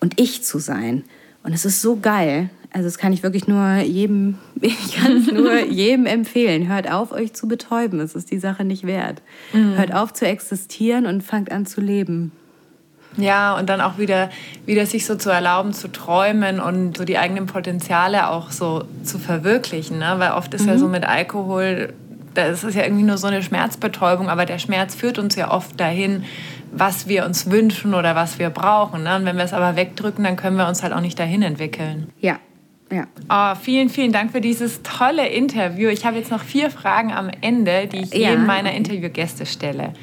und 0.00 0.20
ich 0.20 0.44
zu 0.44 0.58
sein. 0.58 1.04
Und 1.42 1.52
es 1.52 1.64
ist 1.64 1.80
so 1.80 1.96
geil. 1.96 2.50
Also 2.72 2.86
das 2.86 2.98
kann 2.98 3.12
ich 3.12 3.22
wirklich 3.22 3.48
nur 3.48 3.76
jedem, 3.76 4.38
ich 4.60 4.96
kann 4.96 5.16
es 5.16 5.30
nur 5.30 5.60
jedem 5.64 6.06
empfehlen. 6.06 6.68
Hört 6.68 6.90
auf, 6.90 7.12
euch 7.12 7.32
zu 7.32 7.48
betäuben. 7.48 8.00
Es 8.00 8.14
ist 8.14 8.30
die 8.30 8.38
Sache 8.38 8.64
nicht 8.64 8.86
wert. 8.86 9.22
Mhm. 9.52 9.76
Hört 9.76 9.94
auf 9.94 10.12
zu 10.12 10.26
existieren 10.26 11.06
und 11.06 11.22
fangt 11.22 11.50
an 11.50 11.66
zu 11.66 11.80
leben. 11.80 12.32
Ja, 13.18 13.58
und 13.58 13.68
dann 13.68 13.82
auch 13.82 13.98
wieder, 13.98 14.30
wieder 14.64 14.86
sich 14.86 15.04
so 15.04 15.16
zu 15.16 15.28
erlauben, 15.28 15.74
zu 15.74 15.88
träumen 15.88 16.60
und 16.60 16.96
so 16.96 17.04
die 17.04 17.18
eigenen 17.18 17.44
Potenziale 17.44 18.30
auch 18.30 18.50
so 18.50 18.84
zu 19.02 19.18
verwirklichen. 19.18 19.98
Ne? 19.98 20.14
Weil 20.16 20.32
oft 20.32 20.54
ist 20.54 20.62
mhm. 20.62 20.68
ja 20.68 20.78
so 20.78 20.88
mit 20.88 21.04
Alkohol, 21.04 21.92
das 22.34 22.64
ist 22.64 22.74
ja 22.74 22.84
irgendwie 22.84 23.02
nur 23.02 23.18
so 23.18 23.26
eine 23.26 23.42
Schmerzbetäubung, 23.42 24.28
aber 24.28 24.46
der 24.46 24.58
Schmerz 24.58 24.94
führt 24.94 25.18
uns 25.18 25.36
ja 25.36 25.50
oft 25.50 25.78
dahin, 25.78 26.24
was 26.72 27.06
wir 27.08 27.24
uns 27.24 27.50
wünschen 27.50 27.94
oder 27.94 28.14
was 28.14 28.38
wir 28.38 28.50
brauchen. 28.50 29.02
Ne? 29.02 29.16
Und 29.16 29.24
wenn 29.24 29.36
wir 29.36 29.44
es 29.44 29.52
aber 29.52 29.76
wegdrücken, 29.76 30.24
dann 30.24 30.36
können 30.36 30.56
wir 30.56 30.66
uns 30.66 30.82
halt 30.82 30.92
auch 30.92 31.00
nicht 31.00 31.18
dahin 31.18 31.42
entwickeln. 31.42 32.08
Ja, 32.20 32.38
ja. 32.90 33.06
Oh, 33.30 33.58
vielen, 33.58 33.88
vielen 33.88 34.12
Dank 34.12 34.32
für 34.32 34.40
dieses 34.40 34.82
tolle 34.82 35.28
Interview. 35.28 35.88
Ich 35.88 36.04
habe 36.04 36.18
jetzt 36.18 36.30
noch 36.30 36.42
vier 36.42 36.70
Fragen 36.70 37.12
am 37.12 37.30
Ende, 37.40 37.86
die 37.86 38.02
ich 38.02 38.12
ja. 38.12 38.30
jedem 38.30 38.46
meiner 38.46 38.72
Interviewgäste 38.72 39.46
stelle. 39.46 39.94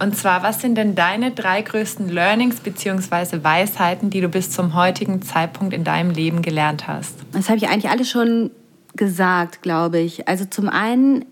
Und 0.00 0.16
zwar, 0.16 0.42
was 0.42 0.62
sind 0.62 0.76
denn 0.76 0.94
deine 0.94 1.30
drei 1.32 1.60
größten 1.60 2.08
Learnings 2.08 2.60
bzw. 2.60 3.42
Weisheiten, 3.44 4.08
die 4.08 4.20
du 4.20 4.28
bis 4.28 4.50
zum 4.50 4.74
heutigen 4.74 5.20
Zeitpunkt 5.20 5.74
in 5.74 5.84
deinem 5.84 6.10
Leben 6.10 6.40
gelernt 6.40 6.88
hast? 6.88 7.16
Das 7.32 7.48
habe 7.48 7.58
ich 7.58 7.68
eigentlich 7.68 7.90
alles 7.90 8.08
schon 8.08 8.50
gesagt, 8.94 9.60
glaube 9.60 9.98
ich. 9.98 10.26
Also 10.26 10.46
zum 10.46 10.68
einen 10.68 11.26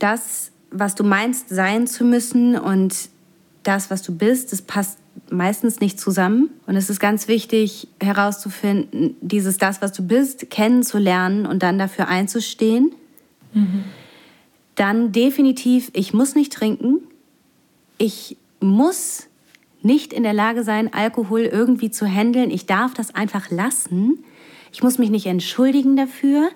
das, 0.00 0.50
was 0.70 0.94
du 0.96 1.04
meinst, 1.04 1.48
sein 1.48 1.86
zu 1.86 2.04
müssen 2.04 2.58
und 2.58 3.10
das, 3.62 3.90
was 3.90 4.02
du 4.02 4.16
bist, 4.16 4.52
das 4.52 4.62
passt 4.62 4.98
meistens 5.30 5.80
nicht 5.80 6.00
zusammen. 6.00 6.50
Und 6.66 6.76
es 6.76 6.90
ist 6.90 6.98
ganz 6.98 7.28
wichtig 7.28 7.88
herauszufinden, 8.00 9.16
dieses 9.20 9.58
das, 9.58 9.82
was 9.82 9.92
du 9.92 10.02
bist, 10.02 10.50
kennenzulernen 10.50 11.46
und 11.46 11.62
dann 11.62 11.78
dafür 11.78 12.08
einzustehen. 12.08 12.92
Mhm. 13.52 13.84
Dann 14.74 15.12
definitiv, 15.12 15.90
ich 15.92 16.14
muss 16.14 16.34
nicht 16.34 16.52
trinken. 16.52 17.00
Ich 17.98 18.36
muss 18.60 19.26
nicht 19.82 20.12
in 20.12 20.22
der 20.22 20.32
Lage 20.32 20.64
sein, 20.64 20.92
Alkohol 20.92 21.40
irgendwie 21.40 21.90
zu 21.90 22.06
handeln. 22.06 22.50
Ich 22.50 22.66
darf 22.66 22.94
das 22.94 23.14
einfach 23.14 23.50
lassen. 23.50 24.24
Ich 24.72 24.82
muss 24.82 24.98
mich 24.98 25.10
nicht 25.10 25.26
entschuldigen 25.26 25.96
dafür. 25.96 26.48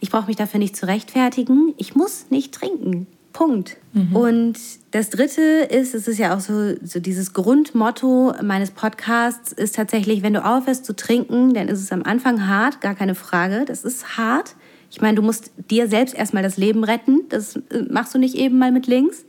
Ich 0.00 0.10
brauche 0.10 0.26
mich 0.26 0.36
dafür 0.36 0.58
nicht 0.58 0.76
zu 0.76 0.86
rechtfertigen. 0.86 1.74
Ich 1.76 1.94
muss 1.94 2.26
nicht 2.30 2.52
trinken. 2.52 3.06
Punkt. 3.32 3.78
Mhm. 3.94 4.14
Und 4.14 4.58
das 4.90 5.10
Dritte 5.10 5.42
ist, 5.42 5.94
es 5.94 6.06
ist 6.06 6.18
ja 6.18 6.36
auch 6.36 6.40
so, 6.40 6.74
so 6.84 7.00
dieses 7.00 7.32
Grundmotto 7.32 8.34
meines 8.42 8.70
Podcasts 8.70 9.52
ist 9.52 9.76
tatsächlich, 9.76 10.22
wenn 10.22 10.34
du 10.34 10.44
aufhörst 10.44 10.84
zu 10.84 10.94
trinken, 10.94 11.54
dann 11.54 11.68
ist 11.68 11.80
es 11.80 11.92
am 11.92 12.02
Anfang 12.02 12.46
hart, 12.46 12.80
gar 12.80 12.94
keine 12.94 13.14
Frage. 13.14 13.64
Das 13.66 13.84
ist 13.84 14.18
hart. 14.18 14.54
Ich 14.90 15.00
meine, 15.00 15.14
du 15.14 15.22
musst 15.22 15.52
dir 15.70 15.88
selbst 15.88 16.14
erstmal 16.14 16.42
das 16.42 16.58
Leben 16.58 16.84
retten. 16.84 17.22
Das 17.30 17.56
äh, 17.56 17.82
machst 17.90 18.14
du 18.14 18.18
nicht 18.18 18.34
eben 18.34 18.58
mal 18.58 18.70
mit 18.70 18.86
links. 18.86 19.24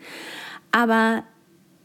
Aber 0.72 1.24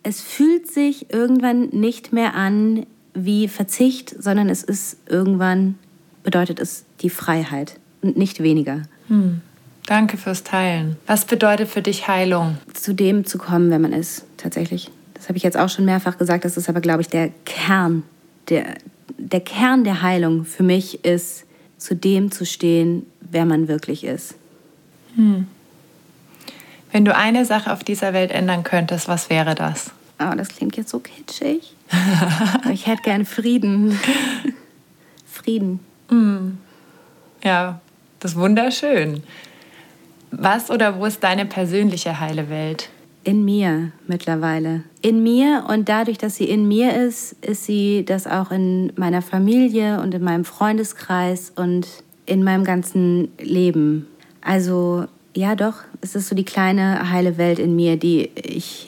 es 0.03 0.21
fühlt 0.21 0.67
sich 0.67 1.13
irgendwann 1.13 1.69
nicht 1.69 2.13
mehr 2.13 2.35
an 2.35 2.87
wie 3.15 3.49
Verzicht, 3.49 4.15
sondern 4.19 4.49
es 4.49 4.63
ist 4.63 4.99
irgendwann, 5.09 5.79
bedeutet 6.23 6.61
es 6.61 6.85
die 7.01 7.11
Freiheit 7.11 7.79
und 8.03 8.17
nicht 8.17 8.43
weniger. 8.43 8.83
Hm. 9.09 9.41
Danke 9.87 10.19
fürs 10.19 10.45
Teilen. 10.45 10.97
Was 11.07 11.25
bedeutet 11.25 11.69
für 11.69 11.81
dich 11.81 12.09
Heilung? 12.09 12.59
Zu 12.75 12.95
dem 12.95 13.25
zu 13.25 13.39
kommen, 13.39 13.71
wer 13.71 13.79
man 13.79 13.93
ist, 13.93 14.25
tatsächlich. 14.37 14.91
Das 15.15 15.29
habe 15.29 15.39
ich 15.39 15.43
jetzt 15.43 15.57
auch 15.57 15.71
schon 15.71 15.87
mehrfach 15.87 16.19
gesagt. 16.19 16.45
Das 16.45 16.57
ist 16.57 16.69
aber, 16.69 16.81
glaube 16.81 17.01
ich, 17.01 17.09
der 17.09 17.31
Kern. 17.47 18.03
Der, 18.51 18.75
der 19.17 19.41
Kern 19.41 19.85
der 19.85 20.03
Heilung 20.03 20.45
für 20.45 20.63
mich 20.63 21.05
ist, 21.05 21.45
zu 21.79 21.97
dem 21.97 22.31
zu 22.31 22.45
stehen, 22.45 23.07
wer 23.21 23.47
man 23.47 23.69
wirklich 23.69 24.05
ist. 24.05 24.35
Hm. 25.15 25.47
Wenn 26.93 27.05
du 27.05 27.15
eine 27.15 27.45
Sache 27.45 27.73
auf 27.73 27.85
dieser 27.85 28.13
Welt 28.13 28.31
ändern 28.31 28.65
könntest, 28.65 29.09
was 29.09 29.31
wäre 29.31 29.55
das? 29.55 29.91
Oh, 30.21 30.35
das 30.37 30.49
klingt 30.49 30.77
jetzt 30.77 30.91
so 30.91 30.99
kitschig. 30.99 31.75
ich 32.73 32.87
hätte 32.87 33.03
gern 33.03 33.25
Frieden. 33.25 33.99
Frieden. 35.27 35.81
Hm. 36.09 36.59
Ja, 37.43 37.81
das 38.21 38.33
ist 38.33 38.39
wunderschön. 38.39 39.23
Was 40.31 40.71
oder 40.71 40.99
wo 40.99 41.07
ist 41.07 41.23
deine 41.23 41.47
persönliche 41.47 42.21
heile 42.21 42.51
Welt? 42.51 42.91
In 43.25 43.45
mir 43.45 43.93
mittlerweile. 44.07 44.85
In 45.03 45.23
mir 45.23 45.67
und 45.69 45.89
dadurch, 45.89 46.19
dass 46.19 46.37
sie 46.37 46.49
in 46.49 46.67
mir 46.67 46.95
ist, 46.95 47.33
ist 47.45 47.65
sie 47.65 48.05
das 48.05 48.27
auch 48.27 48.51
in 48.51 48.93
meiner 48.97 49.23
Familie 49.23 50.01
und 50.01 50.15
in 50.15 50.23
meinem 50.23 50.45
Freundeskreis 50.45 51.53
und 51.55 51.87
in 52.27 52.45
meinem 52.45 52.65
ganzen 52.65 53.29
Leben. 53.39 54.07
Also 54.41 55.07
ja, 55.35 55.55
doch, 55.55 55.85
es 56.01 56.15
ist 56.15 56.29
so 56.29 56.35
die 56.35 56.45
kleine 56.45 57.11
heile 57.11 57.39
Welt 57.39 57.59
in 57.59 57.77
mir, 57.77 57.97
die 57.97 58.31
ich 58.35 58.88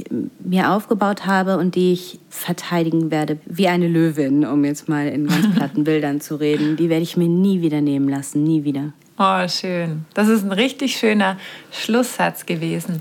mir 0.51 0.73
aufgebaut 0.73 1.27
habe 1.27 1.59
und 1.59 1.77
die 1.77 1.93
ich 1.93 2.19
verteidigen 2.29 3.13
werde, 3.13 3.39
wie 3.47 3.69
eine 3.69 3.87
Löwin, 3.87 4.45
um 4.45 4.65
jetzt 4.65 4.89
mal 4.89 5.07
in 5.07 5.29
ganz 5.29 5.49
platten 5.55 5.85
Bildern 5.85 6.21
zu 6.21 6.35
reden. 6.35 6.77
Die 6.77 6.89
werde 6.89 7.05
ich 7.05 7.17
mir 7.17 7.29
nie 7.29 7.63
wieder 7.63 7.81
nehmen 7.81 8.09
lassen, 8.09 8.43
nie 8.43 8.65
wieder. 8.65 8.93
Oh, 9.17 9.47
schön. 9.47 10.07
Das 10.13 10.27
ist 10.27 10.45
ein 10.45 10.51
richtig 10.51 10.97
schöner 10.97 11.37
Schlusssatz 11.71 12.47
gewesen. 12.47 13.01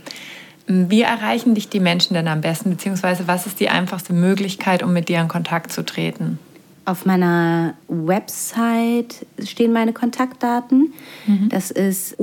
Wie 0.68 1.02
erreichen 1.02 1.56
dich 1.56 1.70
die 1.70 1.80
Menschen 1.80 2.14
denn 2.14 2.28
am 2.28 2.42
besten, 2.42 2.70
beziehungsweise 2.70 3.28
was 3.28 3.48
ist 3.48 3.60
die 3.60 3.70
einfachste 3.70 4.14
Möglichkeit, 4.14 4.84
um 4.84 4.94
mit 4.94 5.10
dir 5.10 5.20
in 5.20 5.28
Kontakt 5.28 5.72
zu 5.72 5.84
treten? 5.84 6.38
Auf 6.86 7.08
meiner 7.08 7.74
Website 7.88 9.26
stehen 9.44 9.74
meine 9.74 9.94
Kontaktdaten. 9.94 10.94
Mhm. 11.26 11.50
Das 11.50 11.72
ist 11.72 12.20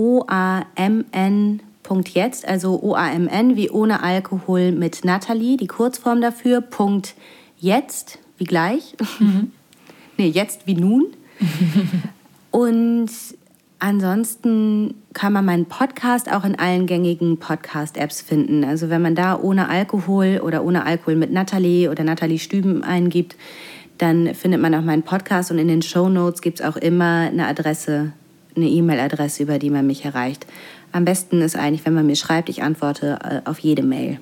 oamn.jetzt, 1.88 2.46
also 2.46 2.80
OAMN 2.82 3.56
wie 3.56 3.70
ohne 3.70 4.02
Alkohol 4.02 4.72
mit 4.72 5.04
Natalie, 5.04 5.56
die 5.56 5.66
Kurzform 5.66 6.20
dafür, 6.20 6.60
Punkt 6.60 7.14
jetzt, 7.58 8.18
wie 8.38 8.44
gleich. 8.44 8.94
Mhm. 9.18 9.52
nee, 10.16 10.28
jetzt 10.28 10.66
wie 10.66 10.74
nun. 10.74 11.06
Und 12.50 13.10
Ansonsten 13.78 14.94
kann 15.12 15.34
man 15.34 15.44
meinen 15.44 15.66
Podcast 15.66 16.32
auch 16.32 16.44
in 16.44 16.58
allen 16.58 16.86
gängigen 16.86 17.38
Podcast-Apps 17.38 18.22
finden. 18.22 18.64
Also 18.64 18.88
wenn 18.88 19.02
man 19.02 19.14
da 19.14 19.38
ohne 19.38 19.68
Alkohol 19.68 20.40
oder 20.42 20.64
ohne 20.64 20.86
Alkohol 20.86 21.14
mit 21.14 21.30
Nathalie 21.30 21.90
oder 21.90 22.02
Nathalie 22.02 22.38
Stüben 22.38 22.82
eingibt, 22.82 23.36
dann 23.98 24.34
findet 24.34 24.62
man 24.62 24.74
auch 24.74 24.80
meinen 24.80 25.02
Podcast 25.02 25.50
und 25.50 25.58
in 25.58 25.68
den 25.68 25.82
Show 25.82 26.08
Notes 26.08 26.40
gibt 26.40 26.60
es 26.60 26.66
auch 26.66 26.76
immer 26.76 27.28
eine 27.28 27.46
Adresse, 27.46 28.12
eine 28.56 28.66
E-Mail-Adresse, 28.66 29.42
über 29.42 29.58
die 29.58 29.68
man 29.68 29.86
mich 29.86 30.06
erreicht. 30.06 30.46
Am 30.92 31.04
besten 31.04 31.42
ist 31.42 31.56
eigentlich, 31.56 31.84
wenn 31.86 31.94
man 31.94 32.06
mir 32.06 32.16
schreibt, 32.16 32.48
ich 32.48 32.62
antworte 32.62 33.18
äh, 33.22 33.48
auf 33.48 33.58
jede 33.58 33.82
Mail. 33.82 34.18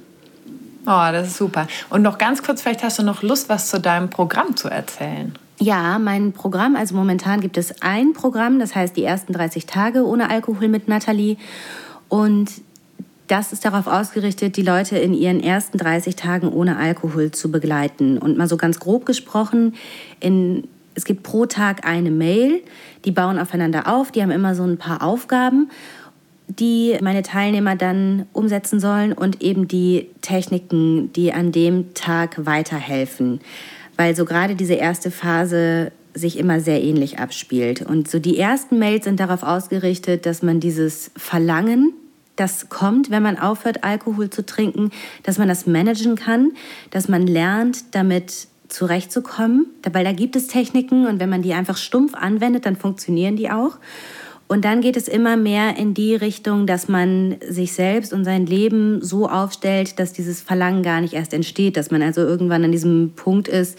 Oh, 0.87 1.09
das 1.13 1.29
ist 1.29 1.37
super. 1.39 1.67
Und 1.89 2.03
noch 2.03 2.19
ganz 2.19 2.43
kurz, 2.43 2.61
vielleicht 2.61 2.83
hast 2.83 2.99
du 2.99 3.03
noch 3.03 3.23
Lust, 3.23 3.49
was 3.49 3.71
zu 3.71 3.81
deinem 3.81 4.11
Programm 4.11 4.57
zu 4.57 4.69
erzählen. 4.69 5.35
Ja, 5.59 5.99
mein 5.99 6.33
Programm, 6.33 6.77
also 6.77 6.95
momentan 6.95 7.41
gibt 7.41 7.57
es 7.57 7.81
ein 7.81 8.13
Programm, 8.13 8.59
das 8.59 8.75
heißt 8.75 8.97
die 8.97 9.05
ersten 9.05 9.33
30 9.33 9.67
Tage 9.67 10.05
ohne 10.05 10.29
Alkohol 10.29 10.69
mit 10.69 10.89
Nathalie. 10.89 11.37
Und 12.09 12.51
das 13.29 13.53
ist 13.53 13.65
darauf 13.65 13.87
ausgerichtet, 13.87 14.57
die 14.57 14.63
Leute 14.63 14.99
in 14.99 15.15
ihren 15.15 15.41
ersten 15.41 15.79
30 15.79 16.17
Tagen 16.17 16.49
ohne 16.49 16.77
Alkohol 16.77 17.31
zu 17.31 17.51
begleiten. 17.51 18.19
Und 18.19 18.37
mal 18.37 18.49
so 18.49 18.57
ganz 18.57 18.79
grob 18.79 19.07
gesprochen, 19.07 19.75
in, 20.21 20.69
es 20.95 21.05
gibt 21.05 21.23
pro 21.23 21.47
Tag 21.47 21.87
eine 21.87 22.11
Mail, 22.11 22.63
die 23.05 23.13
bauen 23.13 23.39
aufeinander 23.39 23.87
auf, 23.87 24.13
die 24.13 24.23
haben 24.23 24.31
immer 24.31 24.55
so 24.55 24.65
ein 24.65 24.77
paar 24.77 25.03
Aufgaben, 25.03 25.71
die 26.49 26.97
meine 27.01 27.23
Teilnehmer 27.23 27.77
dann 27.77 28.27
umsetzen 28.33 28.81
sollen 28.81 29.13
und 29.13 29.43
eben 29.43 29.67
die 29.67 30.11
Techniken, 30.21 31.13
die 31.13 31.33
an 31.33 31.53
dem 31.53 31.95
Tag 31.95 32.45
weiterhelfen 32.45 33.41
weil 33.97 34.17
so 34.17 34.25
gerade 34.25 34.55
diese 34.55 34.75
erste 34.75 35.11
Phase 35.11 35.93
sich 36.15 36.39
immer 36.39 36.61
sehr 36.61 36.83
ähnlich 36.83 37.19
abspielt. 37.19 37.83
Und 37.83 38.09
so 38.09 38.19
die 38.19 38.39
ersten 38.39 38.79
Mails 38.79 39.05
sind 39.05 39.19
darauf 39.19 39.43
ausgerichtet, 39.43 40.27
dass 40.27 40.43
man 40.43 40.61
dieses 40.61 41.11
Verlangen, 41.17 41.93
das 42.37 42.69
kommt, 42.69 43.11
wenn 43.11 43.23
man 43.23 43.39
aufhört, 43.39 43.85
Alkohol 43.85 44.31
zu 44.31 44.45
trinken, 44.45 44.91
dass 45.23 45.39
man 45.39 45.49
das 45.49 45.67
managen 45.67 46.17
kann, 46.17 46.53
dass 46.91 47.09
man 47.09 47.27
lernt, 47.27 47.95
damit 47.95 48.49
zurechtzukommen, 48.69 49.67
weil 49.93 50.05
da 50.05 50.13
gibt 50.13 50.35
es 50.35 50.49
Techniken 50.49 51.07
und 51.07 51.21
wenn 51.21 51.29
man 51.29 51.43
die 51.43 51.53
einfach 51.53 51.77
stumpf 51.77 52.15
anwendet, 52.15 52.67
dann 52.67 52.77
funktionieren 52.77 53.37
die 53.37 53.51
auch. 53.51 53.79
Und 54.47 54.65
dann 54.65 54.81
geht 54.81 54.97
es 54.97 55.09
immer 55.09 55.37
mehr 55.37 55.77
in 55.77 55.95
die 55.95 56.15
Richtung, 56.15 56.67
dass 56.67 56.87
man 56.87 57.37
sich 57.49 57.73
selbst 57.73 58.13
und 58.13 58.25
sein 58.25 58.47
Leben 58.47 59.03
so 59.03 59.29
aufstellt, 59.29 59.99
dass 59.99 60.13
dieses 60.13 60.43
Verlangen 60.43 60.83
gar 60.83 61.01
nicht 61.01 61.15
erst 61.15 61.33
entsteht, 61.33 61.77
dass 61.77 61.91
man 61.91 62.03
also 62.03 62.21
irgendwann 62.21 62.65
an 62.65 62.73
diesem 62.73 63.13
Punkt 63.17 63.49
ist, 63.49 63.79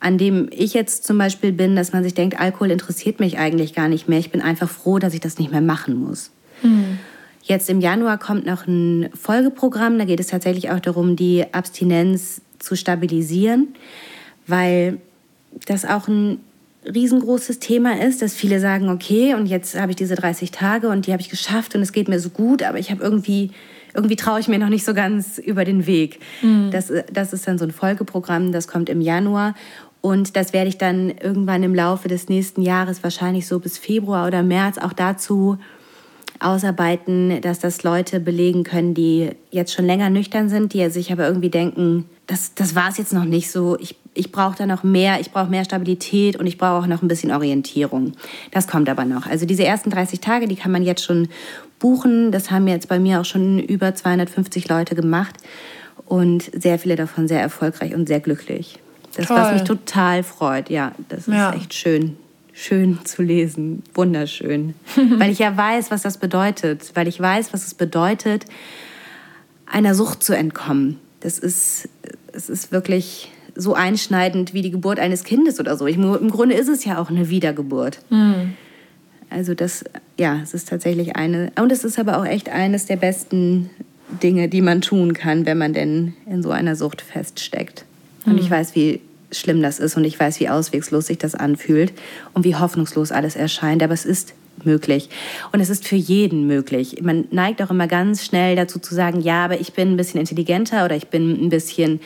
an 0.00 0.18
dem 0.18 0.48
ich 0.50 0.74
jetzt 0.74 1.04
zum 1.04 1.16
Beispiel 1.16 1.52
bin, 1.52 1.74
dass 1.74 1.94
man 1.94 2.04
sich 2.04 2.12
denkt, 2.12 2.38
Alkohol 2.38 2.70
interessiert 2.70 3.20
mich 3.20 3.38
eigentlich 3.38 3.74
gar 3.74 3.88
nicht 3.88 4.06
mehr. 4.06 4.18
Ich 4.18 4.30
bin 4.30 4.42
einfach 4.42 4.68
froh, 4.68 4.98
dass 4.98 5.14
ich 5.14 5.20
das 5.20 5.38
nicht 5.38 5.50
mehr 5.50 5.62
machen 5.62 5.96
muss. 5.96 6.30
Mhm. 6.62 6.98
Jetzt 7.42 7.70
im 7.70 7.80
Januar 7.80 8.18
kommt 8.18 8.46
noch 8.46 8.66
ein 8.66 9.08
Folgeprogramm. 9.14 9.98
Da 9.98 10.04
geht 10.04 10.20
es 10.20 10.28
tatsächlich 10.28 10.70
auch 10.70 10.80
darum, 10.80 11.16
die 11.16 11.44
Abstinenz 11.52 12.42
zu 12.58 12.76
stabilisieren, 12.76 13.68
weil 14.46 14.98
das 15.66 15.84
auch 15.84 16.08
ein 16.08 16.40
riesengroßes 16.92 17.58
Thema 17.58 18.00
ist, 18.00 18.22
dass 18.22 18.34
viele 18.34 18.60
sagen, 18.60 18.88
okay, 18.88 19.34
und 19.34 19.46
jetzt 19.46 19.78
habe 19.78 19.92
ich 19.92 19.96
diese 19.96 20.14
30 20.14 20.50
Tage 20.50 20.88
und 20.88 21.06
die 21.06 21.12
habe 21.12 21.22
ich 21.22 21.30
geschafft 21.30 21.74
und 21.74 21.82
es 21.82 21.92
geht 21.92 22.08
mir 22.08 22.20
so 22.20 22.30
gut, 22.30 22.62
aber 22.62 22.78
ich 22.78 22.90
habe 22.90 23.02
irgendwie, 23.02 23.50
irgendwie 23.94 24.16
traue 24.16 24.40
ich 24.40 24.48
mir 24.48 24.58
noch 24.58 24.68
nicht 24.68 24.84
so 24.84 24.94
ganz 24.94 25.38
über 25.38 25.64
den 25.64 25.86
Weg. 25.86 26.20
Mhm. 26.42 26.70
Das, 26.70 26.92
das 27.12 27.32
ist 27.32 27.46
dann 27.46 27.58
so 27.58 27.64
ein 27.64 27.70
Folgeprogramm, 27.70 28.52
das 28.52 28.68
kommt 28.68 28.88
im 28.88 29.00
Januar. 29.00 29.54
Und 30.00 30.36
das 30.36 30.52
werde 30.52 30.68
ich 30.68 30.76
dann 30.76 31.10
irgendwann 31.10 31.62
im 31.62 31.74
Laufe 31.74 32.08
des 32.08 32.28
nächsten 32.28 32.60
Jahres, 32.60 33.02
wahrscheinlich 33.02 33.46
so 33.46 33.58
bis 33.58 33.78
Februar 33.78 34.26
oder 34.26 34.42
März, 34.42 34.76
auch 34.76 34.92
dazu 34.92 35.58
ausarbeiten, 36.40 37.40
dass 37.40 37.58
das 37.58 37.82
Leute 37.82 38.20
belegen 38.20 38.64
können, 38.64 38.94
die 38.94 39.30
jetzt 39.50 39.72
schon 39.72 39.86
länger 39.86 40.10
nüchtern 40.10 40.48
sind, 40.48 40.72
die 40.72 40.88
sich 40.90 41.12
aber 41.12 41.26
irgendwie 41.26 41.50
denken, 41.50 42.06
das, 42.26 42.54
das 42.54 42.74
war 42.74 42.88
es 42.88 42.98
jetzt 42.98 43.12
noch 43.12 43.24
nicht 43.24 43.50
so. 43.50 43.78
Ich, 43.78 43.96
ich 44.14 44.32
brauche 44.32 44.56
da 44.56 44.66
noch 44.66 44.82
mehr, 44.82 45.20
ich 45.20 45.30
brauche 45.30 45.50
mehr 45.50 45.64
Stabilität 45.64 46.36
und 46.36 46.46
ich 46.46 46.58
brauche 46.58 46.82
auch 46.82 46.86
noch 46.86 47.02
ein 47.02 47.08
bisschen 47.08 47.30
Orientierung. 47.30 48.12
Das 48.50 48.66
kommt 48.66 48.88
aber 48.88 49.04
noch. 49.04 49.26
Also 49.26 49.46
diese 49.46 49.64
ersten 49.64 49.90
30 49.90 50.20
Tage, 50.20 50.48
die 50.48 50.56
kann 50.56 50.72
man 50.72 50.82
jetzt 50.82 51.04
schon 51.04 51.28
buchen. 51.78 52.32
Das 52.32 52.50
haben 52.50 52.66
jetzt 52.66 52.88
bei 52.88 52.98
mir 52.98 53.20
auch 53.20 53.24
schon 53.24 53.58
über 53.58 53.94
250 53.94 54.68
Leute 54.68 54.94
gemacht 54.94 55.36
und 56.06 56.50
sehr 56.54 56.78
viele 56.78 56.96
davon 56.96 57.28
sehr 57.28 57.40
erfolgreich 57.40 57.94
und 57.94 58.06
sehr 58.08 58.20
glücklich. 58.20 58.78
Das, 59.16 59.26
Toll. 59.26 59.36
was 59.36 59.52
mich 59.52 59.64
total 59.64 60.22
freut, 60.22 60.70
ja, 60.70 60.92
das 61.08 61.28
ist 61.28 61.34
ja. 61.34 61.52
echt 61.54 61.72
schön. 61.74 62.16
Schön 62.56 63.00
zu 63.04 63.22
lesen, 63.22 63.82
wunderschön. 63.94 64.74
weil 65.18 65.30
ich 65.30 65.40
ja 65.40 65.56
weiß, 65.56 65.90
was 65.90 66.02
das 66.02 66.18
bedeutet, 66.18 66.92
weil 66.94 67.08
ich 67.08 67.18
weiß, 67.18 67.52
was 67.52 67.66
es 67.66 67.74
bedeutet, 67.74 68.44
einer 69.66 69.94
Sucht 69.94 70.22
zu 70.22 70.36
entkommen. 70.36 70.98
Das 71.20 71.38
ist, 71.38 71.88
es 72.32 72.48
ist 72.48 72.70
wirklich 72.70 73.32
so 73.56 73.74
einschneidend 73.74 74.54
wie 74.54 74.62
die 74.62 74.70
Geburt 74.70 75.00
eines 75.00 75.24
Kindes 75.24 75.58
oder 75.58 75.76
so. 75.76 75.86
Ich, 75.86 75.96
Im 75.96 76.30
Grunde 76.30 76.54
ist 76.54 76.68
es 76.68 76.84
ja 76.84 76.98
auch 76.98 77.10
eine 77.10 77.28
Wiedergeburt. 77.28 77.98
Mhm. 78.10 78.54
Also 79.30 79.54
das, 79.54 79.84
ja, 80.16 80.38
es 80.42 80.54
ist 80.54 80.68
tatsächlich 80.68 81.16
eine, 81.16 81.50
und 81.60 81.72
es 81.72 81.82
ist 81.82 81.98
aber 81.98 82.18
auch 82.18 82.24
echt 82.24 82.48
eines 82.48 82.86
der 82.86 82.96
besten 82.96 83.70
Dinge, 84.22 84.48
die 84.48 84.60
man 84.60 84.80
tun 84.80 85.12
kann, 85.12 85.44
wenn 85.44 85.58
man 85.58 85.72
denn 85.72 86.14
in 86.26 86.42
so 86.42 86.50
einer 86.50 86.76
Sucht 86.76 87.00
feststeckt. 87.00 87.84
Und 88.26 88.38
ich 88.38 88.44
hm. 88.44 88.50
weiß, 88.50 88.74
wie 88.74 89.00
schlimm 89.38 89.62
das 89.62 89.78
ist 89.78 89.96
und 89.96 90.04
ich 90.04 90.18
weiß, 90.18 90.40
wie 90.40 90.48
auswegslos 90.48 91.06
sich 91.06 91.18
das 91.18 91.34
anfühlt 91.34 91.92
und 92.32 92.44
wie 92.44 92.56
hoffnungslos 92.56 93.12
alles 93.12 93.36
erscheint. 93.36 93.82
Aber 93.82 93.94
es 93.94 94.04
ist 94.04 94.34
möglich. 94.64 95.08
Und 95.52 95.60
es 95.60 95.70
ist 95.70 95.86
für 95.86 95.96
jeden 95.96 96.46
möglich. 96.46 97.02
Man 97.02 97.26
neigt 97.30 97.60
auch 97.62 97.70
immer 97.70 97.86
ganz 97.86 98.24
schnell 98.24 98.56
dazu 98.56 98.78
zu 98.78 98.94
sagen, 98.94 99.20
ja, 99.20 99.44
aber 99.44 99.60
ich 99.60 99.72
bin 99.72 99.92
ein 99.92 99.96
bisschen 99.96 100.20
intelligenter 100.20 100.84
oder 100.84 100.96
ich 100.96 101.08
bin 101.08 101.44
ein 101.44 101.48
bisschen 101.48 102.00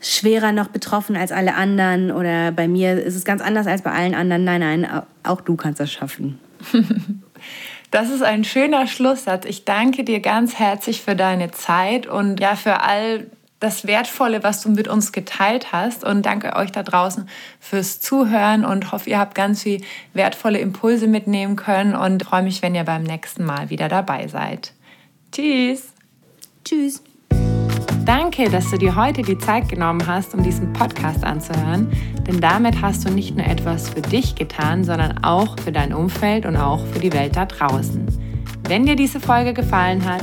schwerer 0.00 0.52
noch 0.52 0.68
betroffen 0.68 1.16
als 1.16 1.30
alle 1.30 1.54
anderen 1.54 2.10
oder 2.10 2.52
bei 2.52 2.68
mir 2.68 3.02
ist 3.02 3.16
es 3.16 3.24
ganz 3.24 3.42
anders 3.42 3.66
als 3.66 3.82
bei 3.82 3.92
allen 3.92 4.14
anderen. 4.14 4.44
Nein, 4.44 4.60
nein, 4.60 5.02
auch 5.22 5.40
du 5.40 5.56
kannst 5.56 5.80
das 5.80 5.92
schaffen. 5.92 6.38
Das 7.90 8.08
ist 8.08 8.22
ein 8.22 8.44
schöner 8.44 8.86
Schlusssatz. 8.86 9.44
Ich 9.46 9.64
danke 9.64 10.04
dir 10.04 10.20
ganz 10.20 10.54
herzlich 10.54 11.02
für 11.02 11.16
deine 11.16 11.50
Zeit 11.50 12.06
und 12.06 12.38
ja 12.38 12.54
für 12.54 12.82
all 12.82 13.26
das 13.60 13.86
Wertvolle, 13.86 14.42
was 14.42 14.62
du 14.62 14.70
mit 14.70 14.88
uns 14.88 15.12
geteilt 15.12 15.72
hast. 15.72 16.02
Und 16.02 16.26
danke 16.26 16.56
euch 16.56 16.72
da 16.72 16.82
draußen 16.82 17.28
fürs 17.60 18.00
Zuhören 18.00 18.64
und 18.64 18.90
hoffe, 18.90 19.10
ihr 19.10 19.18
habt 19.18 19.34
ganz 19.34 19.62
viel 19.62 19.82
wertvolle 20.14 20.58
Impulse 20.58 21.06
mitnehmen 21.06 21.56
können 21.56 21.94
und 21.94 22.24
freue 22.24 22.42
mich, 22.42 22.62
wenn 22.62 22.74
ihr 22.74 22.84
beim 22.84 23.04
nächsten 23.04 23.44
Mal 23.44 23.70
wieder 23.70 23.88
dabei 23.88 24.26
seid. 24.26 24.72
Tschüss. 25.30 25.92
Tschüss. 26.64 27.02
Danke, 28.06 28.48
dass 28.48 28.70
du 28.70 28.78
dir 28.78 28.96
heute 28.96 29.22
die 29.22 29.38
Zeit 29.38 29.68
genommen 29.68 30.04
hast, 30.06 30.34
um 30.34 30.42
diesen 30.42 30.72
Podcast 30.72 31.22
anzuhören, 31.22 31.92
denn 32.26 32.40
damit 32.40 32.80
hast 32.80 33.06
du 33.06 33.10
nicht 33.10 33.36
nur 33.36 33.46
etwas 33.46 33.90
für 33.90 34.00
dich 34.00 34.34
getan, 34.34 34.84
sondern 34.84 35.22
auch 35.22 35.56
für 35.60 35.70
dein 35.70 35.92
Umfeld 35.92 36.46
und 36.46 36.56
auch 36.56 36.84
für 36.86 36.98
die 36.98 37.12
Welt 37.12 37.36
da 37.36 37.44
draußen. 37.44 38.06
Wenn 38.66 38.86
dir 38.86 38.96
diese 38.96 39.20
Folge 39.20 39.52
gefallen 39.52 40.04
hat, 40.04 40.22